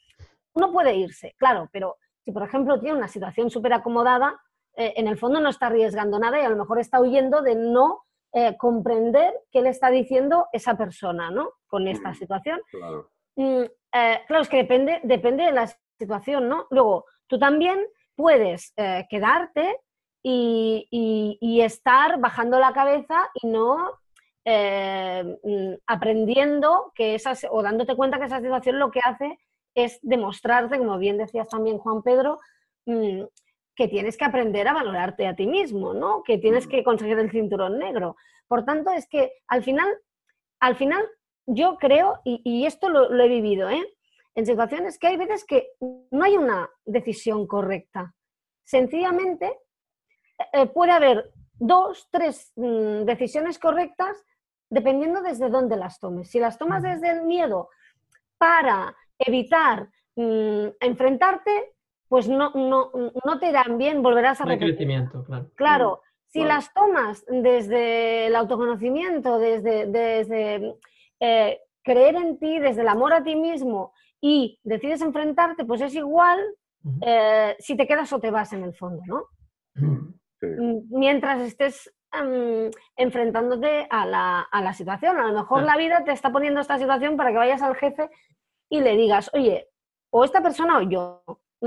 uno 0.55 0.73
puede 0.73 0.97
irse, 0.97 1.35
claro, 1.39 1.69
pero 1.73 1.97
si 2.25 2.33
por 2.33 2.43
ejemplo 2.43 2.81
tiene 2.81 2.97
una 2.97 3.09
situación 3.09 3.51
súper 3.51 3.75
acomodada, 3.75 4.41
eh, 4.77 4.95
en 4.97 5.09
el 5.09 5.19
fondo 5.19 5.41
no 5.41 5.49
está 5.49 5.67
arriesgando 5.67 6.19
nada 6.19 6.41
y 6.41 6.45
a 6.45 6.49
lo 6.49 6.57
mejor 6.57 6.79
está 6.79 7.01
huyendo 7.01 7.43
de 7.43 7.55
no 7.55 8.05
eh, 8.33 8.57
comprender 8.57 9.35
qué 9.51 9.63
le 9.63 9.71
está 9.71 9.91
diciendo 9.91 10.47
esa 10.53 10.77
persona, 10.77 11.31
¿no? 11.31 11.53
Con 11.67 11.89
esta 11.89 12.15
situación. 12.15 12.61
Claro. 12.71 13.11
Mm, 13.37 13.63
eh, 13.63 14.21
claro, 14.27 14.43
es 14.43 14.49
que 14.49 14.59
depende, 14.59 15.01
depende 15.03 15.45
de 15.45 15.53
la 15.53 15.67
situación, 15.99 16.49
¿no? 16.49 16.67
Luego, 16.71 17.07
tú 17.27 17.39
también 17.39 17.85
puedes 18.15 18.75
quedarte 19.09 19.79
y, 20.23 21.61
estar 21.63 22.19
bajando 22.21 22.59
la 22.59 22.73
cabeza 22.73 23.31
y 23.43 23.47
no 23.47 23.99
mm, 24.45 25.75
aprendiendo 25.87 26.93
que 26.95 27.15
esas, 27.15 27.47
o 27.51 27.63
dándote 27.63 27.97
cuenta 27.97 28.19
que 28.19 28.27
esa 28.27 28.41
situación 28.41 28.79
lo 28.79 28.91
que 28.91 29.01
hace 29.05 29.39
es 29.75 29.99
demostrarte, 30.03 30.79
como 30.79 30.99
bien 30.99 31.19
decías 31.19 31.49
también 31.49 31.79
Juan 31.79 32.03
Pedro, 32.03 32.39
mm, 32.87 33.23
que 33.81 33.89
tienes 33.89 34.19
que 34.19 34.27
aprender 34.27 34.69
a 34.69 34.75
valorarte 34.75 35.27
a 35.27 35.35
ti 35.35 35.47
mismo, 35.47 35.95
¿no? 35.95 36.23
Que 36.23 36.37
tienes 36.37 36.67
que 36.67 36.85
conseguir 36.85 37.19
el 37.19 37.31
cinturón 37.31 37.79
negro. 37.79 38.15
Por 38.47 38.67
tanto, 38.67 38.91
es 38.91 39.09
que 39.09 39.33
al 39.49 39.65
final, 39.65 39.89
al 40.61 40.77
final 40.77 41.03
yo 41.47 41.79
creo, 41.79 42.21
y, 42.23 42.67
esto 42.67 42.91
lo, 42.91 43.19
he 43.19 43.29
vivido, 43.29 43.71
¿eh? 43.71 43.83
En 44.35 44.45
situaciones 44.45 44.99
que 44.99 45.07
hay 45.07 45.17
veces 45.17 45.47
que 45.47 45.69
no 46.11 46.25
hay 46.25 46.37
una 46.37 46.69
decisión 46.85 47.47
correcta. 47.47 48.15
Sencillamente 48.65 49.51
eh, 50.53 50.67
puede 50.67 50.93
haber 50.93 51.33
dos, 51.55 52.07
tres 52.11 52.53
mm, 52.57 53.05
decisiones 53.05 53.59
correctas 53.59 54.15
dependiendo 54.69 55.23
desde 55.23 55.49
dónde 55.49 55.79
las 55.79 55.99
tomes. 56.01 56.31
Si 56.31 56.39
las 56.39 56.59
tomas 56.59 56.83
desde 56.83 57.13
el 57.13 57.23
miedo 57.23 57.71
para 58.37 58.95
evitar 59.19 59.89
mm, 60.17 60.67
enfrentarte, 60.81 61.73
pues 62.11 62.29
no, 62.29 62.51
no, 62.57 62.91
no 63.25 63.39
te 63.39 63.53
dan 63.53 63.79
bien, 63.79 64.03
volverás 64.03 64.41
a 64.41 64.45
repetir. 64.45 64.75
crecimiento, 64.75 65.25
claro. 65.25 65.51
Claro, 65.55 66.03
si 66.27 66.43
las 66.43 66.75
tomas 66.75 67.25
desde 67.29 68.27
el 68.27 68.35
autoconocimiento, 68.35 69.39
desde, 69.39 69.87
desde 69.87 70.75
eh, 71.21 71.61
creer 71.85 72.17
en 72.17 72.37
ti, 72.41 72.59
desde 72.59 72.81
el 72.81 72.89
amor 72.89 73.13
a 73.13 73.23
ti 73.23 73.37
mismo 73.37 73.93
y 74.21 74.59
decides 74.65 75.03
enfrentarte, 75.03 75.65
pues 75.65 75.83
es 75.83 75.95
igual 75.95 76.41
eh, 77.01 77.55
si 77.61 77.77
te 77.77 77.87
quedas 77.87 78.13
o 78.13 78.19
te 78.19 78.33
vas 78.33 78.53
en 78.55 78.65
el 78.65 78.75
fondo, 78.75 79.03
¿no? 79.07 79.27
Mm, 79.77 80.81
mientras 80.91 81.41
estés 81.43 81.95
em, 82.13 82.73
enfrentándote 82.97 83.87
a 83.89 84.05
la, 84.05 84.41
a 84.41 84.63
la, 84.63 84.73
situación. 84.73 85.17
A 85.17 85.29
lo 85.29 85.33
mejor 85.33 85.63
la 85.63 85.77
vida 85.77 86.03
te 86.03 86.11
está 86.11 86.33
poniendo 86.33 86.59
esta 86.59 86.77
situación 86.77 87.17
para 87.17 87.31
que 87.31 87.39
vayas 87.39 87.63
al 87.63 87.77
jefe 87.77 88.11
y 88.69 88.81
le 88.81 88.97
digas, 88.97 89.31
oye, 89.33 89.69
o 90.11 90.25
esta 90.25 90.43
persona 90.43 90.79
o 90.79 90.83
yo, 90.83 91.23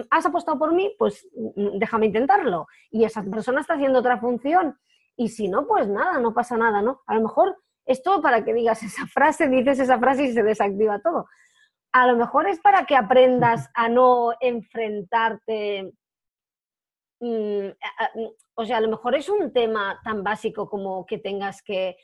has 0.09 0.25
apostado 0.25 0.57
por 0.57 0.73
mí, 0.73 0.93
pues 0.97 1.27
mm, 1.35 1.77
déjame 1.77 2.07
intentarlo. 2.07 2.67
Y 2.89 3.03
esa 3.03 3.23
persona 3.23 3.61
está 3.61 3.75
haciendo 3.75 3.99
otra 3.99 4.19
función. 4.19 4.77
Y 5.15 5.29
si 5.29 5.47
no, 5.47 5.67
pues 5.67 5.87
nada, 5.87 6.19
no 6.19 6.33
pasa 6.33 6.57
nada, 6.57 6.81
¿no? 6.81 7.01
A 7.05 7.15
lo 7.15 7.21
mejor 7.21 7.57
es 7.85 8.01
todo 8.01 8.21
para 8.21 8.43
que 8.43 8.53
digas 8.53 8.81
esa 8.83 9.05
frase, 9.07 9.49
dices 9.49 9.79
esa 9.79 9.99
frase 9.99 10.25
y 10.25 10.33
se 10.33 10.43
desactiva 10.43 10.99
todo. 10.99 11.27
A 11.91 12.07
lo 12.07 12.15
mejor 12.17 12.47
es 12.47 12.59
para 12.59 12.85
que 12.85 12.95
aprendas 12.95 13.69
a 13.75 13.89
no 13.89 14.33
enfrentarte. 14.39 15.93
Mm, 17.19 17.67
mm, 17.67 18.29
o 18.55 18.65
sea, 18.65 18.77
a 18.77 18.81
lo 18.81 18.89
mejor 18.89 19.15
es 19.15 19.29
un 19.29 19.51
tema 19.53 19.99
tan 20.03 20.23
básico 20.23 20.69
como 20.69 21.05
que 21.05 21.17
tengas 21.19 21.61
que 21.61 21.95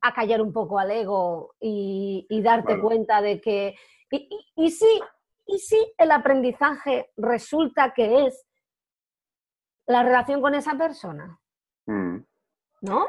acallar 0.00 0.40
un 0.40 0.54
poco 0.54 0.78
al 0.78 0.90
ego 0.90 1.54
y, 1.60 2.26
darte 2.42 2.80
cuenta 2.80 3.20
de 3.20 3.40
que. 3.40 3.74
Y, 4.10 4.28
y, 4.56 4.64
y 4.66 4.70
sí, 4.70 5.00
¿Y 5.48 5.58
si 5.58 5.94
el 5.98 6.12
aprendizaje 6.12 7.10
resulta 7.16 7.92
que 7.92 8.26
es 8.26 8.46
la 9.86 10.04
relación 10.04 10.40
con 10.40 10.54
esa 10.54 10.76
persona? 10.76 11.40
Mm. 11.86 12.18
¿No? 12.82 13.06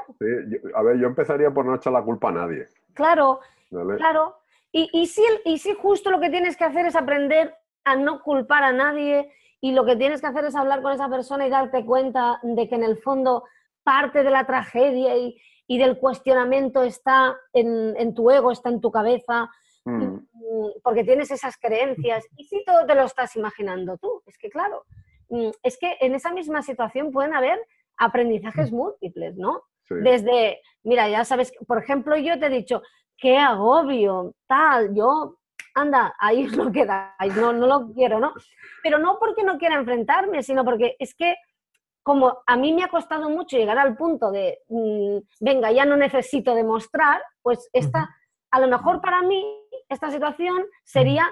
a 0.74 0.82
ver, 0.82 0.98
yo 0.98 1.06
empezaría 1.06 1.52
por 1.52 1.64
no 1.64 1.76
echar 1.76 1.94
la 1.94 2.02
culpa 2.02 2.30
a 2.30 2.32
nadie. 2.32 2.68
Claro, 2.96 3.40
claro. 3.70 4.38
Y, 4.72 4.90
y, 4.94 5.06
si, 5.06 5.22
y 5.46 5.60
si 5.60 5.76
justo 5.76 6.10
lo 6.10 6.20
que 6.20 6.32
tienes 6.32 6.58
que 6.58 6.64
hacer 6.64 6.88
es 6.88 6.96
aprender 6.96 7.56
a 7.84 7.96
no 7.96 8.24
culpar 8.24 8.64
a 8.64 8.72
nadie 8.72 9.32
y 9.62 9.74
lo 9.74 9.86
que 9.86 9.96
tienes 9.96 10.22
que 10.22 10.28
hacer 10.28 10.46
es 10.46 10.56
hablar 10.56 10.82
con 10.82 10.94
esa 10.94 11.10
persona 11.10 11.46
y 11.46 11.50
darte 11.50 11.86
cuenta 11.86 12.40
de 12.44 12.68
que 12.68 12.76
en 12.76 12.84
el 12.84 12.98
fondo 12.98 13.44
parte 13.84 14.24
de 14.24 14.30
la 14.30 14.46
tragedia 14.46 15.16
y, 15.18 15.38
del 15.68 16.00
cuestionamiento 16.00 16.82
está 16.84 17.38
en, 17.54 18.14
tu 18.16 18.32
ego, 18.32 18.52
está 18.52 18.70
en 18.70 18.82
tu 18.82 18.92
cabeza. 18.92 19.52
Mm. 20.60 20.66
mm, 20.66 20.72
porque 20.84 21.04
tienes 21.04 21.32
esas 21.32 21.58
creencias. 21.58 22.26
¿Y 22.38 22.46
si 22.46 22.64
todo 22.64 22.86
te 22.86 22.96
lo 22.96 23.04
estás 23.04 23.36
imaginando 23.36 23.98
tú? 23.98 24.22
Es 24.26 24.38
que 24.38 24.50
claro, 24.50 24.86
mm, 25.30 25.50
es 25.64 25.78
que 25.78 25.98
en 26.02 26.16
esa 26.16 26.32
misma 26.32 26.62
situación 26.62 27.12
pueden 27.12 27.34
haber 27.34 27.60
aprendizajes 27.98 28.72
múltiples, 28.72 29.36
¿no? 29.38 29.64
Desde, 29.90 30.62
mira, 30.84 31.10
ya 31.10 31.26
sabes, 31.26 31.52
por 31.68 31.80
ejemplo, 31.80 32.16
yo 32.16 32.40
te 32.40 32.46
he 32.46 32.50
dicho, 32.50 32.84
qué 33.18 33.40
agobio, 33.40 34.36
tal, 34.46 34.94
yo, 34.94 35.40
anda, 35.74 36.14
ahí 36.20 36.46
os 36.46 36.56
lo 36.56 36.72
quedáis, 36.72 37.36
no, 37.36 37.54
no 37.54 37.66
lo 37.66 37.92
quiero, 37.94 38.20
¿no? 38.20 38.34
Pero 38.84 39.00
no 39.00 39.18
porque 39.20 39.44
no 39.44 39.58
quiera 39.58 39.76
enfrentarme, 39.76 40.44
sino 40.44 40.64
porque 40.64 40.96
es 41.00 41.16
que 41.16 41.36
como 42.04 42.42
a 42.48 42.56
mí 42.56 42.74
me 42.74 42.84
ha 42.84 42.88
costado 42.88 43.30
mucho 43.30 43.58
llegar 43.58 43.78
al 43.78 43.96
punto 43.96 44.32
de, 44.32 44.60
mm, 44.70 45.18
venga, 45.42 45.72
ya 45.72 45.86
no 45.86 45.98
necesito 45.98 46.56
demostrar, 46.56 47.22
pues 47.42 47.70
esta, 47.74 48.10
a 48.52 48.60
lo 48.60 48.68
mejor 48.68 49.02
para 49.02 49.22
mí, 49.22 49.44
esta 49.90 50.12
situación 50.12 50.66
sería, 50.84 51.28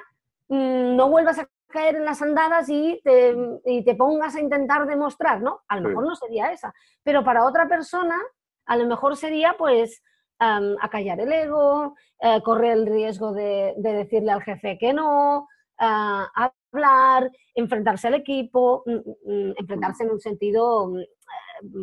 mm, 0.49 0.95
no 0.95 1.09
vuelvas 1.09 1.39
a 1.39 1.47
caer 1.69 1.95
en 1.95 2.05
las 2.05 2.21
andadas 2.21 2.67
y 2.69 2.99
te, 3.03 3.35
y 3.65 3.83
te 3.83 3.95
pongas 3.95 4.35
a 4.35 4.41
intentar 4.41 4.87
demostrar, 4.87 5.41
¿no? 5.41 5.61
A 5.67 5.79
lo 5.79 5.89
mejor 5.89 6.05
no 6.05 6.15
sería 6.15 6.51
esa, 6.51 6.73
pero 7.03 7.23
para 7.23 7.45
otra 7.45 7.67
persona, 7.67 8.17
a 8.65 8.77
lo 8.77 8.85
mejor 8.85 9.15
sería, 9.15 9.55
pues, 9.57 10.01
acallar 10.39 11.19
el 11.19 11.31
ego, 11.31 11.95
eh, 12.19 12.41
correr 12.43 12.73
el 12.73 12.85
riesgo 12.85 13.33
de, 13.33 13.73
decirle 13.77 14.31
al 14.31 14.43
jefe 14.43 14.77
que 14.77 14.93
no, 14.93 15.47
uh, 15.79 16.43
hablar, 16.71 17.31
enfrentarse 17.55 18.07
al 18.07 18.15
equipo, 18.15 18.83
mm, 18.85 19.31
mm, 19.31 19.53
enfrentarse 19.57 20.03
en 20.03 20.11
un 20.11 20.19
sentido 20.19 20.93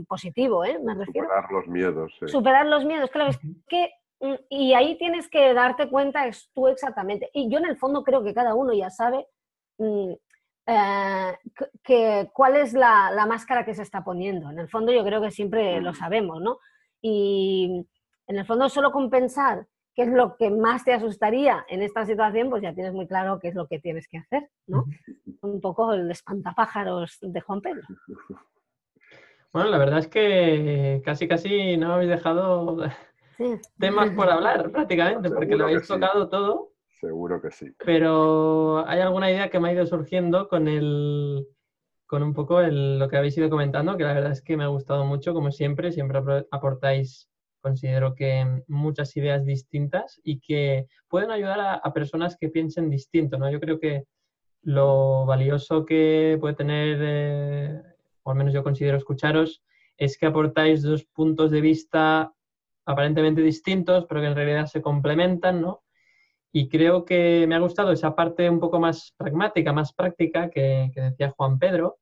positivo, 0.07 0.65
¿eh? 0.65 0.79
Me 0.83 0.95
refiero. 0.95 1.27
Superar 1.27 1.51
los 1.51 1.67
miedos. 1.67 2.13
Superar 2.27 2.67
los 2.67 2.85
miedos, 2.85 3.11
claro, 3.11 3.31
es 3.31 3.39
que 3.69 3.91
y 4.49 4.75
ahí 4.75 4.97
tienes 4.99 5.29
que 5.29 5.53
darte 5.55 5.89
cuenta 5.89 6.27
es 6.27 6.51
tú 6.55 6.69
exactamente. 6.69 7.31
Y 7.33 7.51
yo 7.51 7.59
en 7.59 7.67
el 7.67 7.77
fondo 7.77 8.03
creo 8.03 8.23
que 8.23 8.35
cada 8.35 8.55
uno 8.55 8.73
ya 8.73 8.91
sabe 8.91 9.27
eh, 9.79 10.17
que, 11.83 12.31
cuál 12.33 12.57
es 12.57 12.73
la, 12.73 13.11
la, 13.11 13.27
máscara 13.27 13.65
que 13.65 13.75
se 13.75 13.83
está 13.83 14.03
poniendo. 14.03 14.51
En 14.51 14.59
el 14.59 14.69
fondo 14.69 14.93
yo 14.93 15.05
creo 15.05 15.21
que 15.21 15.31
siempre 15.31 15.81
lo 15.81 15.95
sabemos, 15.95 16.41
¿no? 16.41 16.59
Y 17.03 17.87
en 18.27 18.39
el 18.39 18.47
fondo 18.47 18.69
solo 18.69 18.91
compensar 18.91 19.67
qué 19.95 20.03
es 20.03 20.09
lo 20.09 20.37
que 20.37 20.51
más 20.51 20.85
te 20.85 20.93
asustaría 20.93 21.65
en 21.69 21.83
esta 21.83 22.05
situación, 22.05 22.51
pues 22.51 22.63
ya 22.63 22.75
tienes 22.75 22.93
muy 22.93 23.07
claro 23.07 23.39
qué 23.39 23.49
es 23.49 23.55
lo 23.55 23.67
que 23.67 23.79
tienes 23.79 24.09
que 24.09 24.19
hacer, 24.19 24.49
¿no? 24.67 24.87
Un 25.43 25.61
poco 25.61 25.93
el 25.93 26.11
espantapájaros 26.11 27.19
de 27.21 27.41
Juan 27.41 27.61
Pedro. 27.61 27.87
Bueno, 29.53 29.71
la 29.71 29.79
verdad 29.79 30.01
es 30.01 30.09
que 30.09 31.01
casi 31.05 31.29
casi 31.29 31.77
no 31.77 31.93
habéis 31.93 32.11
dejado 32.11 32.79
temas 33.79 34.11
por 34.11 34.29
hablar 34.29 34.71
prácticamente, 34.71 35.31
porque 35.31 35.57
lo 35.57 35.65
habéis 35.65 35.87
tocado 35.87 36.29
todo. 36.29 36.73
Seguro 37.01 37.41
que 37.41 37.51
sí. 37.51 37.67
Pero 37.85 38.87
hay 38.87 39.01
alguna 39.01 39.31
idea 39.31 39.51
que 39.51 39.61
me 39.61 39.69
ha 39.69 39.73
ido 39.73 39.87
surgiendo 39.87 40.49
con 40.49 40.69
el 40.69 41.47
con 42.07 42.23
un 42.23 42.35
poco 42.35 42.61
lo 42.61 43.09
que 43.09 43.17
habéis 43.17 43.37
ido 43.39 43.51
comentando, 43.51 43.97
que 43.97 44.05
la 44.05 44.13
verdad 44.13 44.31
es 44.31 44.43
que 44.43 44.57
me 44.57 44.65
ha 44.65 44.69
gustado 44.69 45.05
mucho, 45.05 45.35
como 45.35 45.51
siempre, 45.51 45.91
siempre 45.91 46.21
aportáis 46.51 47.29
considero 47.65 48.15
que 48.15 48.63
muchas 48.69 49.17
ideas 49.17 49.47
distintas 49.47 50.21
y 50.23 50.39
que 50.39 50.87
pueden 51.09 51.31
ayudar 51.31 51.81
a, 51.83 51.93
personas 51.95 52.37
que 52.37 52.51
piensen 52.51 52.91
distinto, 52.91 53.39
¿no? 53.39 53.51
Yo 53.51 53.59
creo 53.59 53.81
que 53.81 54.05
lo 54.61 55.25
valioso 55.25 55.87
que 55.87 56.37
puede 56.39 56.55
tener, 56.55 56.99
eh, 57.01 57.83
o 58.23 58.31
al 58.31 58.37
menos 58.37 58.53
yo 58.53 58.63
considero 58.63 58.99
escucharos, 58.99 59.63
es 59.97 60.19
que 60.19 60.27
aportáis 60.27 60.83
dos 60.83 61.05
puntos 61.07 61.51
de 61.51 61.63
vista 61.63 62.34
aparentemente 62.87 63.43
distintos, 63.43 64.07
pero 64.07 64.21
que 64.21 64.29
en 64.29 64.37
realidad 64.37 64.67
se 64.67 64.83
complementan, 64.83 65.61
¿no? 65.61 65.83
Y 66.53 66.69
creo 66.69 67.05
que 67.05 67.47
me 67.49 67.57
ha 67.57 67.61
gustado 67.61 67.93
esa 67.93 68.15
parte 68.15 68.49
un 68.49 68.61
poco 68.61 68.79
más 68.79 69.13
pragmática, 69.17 69.73
más 69.73 69.93
práctica 69.93 70.51
que 70.51 70.91
decía 70.95 71.35
Juan 71.37 71.59
Pedro, 71.59 71.99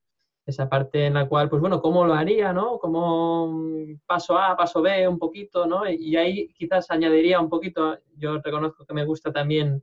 esa 0.47 0.69
parte 0.69 1.07
en 1.07 1.15
la 1.15 1.29
cual, 1.29 1.49
pues 1.49 1.61
bueno, 1.61 1.81
¿cómo 1.81 2.05
lo 2.05 2.15
haría, 2.15 2.53
no? 2.53 2.79
Como 2.79 3.97
paso 4.07 4.37
A, 4.39 4.57
paso 4.57 4.83
B, 4.83 5.07
un 5.07 5.19
poquito, 5.19 5.67
¿no? 5.67 5.89
Y 5.89 6.17
ahí 6.17 6.53
quizás 6.55 6.91
añadiría 6.91 7.41
un 7.41 7.49
poquito, 7.49 7.99
yo 8.17 8.41
reconozco 8.41 8.85
que 8.85 8.95
me 8.95 9.05
gusta 9.05 9.33
también 9.33 9.83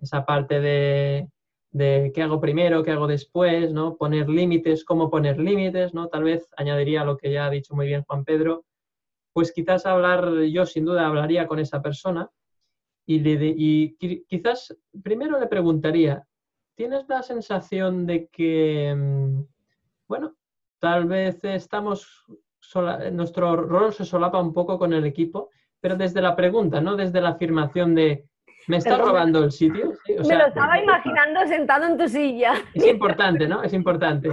esa 0.00 0.24
parte 0.24 0.60
de, 0.60 1.28
de 1.72 2.12
qué 2.14 2.22
hago 2.22 2.40
primero, 2.40 2.82
qué 2.84 2.92
hago 2.92 3.06
después, 3.06 3.72
¿no? 3.72 3.96
Poner 3.96 4.28
límites, 4.28 4.84
cómo 4.84 5.10
poner 5.10 5.38
límites, 5.38 5.92
¿no? 5.92 6.08
Tal 6.08 6.22
vez 6.24 6.48
añadiría 6.56 7.04
lo 7.04 7.16
que 7.16 7.32
ya 7.32 7.46
ha 7.46 7.50
dicho 7.50 7.74
muy 7.74 7.86
bien 7.86 8.04
Juan 8.04 8.24
Pedro, 8.24 8.64
pues 9.36 9.52
quizás 9.52 9.84
hablar, 9.84 10.32
yo 10.50 10.64
sin 10.64 10.86
duda 10.86 11.06
hablaría 11.06 11.46
con 11.46 11.58
esa 11.58 11.82
persona 11.82 12.30
y, 13.04 13.18
le 13.18 13.52
y 13.54 13.94
quizás 14.24 14.74
primero 15.02 15.38
le 15.38 15.46
preguntaría, 15.46 16.24
¿tienes 16.74 17.06
la 17.06 17.22
sensación 17.22 18.06
de 18.06 18.28
que 18.28 18.94
mm, 18.96 19.42
bueno, 20.08 20.36
tal 20.78 21.04
vez 21.04 21.44
estamos, 21.44 22.24
nuestro 23.12 23.56
rol 23.56 23.92
se 23.92 24.06
solapa 24.06 24.40
un 24.40 24.54
poco 24.54 24.78
con 24.78 24.94
el 24.94 25.04
equipo, 25.04 25.50
pero 25.80 25.96
desde 25.96 26.22
la 26.22 26.34
pregunta, 26.34 26.80
no 26.80 26.96
desde 26.96 27.20
la 27.20 27.32
afirmación 27.32 27.94
de, 27.94 28.24
¿me 28.68 28.78
está 28.78 28.96
robando 28.96 29.44
el 29.44 29.52
sitio? 29.52 29.92
me 30.26 30.34
lo 30.34 30.46
estaba 30.46 30.80
imaginando 30.80 31.46
sentado 31.46 31.84
en 31.84 31.98
tu 31.98 32.08
silla. 32.08 32.54
Es 32.72 32.86
importante, 32.86 33.46
¿no? 33.46 33.62
Es 33.62 33.74
importante. 33.74 34.30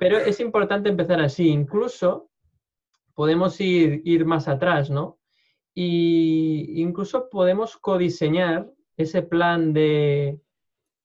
Pero 0.00 0.16
es 0.16 0.40
importante 0.40 0.88
empezar 0.88 1.20
así. 1.20 1.50
Incluso 1.50 2.30
podemos 3.18 3.60
ir, 3.60 4.00
ir 4.04 4.24
más 4.24 4.46
atrás, 4.46 4.90
¿no? 4.90 5.18
Y 5.74 6.80
incluso 6.80 7.28
podemos 7.28 7.76
codiseñar 7.76 8.70
ese 8.96 9.22
plan 9.22 9.72
de, 9.72 10.40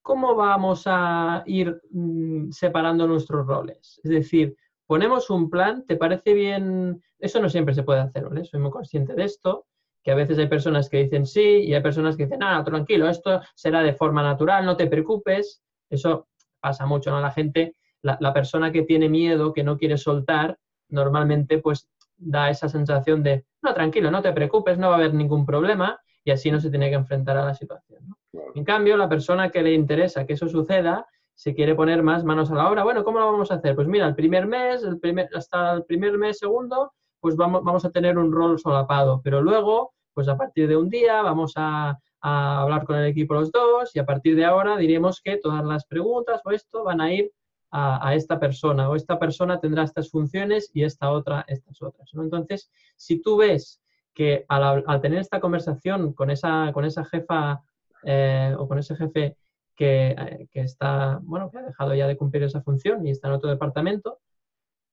¿cómo 0.04 0.36
vamos 0.36 0.84
a 0.86 1.42
ir 1.48 1.82
mm, 1.90 2.52
separando 2.52 3.08
nuestros 3.08 3.48
roles? 3.48 4.00
Es 4.04 4.12
decir, 4.12 4.56
ponemos 4.86 5.32
un 5.32 5.50
plan, 5.50 5.88
¿te 5.88 5.96
parece 5.96 6.36
bien? 6.36 7.02
Eso 7.18 7.42
no 7.42 7.50
siempre 7.50 7.74
se 7.74 7.82
puede 7.82 8.02
hacer, 8.02 8.26
¿vale? 8.26 8.46
Soy 8.46 8.60
muy 8.60 8.70
consciente 8.70 9.16
de 9.16 9.24
esto, 9.24 9.66
que 10.04 10.12
a 10.12 10.16
veces 10.16 10.38
hay 10.38 10.48
personas 10.48 10.90
que 10.90 11.06
dicen 11.06 11.26
sí 11.26 11.64
y 11.64 11.74
hay 11.74 11.82
personas 11.82 12.16
que 12.16 12.26
dicen, 12.26 12.44
ah, 12.44 12.64
tranquilo, 12.64 13.10
esto 13.10 13.42
será 13.56 13.82
de 13.82 13.94
forma 13.94 14.22
natural, 14.22 14.68
no 14.68 14.78
te 14.78 14.86
preocupes. 14.86 15.64
Eso 15.90 16.28
pasa 16.60 16.86
mucho, 16.86 17.10
¿no? 17.10 17.20
La 17.22 17.32
gente, 17.32 17.76
la, 18.04 18.20
la 18.22 18.32
persona 18.36 18.72
que 18.72 18.84
tiene 18.84 19.10
miedo, 19.10 19.52
que 19.52 19.64
no 19.64 19.80
quiere 19.80 19.98
soltar, 19.98 20.60
normalmente 20.90 21.58
pues 21.58 21.90
da 22.26 22.50
esa 22.50 22.70
sensación 22.70 23.24
de, 23.24 23.46
no, 23.62 23.74
tranquilo, 23.74 24.12
no 24.12 24.22
te 24.22 24.32
preocupes, 24.34 24.78
no 24.78 24.90
va 24.90 24.96
a 24.96 24.98
haber 24.98 25.14
ningún 25.14 25.46
problema 25.46 26.00
y 26.24 26.32
así 26.32 26.52
no 26.52 26.60
se 26.60 26.70
tiene 26.70 26.90
que 26.90 26.96
enfrentar 26.96 27.38
a 27.38 27.46
la 27.46 27.54
situación. 27.54 28.08
¿no? 28.08 28.18
En 28.56 28.64
cambio, 28.64 28.98
la 28.98 29.10
persona 29.10 29.50
que 29.50 29.62
le 29.62 29.74
interesa 29.74 30.26
que 30.26 30.34
eso 30.34 30.48
suceda 30.48 31.06
se 31.36 31.54
quiere 31.54 31.76
poner 31.76 32.04
más 32.04 32.24
manos 32.24 32.52
a 32.52 32.56
la 32.56 32.70
obra. 32.70 32.84
Bueno, 32.84 33.04
¿cómo 33.04 33.20
lo 33.20 33.32
vamos 33.32 33.52
a 33.52 33.56
hacer? 33.56 33.76
Pues 33.76 33.88
mira, 33.88 34.08
el 34.08 34.16
primer 34.16 34.46
mes, 34.46 34.84
el 34.84 35.00
primer, 35.00 35.30
hasta 35.36 35.74
el 35.74 35.84
primer 35.86 36.18
mes 36.18 36.38
segundo, 36.38 36.94
pues 37.20 37.36
vamos, 37.36 37.64
vamos 37.64 37.86
a 37.86 37.90
tener 37.90 38.18
un 38.18 38.32
rol 38.32 38.60
solapado, 38.60 39.22
pero 39.24 39.42
luego, 39.42 39.94
pues 40.14 40.28
a 40.28 40.38
partir 40.38 40.68
de 40.68 40.78
un 40.78 40.90
día 40.90 41.22
vamos 41.22 41.54
a, 41.56 41.98
hablar 42.26 42.86
con 42.86 42.96
el 42.96 43.08
equipo 43.08 43.34
los 43.34 43.52
dos 43.52 43.94
y 43.94 44.00
a 44.00 44.06
partir 44.06 44.38
de 44.38 44.46
ahora 44.46 44.78
diremos 44.78 45.20
que 45.22 45.36
todas 45.36 45.66
las 45.66 45.86
preguntas 45.86 46.40
o 46.46 46.52
esto 46.52 46.86
van 46.86 47.02
a 47.02 47.14
ir 47.14 47.30
a, 47.76 48.14
esta 48.14 48.40
persona 48.40 48.88
o 48.88 48.96
esta 48.96 49.18
persona 49.18 49.60
tendrá 49.60 49.84
estas 49.84 50.12
funciones 50.12 50.70
y 50.74 50.84
esta 50.84 51.10
otra 51.10 51.44
estas 51.48 51.82
otras. 51.82 52.08
Entonces, 52.14 52.70
si 52.96 53.20
tú 53.20 53.38
ves 53.38 53.82
que 54.14 54.46
al, 54.48 54.84
tener 55.02 55.20
esta 55.20 55.40
conversación 55.40 56.14
con 56.14 56.30
esa, 56.30 56.72
con 56.72 56.86
esa 56.86 57.04
jefa 57.04 57.64
eh, 58.04 58.56
o 58.58 58.68
con 58.68 58.78
ese 58.78 58.96
jefe 58.96 59.38
eh, 59.80 60.48
que, 60.52 60.62
está, 60.62 61.20
bueno, 61.24 61.50
que 61.50 61.58
ha 61.58 61.64
dejado 61.64 61.96
ya 61.96 62.08
de 62.08 62.16
cumplir 62.16 62.44
esa 62.44 62.62
función 62.62 63.08
y 63.08 63.10
está 63.10 63.28
en 63.28 63.34
otro 63.34 63.50
departamento, 63.50 64.20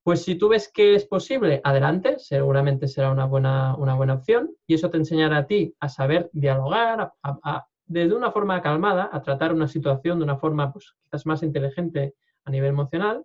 pues 0.02 0.22
si 0.22 0.36
tú 0.36 0.48
ves 0.48 0.70
que 0.72 0.94
es 0.94 1.04
posible, 1.04 1.60
adelante, 1.62 2.18
seguramente 2.18 2.88
será 2.88 3.12
una 3.12 3.26
buena, 3.26 3.76
una 3.76 3.94
buena 3.94 4.14
opción 4.14 4.50
y 4.66 4.74
eso 4.74 4.88
te 4.88 4.96
enseñará 4.96 5.36
a 5.36 5.46
ti 5.46 5.74
a 5.80 5.90
saber 5.90 6.30
dialogar, 6.32 7.12
a, 7.22 7.66
de 7.84 8.14
una 8.14 8.30
forma 8.32 8.62
calmada, 8.62 9.10
a 9.12 9.20
tratar 9.20 9.52
una 9.52 9.68
situación 9.68 10.18
de 10.18 10.24
una 10.24 10.38
forma 10.38 10.72
pues, 10.72 10.94
quizás 11.04 11.26
más 11.26 11.42
inteligente 11.42 12.14
nivel 12.50 12.70
emocional. 12.70 13.24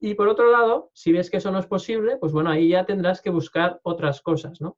Y 0.00 0.14
por 0.14 0.28
otro 0.28 0.50
lado, 0.50 0.90
si 0.94 1.12
ves 1.12 1.30
que 1.30 1.36
eso 1.38 1.50
no 1.50 1.58
es 1.58 1.66
posible, 1.66 2.16
pues 2.18 2.32
bueno, 2.32 2.50
ahí 2.50 2.70
ya 2.70 2.86
tendrás 2.86 3.20
que 3.20 3.30
buscar 3.30 3.80
otras 3.82 4.20
cosas, 4.20 4.60
¿no? 4.60 4.76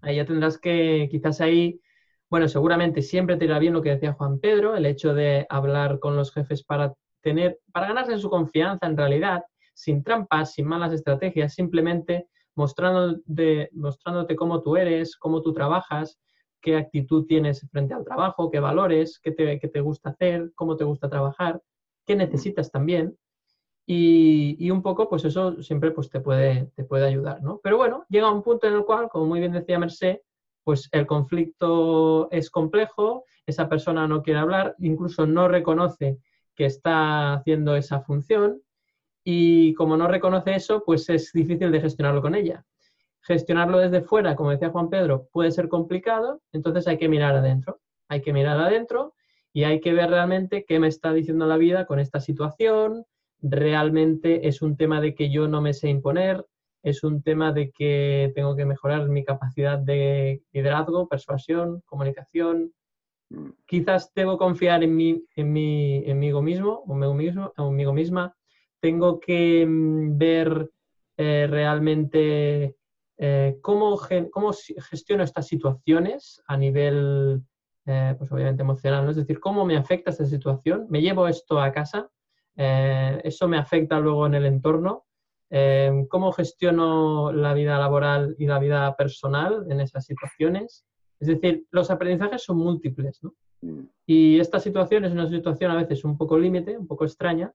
Ahí 0.00 0.16
ya 0.16 0.24
tendrás 0.24 0.58
que, 0.58 1.08
quizás 1.10 1.40
ahí 1.40 1.80
bueno, 2.28 2.48
seguramente 2.48 3.02
siempre 3.02 3.36
te 3.36 3.44
irá 3.44 3.58
bien 3.58 3.72
lo 3.72 3.82
que 3.82 3.90
decía 3.90 4.12
Juan 4.12 4.40
Pedro, 4.40 4.76
el 4.76 4.86
hecho 4.86 5.14
de 5.14 5.46
hablar 5.48 6.00
con 6.00 6.16
los 6.16 6.32
jefes 6.32 6.64
para 6.64 6.94
tener, 7.20 7.60
para 7.72 7.88
ganarse 7.88 8.18
su 8.18 8.28
confianza 8.28 8.86
en 8.86 8.96
realidad, 8.96 9.44
sin 9.74 10.02
trampas, 10.02 10.52
sin 10.52 10.66
malas 10.66 10.92
estrategias, 10.92 11.54
simplemente 11.54 12.28
mostrándote, 12.56 13.70
mostrándote 13.72 14.34
cómo 14.34 14.62
tú 14.62 14.76
eres, 14.76 15.16
cómo 15.16 15.40
tú 15.40 15.52
trabajas, 15.52 16.18
qué 16.60 16.76
actitud 16.76 17.26
tienes 17.26 17.64
frente 17.70 17.94
al 17.94 18.04
trabajo, 18.04 18.50
qué 18.50 18.58
valores, 18.58 19.20
qué 19.22 19.30
te, 19.30 19.60
qué 19.60 19.68
te 19.68 19.80
gusta 19.80 20.10
hacer, 20.10 20.50
cómo 20.56 20.76
te 20.76 20.84
gusta 20.84 21.08
trabajar, 21.08 21.60
qué 22.06 22.16
necesitas 22.16 22.70
también. 22.70 23.16
Y, 23.88 24.68
un 24.70 24.82
poco, 24.82 25.08
pues 25.08 25.24
eso 25.24 25.62
siempre 25.62 25.92
pues, 25.92 26.10
te, 26.10 26.20
puede, 26.20 26.72
te 26.74 26.84
puede 26.84 27.06
ayudar, 27.06 27.40
¿no? 27.42 27.60
Pero 27.62 27.76
bueno, 27.76 28.04
llega 28.08 28.32
un 28.32 28.42
punto 28.42 28.66
en 28.66 28.74
el 28.74 28.84
cual, 28.84 29.08
como 29.08 29.26
muy 29.26 29.38
bien 29.38 29.52
decía 29.52 29.78
Merced, 29.78 30.18
pues 30.64 30.88
el 30.90 31.06
conflicto 31.06 32.28
es 32.32 32.50
complejo, 32.50 33.24
esa 33.46 33.68
persona 33.68 34.08
no 34.08 34.24
quiere 34.24 34.40
hablar, 34.40 34.74
incluso 34.80 35.24
no 35.24 35.46
reconoce 35.46 36.18
que 36.56 36.64
está 36.64 37.34
haciendo 37.34 37.76
esa 37.76 38.00
función 38.00 38.60
y 39.22 39.74
como 39.74 39.96
no 39.96 40.08
reconoce 40.08 40.56
eso, 40.56 40.82
pues 40.84 41.08
es 41.08 41.32
difícil 41.32 41.70
de 41.70 41.80
gestionarlo 41.80 42.22
con 42.22 42.34
ella. 42.34 42.64
Gestionarlo 43.22 43.78
desde 43.78 44.02
fuera, 44.02 44.34
como 44.34 44.50
decía 44.50 44.70
Juan 44.70 44.90
Pedro, 44.90 45.28
puede 45.32 45.52
ser 45.52 45.68
complicado, 45.68 46.42
entonces 46.52 46.88
hay 46.88 46.98
que 46.98 47.08
mirar 47.08 47.36
adentro. 47.36 47.80
Hay 48.08 48.20
que 48.20 48.32
mirar 48.32 48.58
adentro 48.58 49.14
y 49.56 49.64
hay 49.64 49.80
que 49.80 49.94
ver 49.94 50.10
realmente 50.10 50.64
qué 50.66 50.78
me 50.78 50.88
está 50.88 51.12
diciendo 51.12 51.46
la 51.46 51.56
vida 51.56 51.86
con 51.86 51.98
esta 51.98 52.20
situación. 52.20 53.04
Realmente 53.40 54.48
es 54.48 54.60
un 54.60 54.76
tema 54.76 55.00
de 55.00 55.14
que 55.14 55.30
yo 55.30 55.48
no 55.48 55.60
me 55.60 55.72
sé 55.72 55.88
imponer, 55.88 56.44
es 56.82 57.02
un 57.02 57.22
tema 57.22 57.52
de 57.52 57.70
que 57.70 58.32
tengo 58.34 58.54
que 58.54 58.66
mejorar 58.66 59.08
mi 59.08 59.24
capacidad 59.24 59.78
de 59.78 60.42
liderazgo, 60.52 61.08
persuasión, 61.08 61.82
comunicación, 61.86 62.72
Mm. 63.30 63.50
Quizás 63.66 64.12
debo 64.14 64.38
confiar 64.38 64.82
en 64.84 64.94
mí, 64.94 65.24
en 65.34 65.52
mí, 65.52 66.02
en 66.06 66.18
mí 66.18 66.32
mismo, 66.32 66.84
conmigo 66.84 67.14
mismo, 67.14 67.52
conmigo 67.56 67.92
misma. 67.92 68.34
Tengo 68.80 69.18
que 69.20 69.66
mm, 69.66 70.18
ver 70.18 70.70
eh, 71.16 71.46
realmente 71.48 72.76
eh, 73.18 73.58
cómo, 73.62 73.98
cómo, 74.30 74.52
gestiono 74.90 75.24
estas 75.24 75.46
situaciones 75.46 76.42
a 76.46 76.56
nivel, 76.56 77.42
eh, 77.86 78.14
pues 78.18 78.30
obviamente 78.32 78.62
emocional, 78.62 79.04
¿no? 79.04 79.10
es 79.10 79.16
decir, 79.16 79.40
cómo 79.40 79.64
me 79.64 79.76
afecta 79.76 80.10
esta 80.10 80.26
situación. 80.26 80.86
Me 80.90 81.00
llevo 81.00 81.28
esto 81.28 81.60
a 81.60 81.72
casa, 81.72 82.10
eso 82.58 83.48
me 83.48 83.58
afecta 83.58 84.00
luego 84.00 84.26
en 84.26 84.34
el 84.34 84.46
entorno. 84.46 85.04
cómo 86.08 86.32
gestiono 86.32 87.30
la 87.32 87.52
vida 87.54 87.78
laboral 87.78 88.34
y 88.38 88.46
la 88.46 88.58
vida 88.58 88.96
personal 88.96 89.66
en 89.68 89.80
esas 89.80 90.06
situaciones 90.06 90.86
es 91.20 91.28
decir, 91.28 91.66
los 91.70 91.90
aprendizajes 91.90 92.42
son 92.42 92.58
múltiples, 92.58 93.22
¿no? 93.22 93.34
Mm. 93.62 93.84
Y 94.06 94.40
esta 94.40 94.60
situación 94.60 95.04
es 95.04 95.12
una 95.12 95.28
situación 95.28 95.70
a 95.70 95.76
veces 95.76 96.04
un 96.04 96.16
poco 96.16 96.38
límite, 96.38 96.76
un 96.76 96.86
poco 96.86 97.04
extraña, 97.04 97.52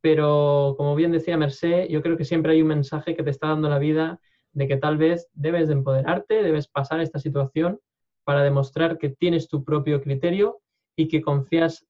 pero 0.00 0.74
como 0.76 0.94
bien 0.94 1.12
decía 1.12 1.36
Mercé, 1.36 1.88
yo 1.88 2.02
creo 2.02 2.16
que 2.16 2.24
siempre 2.24 2.52
hay 2.52 2.62
un 2.62 2.68
mensaje 2.68 3.14
que 3.14 3.22
te 3.22 3.30
está 3.30 3.48
dando 3.48 3.68
la 3.68 3.78
vida 3.78 4.20
de 4.52 4.68
que 4.68 4.76
tal 4.76 4.98
vez 4.98 5.28
debes 5.32 5.68
de 5.68 5.74
empoderarte, 5.74 6.42
debes 6.42 6.68
pasar 6.68 7.00
esta 7.00 7.18
situación 7.18 7.80
para 8.24 8.42
demostrar 8.42 8.98
que 8.98 9.10
tienes 9.10 9.48
tu 9.48 9.64
propio 9.64 10.00
criterio 10.02 10.60
y 10.96 11.08
que 11.08 11.22
confías 11.22 11.86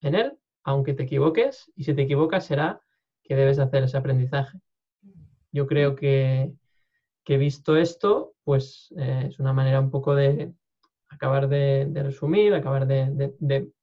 en 0.00 0.14
él, 0.14 0.38
aunque 0.64 0.94
te 0.94 1.04
equivoques, 1.04 1.70
y 1.76 1.84
si 1.84 1.94
te 1.94 2.02
equivocas 2.02 2.46
será 2.46 2.80
que 3.22 3.36
debes 3.36 3.58
hacer 3.58 3.84
ese 3.84 3.96
aprendizaje. 3.96 4.58
Yo 5.52 5.66
creo 5.66 5.94
que, 5.94 6.52
que 7.24 7.38
visto 7.38 7.76
esto, 7.76 8.34
pues 8.44 8.92
eh, 8.96 9.26
es 9.28 9.38
una 9.38 9.52
manera 9.52 9.80
un 9.80 9.90
poco 9.90 10.14
de 10.14 10.52
acabar 11.08 11.48
de, 11.48 11.90
resumir, 11.94 12.54
acabar 12.54 12.86
de, 12.86 13.32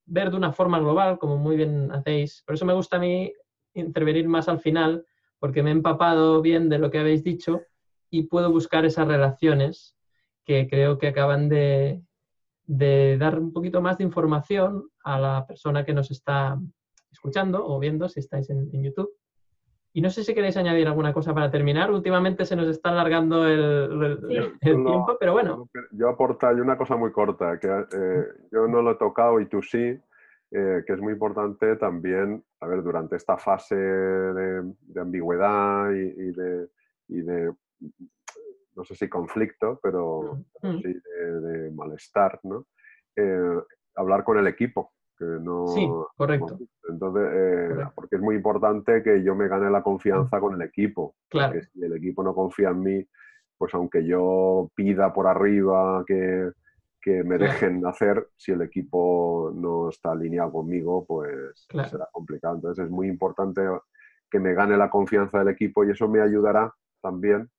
ver 0.05 0.31
de 0.31 0.37
una 0.37 0.51
forma 0.51 0.79
global, 0.79 1.17
como 1.17 1.37
muy 1.37 1.55
bien 1.55 1.91
hacéis. 1.91 2.43
Por 2.45 2.55
eso 2.55 2.65
me 2.65 2.73
gusta 2.73 2.97
a 2.97 2.99
mí 2.99 3.31
intervenir 3.73 4.27
más 4.27 4.47
al 4.47 4.59
final, 4.59 5.05
porque 5.39 5.63
me 5.63 5.69
he 5.69 5.73
empapado 5.73 6.41
bien 6.41 6.69
de 6.69 6.77
lo 6.77 6.91
que 6.91 6.99
habéis 6.99 7.23
dicho 7.23 7.61
y 8.09 8.23
puedo 8.23 8.51
buscar 8.51 8.85
esas 8.85 9.07
relaciones 9.07 9.95
que 10.45 10.67
creo 10.69 10.97
que 10.97 11.07
acaban 11.07 11.49
de, 11.49 12.01
dar 12.65 13.39
un 13.39 13.53
poquito 13.53 13.81
más 13.81 13.97
de 13.97 14.03
información 14.03 14.89
a 15.03 15.19
la 15.19 15.45
persona 15.47 15.85
que 15.85 15.93
nos 15.93 16.11
está 16.11 16.59
escuchando 17.11 17.65
o 17.65 17.79
viendo 17.79 18.07
si 18.09 18.19
estáis 18.19 18.49
en 18.49 18.83
YouTube. 18.83 19.11
Y 19.93 20.01
no 20.01 20.09
sé 20.09 20.23
si 20.23 20.33
queréis 20.33 20.55
añadir 20.55 20.87
alguna 20.87 21.11
cosa 21.11 21.33
para 21.33 21.51
terminar. 21.51 21.91
Últimamente 21.91 22.45
se 22.45 22.55
nos 22.55 22.67
está 22.67 22.89
alargando 22.89 23.45
el, 23.45 24.57
tiempo, 24.61 25.17
pero 25.19 25.33
bueno. 25.33 25.69
Yo 25.91 26.09
aportaría 26.09 26.63
una 26.63 26.77
cosa 26.77 26.95
muy 26.95 27.11
corta, 27.11 27.59
que 27.59 27.67
eh, 27.67 28.25
yo 28.51 28.67
no 28.67 28.81
lo 28.81 28.91
he 28.91 28.95
tocado 28.95 29.41
y 29.41 29.47
tú 29.47 29.61
sí, 29.61 29.99
eh, 30.51 30.83
que 30.85 30.93
es 30.93 30.99
muy 30.99 31.13
importante 31.13 31.75
también, 31.75 32.41
a 32.61 32.67
ver, 32.67 32.83
durante 32.83 33.17
esta 33.17 33.37
fase 33.37 33.75
de, 33.75 34.73
ambigüedad 34.95 35.91
y, 35.91 36.31
de, 37.21 37.51
no 38.75 38.83
sé 38.83 38.95
si 38.95 39.09
conflicto, 39.09 39.79
pero, 39.81 40.43
sí 40.61 40.93
de, 40.93 41.71
malestar, 41.71 42.39
¿no? 42.43 42.65
Eh, 43.15 43.61
hablar 43.95 44.23
con 44.23 44.37
el 44.37 44.47
equipo 44.47 44.93
no... 45.21 45.67
Sí, 45.67 45.87
correcto. 46.15 46.57
Entonces, 46.89 47.29
eh, 47.33 47.85
porque 47.95 48.15
es 48.15 48.21
muy 48.21 48.35
importante 48.35 49.01
que 49.03 49.23
yo 49.23 49.35
me 49.35 49.47
gane 49.47 49.69
la 49.69 49.83
confianza 49.83 50.39
con 50.39 50.55
el 50.55 50.61
equipo. 50.61 51.15
Claro. 51.29 51.59
si 51.61 51.83
el 51.83 51.95
equipo 51.95 52.23
no 52.23 52.33
confía 52.33 52.69
en 52.69 52.81
mí, 52.81 53.07
pues 53.57 53.73
aunque 53.73 54.05
yo 54.05 54.69
pida 54.75 55.13
por 55.13 55.27
arriba 55.27 56.03
que, 56.05 56.51
me 57.23 57.37
dejen 57.37 57.85
hacer, 57.85 58.27
si 58.37 58.51
el 58.51 58.61
equipo 58.61 59.51
no 59.55 59.89
está 59.89 60.11
alineado 60.11 60.51
conmigo, 60.51 61.05
pues 61.05 61.65
será 61.89 62.07
complicado. 62.11 62.55
Entonces 62.55 62.85
es 62.85 62.91
muy 62.91 63.07
importante 63.07 63.61
que 64.29 64.39
me 64.39 64.53
gane 64.53 64.77
la 64.77 64.89
confianza 64.89 65.39
del 65.39 65.49
equipo 65.49 65.83
y 65.83 65.91
eso 65.91 66.07
me 66.07 66.21
ayudará 66.21 66.73
también 67.01 67.49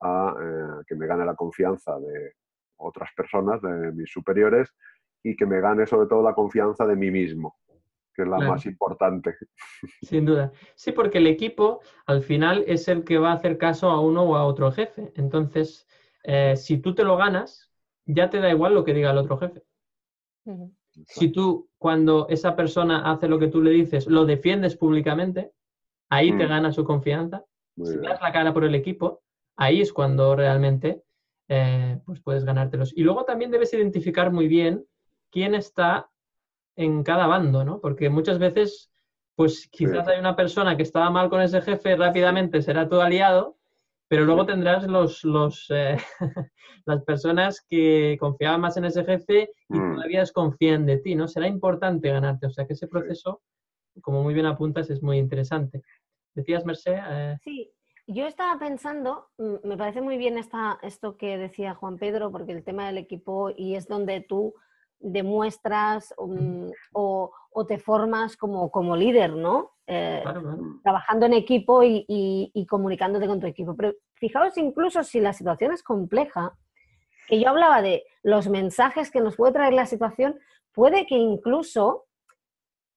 a 0.00 0.34
eh, 0.40 0.84
que 0.86 0.94
me 0.94 1.06
gane 1.06 1.24
la 1.24 1.34
confianza 1.34 1.98
de 1.98 2.32
otras 2.76 3.10
personas, 3.16 3.60
de 3.62 3.92
mis 3.92 4.10
superiores, 4.10 4.74
y 5.22 5.34
que 5.36 5.46
me 5.46 5.60
gane 5.60 5.86
sobre 5.86 6.08
todo 6.08 6.22
la 6.22 6.34
confianza 6.34 6.86
de 6.86 6.96
mí 6.96 7.10
mismo, 7.10 7.56
que 8.14 8.22
es 8.22 8.28
la 8.28 8.38
más 8.38 8.66
importante. 8.66 9.34
Sin 10.02 10.24
duda. 10.24 10.52
Sí, 10.74 10.92
porque 10.92 11.18
el 11.18 11.26
equipo 11.26 11.80
al 12.06 12.22
final 12.22 12.64
es 12.66 12.88
el 12.88 13.04
que 13.04 13.18
va 13.18 13.30
a 13.30 13.34
hacer 13.34 13.58
caso 13.58 13.90
a 13.90 14.00
uno 14.00 14.22
o 14.22 14.36
a 14.36 14.44
otro 14.44 14.70
jefe. 14.70 15.12
Entonces, 15.16 15.86
eh, 16.22 16.56
si 16.56 16.78
tú 16.78 16.94
te 16.94 17.04
lo 17.04 17.16
ganas, 17.16 17.72
ya 18.04 18.30
te 18.30 18.40
da 18.40 18.50
igual 18.50 18.74
lo 18.74 18.84
que 18.84 18.94
diga 18.94 19.10
el 19.10 19.18
otro 19.18 19.38
jefe. 19.38 19.62
Si 21.06 21.28
tú, 21.30 21.68
cuando 21.76 22.28
esa 22.28 22.54
persona 22.54 23.10
hace 23.10 23.28
lo 23.28 23.38
que 23.38 23.48
tú 23.48 23.60
le 23.60 23.70
dices, 23.70 24.06
lo 24.06 24.24
defiendes 24.24 24.76
públicamente, 24.76 25.52
ahí 26.08 26.36
te 26.36 26.46
mm. 26.46 26.48
gana 26.48 26.72
su 26.72 26.84
confianza. 26.84 27.44
si 27.82 27.98
das 27.98 28.20
la 28.22 28.32
cara 28.32 28.54
por 28.54 28.64
el 28.64 28.74
equipo, 28.74 29.22
ahí 29.56 29.80
es 29.80 29.92
cuando 29.92 30.36
realmente 30.36 31.02
eh, 31.48 32.00
pues 32.04 32.20
puedes 32.20 32.44
ganártelos. 32.44 32.92
Y 32.96 33.02
luego 33.02 33.24
también 33.24 33.50
debes 33.50 33.72
identificar 33.72 34.32
muy 34.32 34.48
bien 34.48 34.84
quién 35.30 35.54
está 35.54 36.10
en 36.76 37.02
cada 37.02 37.26
bando, 37.26 37.64
¿no? 37.64 37.80
Porque 37.80 38.10
muchas 38.10 38.38
veces, 38.38 38.90
pues 39.34 39.68
quizás 39.70 40.06
hay 40.08 40.18
una 40.18 40.36
persona 40.36 40.76
que 40.76 40.82
estaba 40.82 41.10
mal 41.10 41.30
con 41.30 41.40
ese 41.40 41.62
jefe, 41.62 41.96
rápidamente 41.96 42.62
será 42.62 42.88
todo 42.88 43.02
aliado, 43.02 43.56
pero 44.08 44.24
luego 44.24 44.46
tendrás 44.46 44.86
los, 44.86 45.24
los 45.24 45.66
eh, 45.70 45.96
las 46.84 47.02
personas 47.02 47.64
que 47.68 48.16
confiaban 48.20 48.60
más 48.60 48.76
en 48.76 48.84
ese 48.84 49.04
jefe 49.04 49.50
y 49.68 49.78
mm. 49.78 49.94
todavía 49.94 50.20
desconfían 50.20 50.86
de 50.86 50.98
ti, 50.98 51.14
¿no? 51.14 51.28
Será 51.28 51.48
importante 51.48 52.10
ganarte, 52.10 52.46
o 52.46 52.50
sea 52.50 52.66
que 52.66 52.74
ese 52.74 52.88
proceso, 52.88 53.42
como 54.02 54.22
muy 54.22 54.34
bien 54.34 54.46
apuntas, 54.46 54.90
es 54.90 55.02
muy 55.02 55.18
interesante. 55.18 55.82
¿Decías, 56.34 56.64
Merced? 56.64 56.98
Eh, 57.08 57.38
sí, 57.42 57.70
yo 58.06 58.26
estaba 58.26 58.58
pensando, 58.58 59.28
mm, 59.38 59.66
me 59.66 59.76
parece 59.76 60.00
muy 60.00 60.16
bien 60.16 60.38
esta, 60.38 60.78
esto 60.82 61.16
que 61.16 61.38
decía 61.38 61.74
Juan 61.74 61.98
Pedro, 61.98 62.30
porque 62.30 62.52
el 62.52 62.64
tema 62.64 62.86
del 62.86 62.98
equipo 62.98 63.50
y 63.56 63.74
es 63.74 63.88
donde 63.88 64.20
tú 64.20 64.54
demuestras 64.98 66.14
um, 66.16 66.70
o, 66.92 67.32
te 67.66 67.78
formas 67.78 68.36
como, 68.36 68.70
como 68.70 68.96
líder, 68.96 69.32
¿no? 69.32 69.72
Eh, 69.86 70.22
trabajando 70.82 71.26
en 71.26 71.32
equipo 71.32 71.82
y, 71.82 72.66
comunicándote 72.68 73.26
con 73.26 73.40
tu 73.40 73.46
equipo. 73.46 73.74
Pero 73.76 73.94
fijaos 74.14 74.56
incluso 74.58 75.02
si 75.02 75.20
la 75.20 75.32
situación 75.32 75.72
es 75.72 75.82
compleja, 75.82 76.56
que 77.28 77.40
yo 77.40 77.48
hablaba 77.48 77.82
de 77.82 78.04
los 78.22 78.48
mensajes 78.48 79.10
que 79.10 79.20
nos 79.20 79.36
puede 79.36 79.54
traer 79.54 79.72
la 79.72 79.86
situación, 79.86 80.38
puede 80.72 81.06
que 81.06 81.16
incluso, 81.16 82.05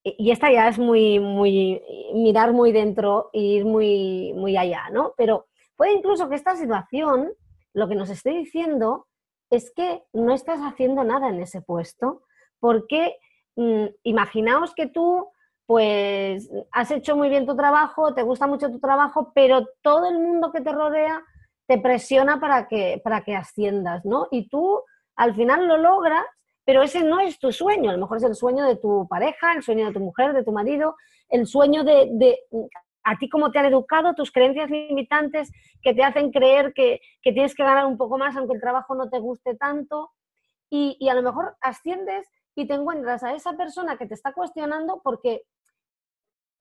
y 0.04 0.32
esta 0.32 0.52
ya 0.52 0.68
es 0.68 0.80
muy, 0.80 1.20
muy, 1.20 1.82
mirar 2.14 2.54
muy 2.54 2.72
dentro 2.72 3.30
e 3.34 3.40
ir 3.40 3.66
muy, 3.66 4.34
muy 4.34 4.56
allá, 4.58 4.90
¿no? 4.92 5.14
Pero 5.18 5.48
puede 5.76 5.94
incluso 5.94 6.30
que 6.30 6.36
esta 6.36 6.56
situación, 6.56 7.32
lo 7.74 7.88
que 7.88 7.96
nos 7.96 8.10
esté 8.10 8.32
diciendo, 8.32 9.08
es 9.50 9.72
que 9.76 10.04
no 10.14 10.34
estás 10.34 10.60
haciendo 10.62 11.04
nada 11.04 11.30
en 11.30 11.42
ese 11.42 11.62
puesto, 11.62 12.24
porque 12.60 13.18
mm, 13.56 13.86
imaginaos 14.04 14.74
que 14.74 14.88
tú 14.88 15.30
pues 15.66 16.50
has 16.72 16.90
hecho 16.90 17.16
muy 17.16 17.30
bien 17.30 17.46
tu 17.46 17.56
trabajo, 17.56 18.16
te 18.16 18.24
gusta 18.24 18.48
mucho 18.48 18.72
tu 18.72 18.80
trabajo, 18.80 19.32
pero 19.36 19.68
todo 19.84 20.10
el 20.10 20.18
mundo 20.18 20.52
que 20.52 20.62
te 20.62 20.72
rodea 20.72 21.22
te 21.68 21.78
presiona 21.78 22.40
para 22.40 22.68
que, 22.68 23.00
para 23.04 23.22
que 23.22 23.36
asciendas, 23.36 24.04
¿no? 24.04 24.28
Y 24.32 24.50
tú 24.50 24.82
al 25.16 25.36
final 25.36 25.68
lo 25.68 25.78
logras, 25.78 26.26
pero 26.70 26.84
ese 26.84 27.04
no 27.04 27.20
es 27.20 27.40
tu 27.40 27.52
sueño, 27.52 27.90
a 27.90 27.94
lo 27.94 28.02
mejor 28.02 28.18
es 28.18 28.24
el 28.26 28.36
sueño 28.36 28.64
de 28.64 28.76
tu 28.76 29.08
pareja, 29.08 29.54
el 29.54 29.64
sueño 29.64 29.88
de 29.88 29.92
tu 29.92 30.00
mujer, 30.00 30.34
de 30.34 30.44
tu 30.44 30.52
marido, 30.52 30.96
el 31.28 31.48
sueño 31.48 31.84
de, 31.84 32.38
a 33.04 33.18
ti 33.18 33.28
cómo 33.28 33.50
te 33.50 33.58
han 33.58 33.66
educado, 33.66 34.14
tus 34.14 34.32
creencias 34.32 34.70
limitantes 34.70 35.52
que 35.82 35.96
te 35.96 36.04
hacen 36.04 36.32
creer 36.32 36.74
que, 36.76 37.02
tienes 37.24 37.56
que 37.56 37.64
ganar 37.64 37.88
un 37.88 37.98
poco 37.98 38.20
más 38.20 38.38
aunque 38.38 38.54
el 38.54 38.62
trabajo 38.62 38.94
no 38.94 39.10
te 39.10 39.18
guste 39.18 39.56
tanto. 39.56 40.12
Y, 40.70 41.10
a 41.10 41.16
lo 41.16 41.24
mejor 41.24 41.58
asciendes 41.60 42.28
y 42.54 42.68
te 42.68 42.76
encuentras 42.76 43.24
a 43.24 43.34
esa 43.34 43.54
persona 43.58 43.98
que 43.98 44.06
te 44.06 44.14
está 44.14 44.34
cuestionando 44.34 45.02
porque, 45.04 45.42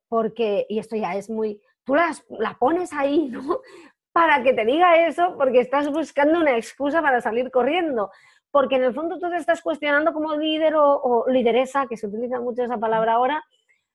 porque 0.08 0.64
y 0.70 0.78
esto 0.78 0.96
ya 0.96 1.16
es 1.16 1.28
muy, 1.28 1.60
tú 1.84 1.96
la 1.96 2.56
pones 2.58 2.94
ahí, 2.94 3.28
¿no? 3.28 3.60
para 4.12 4.42
que 4.42 4.54
te 4.54 4.64
diga 4.64 5.06
eso 5.06 5.36
porque 5.36 5.60
estás 5.60 5.92
buscando 5.92 6.40
una 6.40 6.56
excusa 6.56 7.02
para 7.02 7.20
salir 7.20 7.50
corriendo. 7.50 8.10
Porque 8.50 8.76
en 8.76 8.84
el 8.84 8.94
fondo 8.94 9.18
tú 9.18 9.28
te 9.28 9.36
estás 9.36 9.62
cuestionando 9.62 10.12
como 10.12 10.34
líder 10.34 10.74
o, 10.76 11.24
lideresa, 11.28 11.86
que 11.86 11.96
se 11.96 12.06
utiliza 12.06 12.40
mucho 12.40 12.62
esa 12.62 12.78
palabra 12.78 13.14
ahora, 13.14 13.44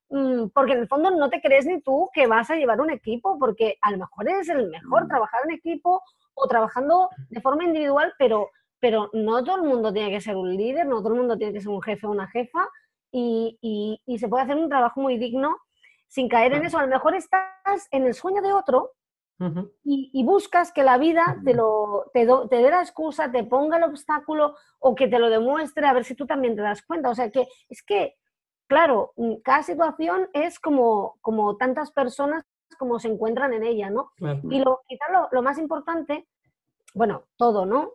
mm, 0.10 0.50
porque 0.54 0.74
en 0.74 0.80
el 0.80 0.88
fondo 0.88 1.12
no 1.12 1.30
te 1.30 1.42
crees 1.42 1.66
ni 1.66 1.82
tú 1.82 2.10
que 2.14 2.28
vas 2.28 2.50
a 2.50 2.56
llevar 2.56 2.82
un 2.82 2.92
equipo, 2.92 3.38
porque 3.40 3.78
a 3.82 3.92
lo 3.92 3.98
mejor 3.98 4.30
eres 4.30 4.50
el 4.50 4.70
mejor 4.70 5.06
mm. 5.06 5.08
trabajar 5.08 5.42
en 5.46 5.56
equipo 5.56 6.02
o 6.36 6.48
trabajando 6.48 7.10
de 7.30 7.42
forma 7.42 7.64
individual, 7.64 8.14
pero, 8.18 8.50
pero 8.80 9.10
no 9.14 9.44
todo 9.44 9.58
el 9.58 9.64
mundo 9.64 9.92
tiene 9.92 10.12
que 10.12 10.22
ser 10.22 10.36
un 10.36 10.56
líder, 10.56 10.86
no 10.86 10.98
todo 10.98 11.14
el 11.14 11.20
mundo 11.20 11.38
tiene 11.38 11.54
que 11.54 11.62
ser 11.62 11.70
un 11.70 11.82
jefe 11.82 12.08
o 12.08 12.12
una 12.12 12.28
jefa, 12.28 12.68
y, 13.16 13.60
y 14.08 14.18
se 14.18 14.28
puede 14.28 14.44
hacer 14.44 14.56
un 14.56 14.70
trabajo 14.70 15.00
muy 15.00 15.20
digno 15.20 15.56
sin 16.08 16.28
caer 16.28 16.54
en 16.54 16.66
eso. 16.66 16.80
A 16.80 16.84
lo 16.84 16.88
mejor 16.88 17.16
estás 17.16 17.88
en 17.92 18.08
el 18.08 18.16
sueño 18.16 18.42
de 18.42 18.54
otro 18.54 18.92
y, 19.84 20.24
buscas 20.24 20.72
que 20.72 20.84
la 20.84 20.98
vida 20.98 21.38
te, 21.44 21.54
lo, 21.54 22.10
te, 22.14 22.26
dé 22.26 22.70
la 22.70 22.82
excusa, 22.82 23.32
te 23.32 23.44
ponga 23.44 23.78
el 23.78 23.84
obstáculo 23.84 24.56
o 24.80 24.96
que 24.96 25.08
te 25.08 25.20
lo 25.20 25.30
demuestre 25.30 25.86
a 25.86 25.94
ver 25.94 26.06
si 26.06 26.16
tú 26.16 26.26
también 26.26 26.56
te 26.56 26.62
das 26.62 26.82
cuenta. 26.84 27.10
O 27.10 27.16
sea 27.16 27.30
que 27.30 27.48
es 27.70 27.84
que, 27.84 28.16
claro, 28.68 29.14
mm, 29.18 29.36
cada 29.44 29.64
situación 29.64 30.30
es 30.34 30.60
como, 30.60 31.18
como 31.22 31.58
tantas 31.58 31.92
personas 31.92 32.46
como 32.80 33.00
se 33.00 33.08
encuentran 33.08 33.54
en 33.54 33.64
ella, 33.64 33.90
¿no? 33.90 34.12
Y 34.50 34.60
lo, 34.60 34.82
quizás 34.88 35.10
lo, 35.12 35.30
lo 35.32 35.42
más 35.44 35.60
importante, 35.60 36.28
bueno, 36.96 37.26
todo, 37.38 37.66
¿no? 37.66 37.92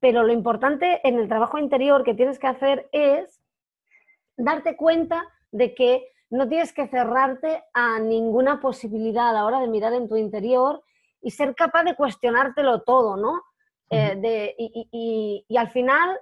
Pero 0.00 0.22
lo 0.22 0.32
importante 0.32 1.06
en 1.06 1.18
el 1.18 1.28
trabajo 1.28 1.58
interior 1.58 2.02
que 2.02 2.14
tienes 2.14 2.38
que 2.38 2.46
hacer 2.46 2.88
es 2.92 3.42
darte 4.36 4.76
cuenta 4.76 5.24
de 5.50 5.74
que 5.74 6.13
no 6.34 6.48
tienes 6.48 6.72
que 6.72 6.88
cerrarte 6.88 7.62
a 7.72 8.00
ninguna 8.00 8.60
posibilidad 8.60 9.28
a 9.28 9.32
la 9.32 9.44
hora 9.44 9.60
de 9.60 9.68
mirar 9.68 9.92
en 9.92 10.08
tu 10.08 10.16
interior 10.16 10.82
y 11.22 11.30
ser 11.30 11.54
capaz 11.54 11.84
de 11.84 11.94
cuestionártelo 11.94 12.82
todo, 12.82 13.16
¿no? 13.16 13.40
Eh, 13.88 14.56
y, 14.58 15.46
al 15.56 15.70
final, 15.70 16.18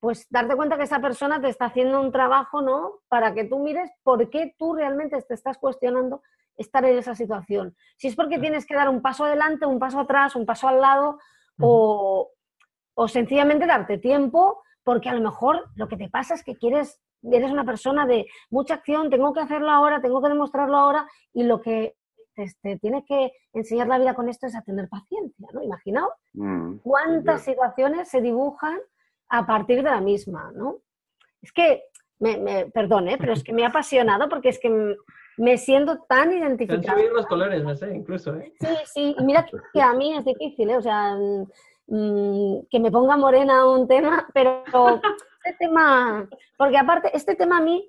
pues 0.00 0.26
darte 0.30 0.56
cuenta 0.56 0.78
que 0.78 0.84
esa 0.84 1.00
persona 1.00 1.38
te 1.38 1.50
está 1.50 1.66
haciendo 1.66 2.00
un 2.00 2.10
trabajo, 2.12 2.62
¿no? 2.62 3.00
Para 3.08 3.34
que 3.34 3.44
tú 3.44 3.58
mires 3.58 3.90
por 4.02 4.30
qué 4.30 4.54
tú 4.58 4.74
realmente 4.74 5.20
te 5.20 5.34
estás 5.34 5.58
cuestionando 5.58 6.22
estar 6.56 6.82
en 6.86 6.96
esa 6.96 7.14
situación. 7.14 7.76
Si 7.98 8.08
es 8.08 8.16
porque 8.16 8.38
tienes 8.38 8.64
que 8.64 8.74
dar 8.74 8.88
un 8.88 9.02
paso 9.02 9.26
adelante, 9.26 9.66
un 9.66 9.78
paso 9.78 10.00
atrás, 10.00 10.34
un 10.34 10.46
paso 10.46 10.66
al 10.66 10.80
lado, 10.80 11.18
o, 11.60 12.30
o 12.94 13.08
sencillamente 13.08 13.66
darte 13.66 13.98
tiempo, 13.98 14.62
porque 14.82 15.10
a 15.10 15.14
lo 15.14 15.20
mejor 15.20 15.68
lo 15.74 15.88
que 15.88 15.98
te 15.98 16.08
pasa 16.08 16.34
es 16.34 16.42
que 16.42 16.56
quieres 16.56 17.02
eres 17.30 17.50
una 17.50 17.64
persona 17.64 18.06
de 18.06 18.26
mucha 18.50 18.74
acción, 18.74 19.10
tengo 19.10 19.32
que 19.32 19.40
hacerlo 19.40 19.70
ahora, 19.70 20.00
tengo 20.00 20.22
que 20.22 20.28
demostrarlo 20.28 20.76
ahora, 20.76 21.06
y 21.32 21.44
lo 21.44 21.60
que 21.60 21.96
te, 22.34 22.78
tiene 22.78 23.04
que 23.04 23.32
enseñar 23.52 23.88
la 23.88 23.98
vida 23.98 24.14
con 24.14 24.28
esto 24.28 24.46
es 24.46 24.56
a 24.56 24.62
tener 24.62 24.88
paciencia, 24.88 25.48
¿no? 25.52 25.62
Imaginaos 25.62 26.12
mm, 26.32 26.76
cuántas 26.78 27.42
situaciones 27.42 28.08
se 28.08 28.20
dibujan 28.20 28.78
a 29.28 29.46
partir 29.46 29.82
de 29.82 29.90
la 29.90 30.00
misma, 30.00 30.50
¿no? 30.54 30.78
Es 31.40 31.52
que, 31.52 31.84
me, 32.18 32.38
me, 32.38 32.66
perdone, 32.66 33.18
pero 33.18 33.32
es 33.32 33.42
que 33.42 33.52
me 33.52 33.64
ha 33.64 33.68
apasionado 33.68 34.28
porque 34.28 34.48
es 34.48 34.58
que 34.58 34.96
me 35.36 35.58
siento 35.58 35.98
tan 36.08 36.32
identificada. 36.32 37.02
los 37.14 37.26
colores, 37.26 37.62
no 37.62 37.74
sé, 37.74 37.94
incluso, 37.94 38.34
¿eh? 38.36 38.52
Sí, 38.60 38.76
sí, 38.86 39.16
y 39.18 39.24
mira 39.24 39.46
que 39.72 39.80
a 39.82 39.92
mí 39.94 40.16
es 40.16 40.24
difícil, 40.24 40.70
¿eh? 40.70 40.76
O 40.76 40.82
sea, 40.82 41.16
mm, 41.86 42.66
que 42.70 42.80
me 42.80 42.90
ponga 42.90 43.16
morena 43.16 43.66
un 43.66 43.88
tema, 43.88 44.28
pero 44.34 44.62
este 45.44 45.56
tema, 45.58 46.28
porque 46.56 46.78
aparte, 46.78 47.10
este 47.14 47.34
tema 47.34 47.58
a 47.58 47.60
mí, 47.60 47.88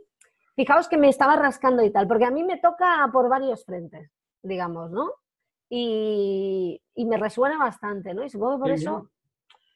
fijaos 0.56 0.88
que 0.88 0.98
me 0.98 1.10
estaba 1.10 1.36
rascando 1.36 1.84
y 1.84 1.92
tal, 1.92 2.08
porque 2.08 2.26
a 2.26 2.32
mí 2.32 2.44
me 2.44 2.58
toca 2.58 3.10
por 3.12 3.30
varios 3.30 3.66
frentes, 3.66 4.12
digamos, 4.42 4.92
¿no? 4.92 5.12
Y, 5.70 6.82
me 6.96 7.18
resuena 7.18 7.58
bastante, 7.58 8.14
¿no? 8.14 8.24
Y 8.24 8.30
supongo 8.30 8.56
que 8.56 8.62
por 8.62 8.72
eso 8.72 9.10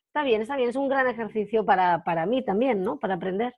está 0.07 0.23
bien, 0.23 0.41
está 0.41 0.55
bien, 0.55 0.69
es 0.69 0.75
un 0.75 0.87
gran 0.87 1.07
ejercicio 1.07 1.65
para, 1.65 2.25
mí 2.27 2.43
también, 2.43 2.83
¿no? 2.83 2.99
Para 2.99 3.15
aprender. 3.15 3.53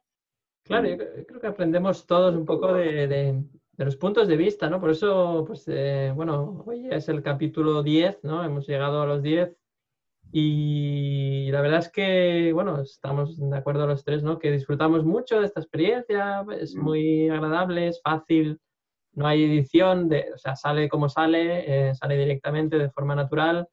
Claro, 0.64 0.88
yo 0.88 0.98
creo 0.98 1.40
que 1.40 1.48
aprendemos 1.48 2.06
todos 2.06 2.36
un 2.36 2.46
poco 2.46 2.74
de, 2.74 3.44
los 3.78 3.96
puntos 3.96 4.28
de 4.28 4.38
vista, 4.38 4.70
¿no? 4.70 4.80
Por 4.80 4.92
eso, 4.92 5.44
pues, 5.48 5.66
eh, 5.68 6.12
bueno, 6.16 6.64
hoy 6.66 6.88
es 6.92 7.10
el 7.10 7.22
capítulo 7.22 7.84
10, 7.84 8.24
¿no? 8.24 8.44
Hemos 8.44 8.68
llegado 8.68 9.02
a 9.02 9.06
los 9.06 9.22
10 9.22 9.56
y 10.32 11.50
la 11.52 11.62
verdad 11.62 11.80
es 11.80 11.90
que, 11.90 12.52
bueno, 12.54 12.82
estamos 12.82 13.38
de 13.38 13.58
acuerdo 13.58 13.88
los 13.88 14.04
tres, 14.04 14.22
¿no? 14.22 14.38
Que 14.38 14.52
disfrutamos 14.52 15.04
mucho 15.04 15.40
de 15.40 15.48
esta 15.48 15.60
experiencia, 15.60 16.46
es 16.60 16.76
mm. 16.76 16.82
muy 16.82 17.30
agradable, 17.30 17.88
es 17.88 18.00
fácil, 18.02 18.60
no 19.14 19.26
hay 19.26 19.44
edición, 19.44 20.08
de, 20.08 20.28
o 20.34 20.38
sea, 20.38 20.56
sale 20.56 20.88
como 20.88 21.10
sale, 21.10 21.90
eh, 21.90 21.96
sale 21.96 22.16
directamente 22.16 22.78
de 22.78 22.92
forma 22.92 23.16
natural. 23.16 23.68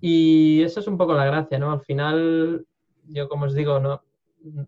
Y 0.00 0.62
eso 0.62 0.80
es 0.80 0.86
un 0.86 0.98
poco 0.98 1.14
la 1.14 1.24
gracia, 1.24 1.58
¿no? 1.58 1.72
Al 1.72 1.80
final, 1.80 2.66
yo 3.08 3.28
como 3.28 3.46
os 3.46 3.54
digo, 3.54 3.80
¿no? 3.80 4.02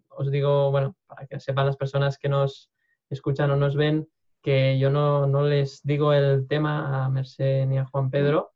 Os 0.09 0.31
digo, 0.31 0.71
bueno, 0.71 0.97
para 1.07 1.27
que 1.27 1.39
sepan 1.39 1.67
las 1.67 1.77
personas 1.77 2.17
que 2.17 2.29
nos 2.31 2.71
escuchan 3.11 3.51
o 3.51 3.57
nos 3.57 3.77
ven, 3.77 4.09
que 4.41 4.79
yo 4.79 4.89
no, 4.91 5.27
no 5.27 5.43
les 5.43 5.83
digo 5.83 6.13
el 6.15 6.47
tema 6.49 7.05
a 7.05 7.09
Merced 7.11 7.67
ni 7.67 7.79
a 7.79 7.87
Juan 7.87 8.11
Pedro, 8.11 8.54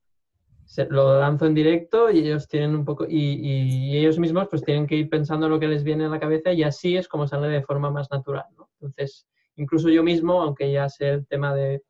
lo 0.90 1.18
lanzo 1.18 1.46
en 1.46 1.54
directo 1.54 2.10
y 2.10 2.18
ellos 2.20 2.46
tienen 2.48 2.74
un 2.74 2.84
poco, 2.84 3.06
y, 3.08 3.96
ellos 3.96 4.18
mismos 4.18 4.48
pues 4.48 4.62
tienen 4.62 4.86
que 4.86 4.96
ir 4.96 5.08
pensando 5.08 5.48
lo 5.48 5.58
que 5.58 5.68
les 5.68 5.82
viene 5.82 6.04
a 6.04 6.08
la 6.08 6.20
cabeza 6.20 6.52
y 6.52 6.62
así 6.62 6.96
es 6.96 7.08
como 7.08 7.26
sale 7.26 7.48
de 7.48 7.62
forma 7.62 7.90
más 7.90 8.10
natural, 8.10 8.44
¿no? 8.56 8.68
Entonces, 8.80 9.26
incluso 9.56 9.88
yo 9.88 10.02
mismo, 10.02 10.40
aunque 10.42 10.70
ya 10.70 10.88
sé 10.88 11.08
el 11.08 11.26
tema 11.26 11.54
de 11.54 11.82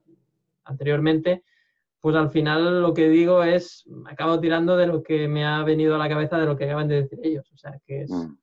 anteriormente, 0.65 1.43
pues 2.01 2.15
al 2.15 2.31
final 2.31 2.83
lo 2.83 2.95
que 2.95 3.09
digo 3.09 3.43
es, 3.43 3.85
acabo 4.07 4.39
tirando 4.41 4.77
de 4.77 4.87
lo 4.87 5.03
que 5.03 5.27
me 5.27 5.45
ha 5.45 5.63
venido 5.65 5.97
a 5.97 5.99
la 5.99 6.09
cabeza 6.09 6.39
de 6.39 6.47
lo 6.47 6.57
que 6.57 6.65
acaban 6.65 6.89
de 6.89 7.03
decir 7.03 7.19
ellos. 7.23 7.51
O 7.53 7.57
sea, 7.57 7.79
que 7.85 8.03
es, 8.03 8.11
mm. 8.11 8.37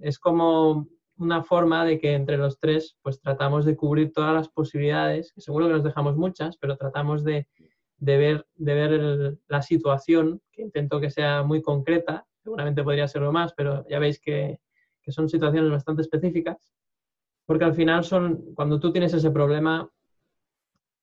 es 0.00 0.18
como 0.18 0.88
una 1.18 1.42
forma 1.42 1.84
de 1.84 1.98
que 1.98 2.14
entre 2.14 2.36
los 2.36 2.58
tres 2.58 2.96
pues 3.02 3.20
tratamos 3.20 3.64
de 3.64 3.76
cubrir 3.76 4.12
todas 4.12 4.34
las 4.34 4.48
posibilidades, 4.48 5.32
que 5.32 5.40
seguro 5.40 5.66
que 5.66 5.74
nos 5.74 5.84
dejamos 5.84 6.16
muchas, 6.16 6.56
pero 6.56 6.76
tratamos 6.76 7.24
de 7.24 7.46
de 7.98 8.16
ver, 8.16 8.46
de 8.54 8.74
ver 8.74 9.38
la 9.48 9.62
situación, 9.62 10.40
que 10.52 10.62
intento 10.62 11.00
que 11.00 11.10
sea 11.10 11.42
muy 11.42 11.62
concreta, 11.62 12.26
seguramente 12.42 12.84
podría 12.84 13.08
serlo 13.08 13.32
más, 13.32 13.54
pero 13.54 13.86
ya 13.88 13.98
veis 13.98 14.20
que, 14.20 14.60
son 15.08 15.28
situaciones 15.28 15.70
bastante 15.70 16.02
específicas, 16.02 16.56
porque 17.46 17.64
al 17.64 17.74
final 17.74 18.02
son, 18.02 18.54
cuando 18.54 18.80
tú 18.80 18.90
tienes 18.92 19.14
ese 19.14 19.30
problema, 19.30 19.88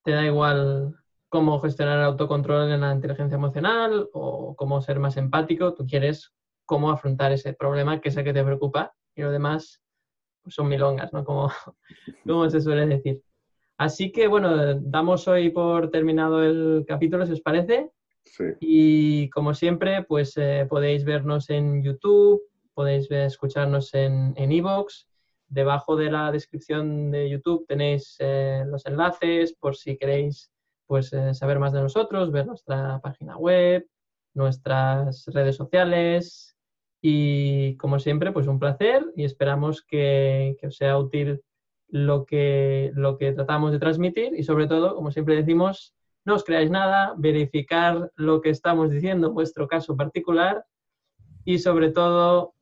te 0.04 0.12
da 0.12 0.26
igual 0.26 0.94
cómo 1.30 1.60
gestionar 1.60 2.00
el 2.00 2.06
autocontrol 2.06 2.70
en 2.70 2.82
la 2.82 2.94
inteligencia 2.94 3.36
emocional 3.36 4.10
o 4.14 4.56
cómo 4.56 4.82
ser 4.82 5.00
más 5.00 5.16
empático, 5.16 5.74
tú 5.74 5.88
quieres 5.88 6.34
cómo 6.66 6.92
afrontar 6.92 7.32
ese 7.32 7.54
problema 7.54 8.02
que 8.02 8.10
es 8.10 8.18
el 8.18 8.26
que 8.26 8.34
te 8.34 8.44
preocupa 8.44 8.94
y 9.16 9.22
lo 9.22 9.32
demás 9.32 9.82
pues 10.44 10.56
son 10.56 10.68
milongas, 10.68 11.14
¿no? 11.14 11.24
Como, 11.24 11.50
como 12.28 12.50
se 12.50 12.62
suele 12.62 12.86
decir. 12.86 13.22
Así 13.78 14.12
que 14.12 14.28
bueno, 14.28 14.76
damos 14.80 15.28
hoy 15.28 15.50
por 15.50 15.90
terminado 15.90 16.44
el 16.44 16.86
capítulo, 16.88 17.26
si 17.26 17.34
os 17.34 17.42
parece. 17.42 17.90
Sí. 18.24 18.46
Y 18.60 19.30
como 19.30 19.54
siempre, 19.54 20.04
pues 20.04 20.38
eh, 20.38 20.66
podéis 20.70 21.04
vernos 21.04 21.50
en 21.50 21.84
YouTube, 21.84 22.42
podéis 22.74 23.10
escucharnos 23.12 23.94
en 23.94 24.34
Evox. 24.38 25.08
Debajo 25.54 25.96
de 25.96 26.10
la 26.10 26.32
descripción 26.32 27.12
de 27.12 27.30
YouTube 27.30 27.68
tenéis 27.68 28.16
eh, 28.18 28.64
los 28.66 28.88
enlaces 28.88 29.54
por 29.54 29.76
si 29.76 29.98
queréis 29.98 30.52
pues, 30.88 31.14
eh, 31.14 31.36
saber 31.36 31.60
más 31.60 31.74
de 31.74 31.82
nosotros, 31.82 32.32
ver 32.32 32.48
nuestra 32.48 33.00
página 33.02 33.38
web, 33.38 33.88
nuestras 34.34 35.26
redes 35.28 35.56
sociales. 35.56 36.58
Y 37.04 37.78
como 37.78 38.00
siempre, 38.00 38.32
pues 38.32 38.48
un 38.48 38.58
placer 38.58 39.06
y 39.16 39.26
esperamos 39.26 39.84
que, 39.84 40.56
que 40.60 40.68
os 40.68 40.76
sea 40.76 40.98
útil 40.98 41.44
lo 41.94 42.26
que, 42.26 42.92
lo 42.96 43.20
que 43.20 43.34
tratamos 43.34 43.72
de 43.72 43.78
transmitir 43.78 44.34
y 44.36 44.42
sobre 44.42 44.66
todo, 44.66 44.96
como 44.96 45.12
siempre 45.12 45.36
decimos, 45.36 45.94
no 46.26 46.34
os 46.34 46.44
creáis 46.44 46.72
nada, 46.72 47.14
verificar 47.16 48.12
lo 48.16 48.42
que 48.42 48.50
estamos 48.50 48.90
diciendo 48.90 49.28
en 49.28 49.36
vuestro 49.36 49.68
caso 49.68 49.96
particular 49.96 50.66
y 51.46 51.60
sobre 51.60 51.92
todo, 51.92 52.56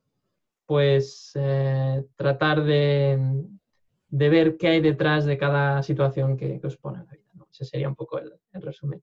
pues 0.65 1.31
eh, 1.35 2.03
tratar 2.17 2.65
de, 2.65 3.45
ver 4.09 4.57
qué 4.57 4.67
hay 4.67 4.81
detrás 4.81 5.23
de 5.23 5.37
cada 5.37 5.81
situación 5.81 6.35
que, 6.35 6.59
os 6.61 6.75
pone 6.75 6.99
en 6.99 7.05
la 7.05 7.13
vida. 7.13 7.45
Ese 7.49 7.63
sería 7.63 7.87
un 7.87 7.95
poco 7.95 8.19
el 8.19 8.61
resumen. 8.61 9.01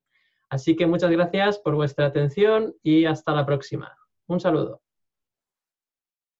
Así 0.51 0.77
que 0.77 0.87
muchas 0.87 1.11
gracias 1.11 1.59
por 1.59 1.75
vuestra 1.75 2.05
atención 2.05 2.75
y 2.83 3.07
hasta 3.07 3.33
la 3.33 3.47
próxima. 3.47 3.97
Un 4.27 4.41
saludo. 4.41 4.83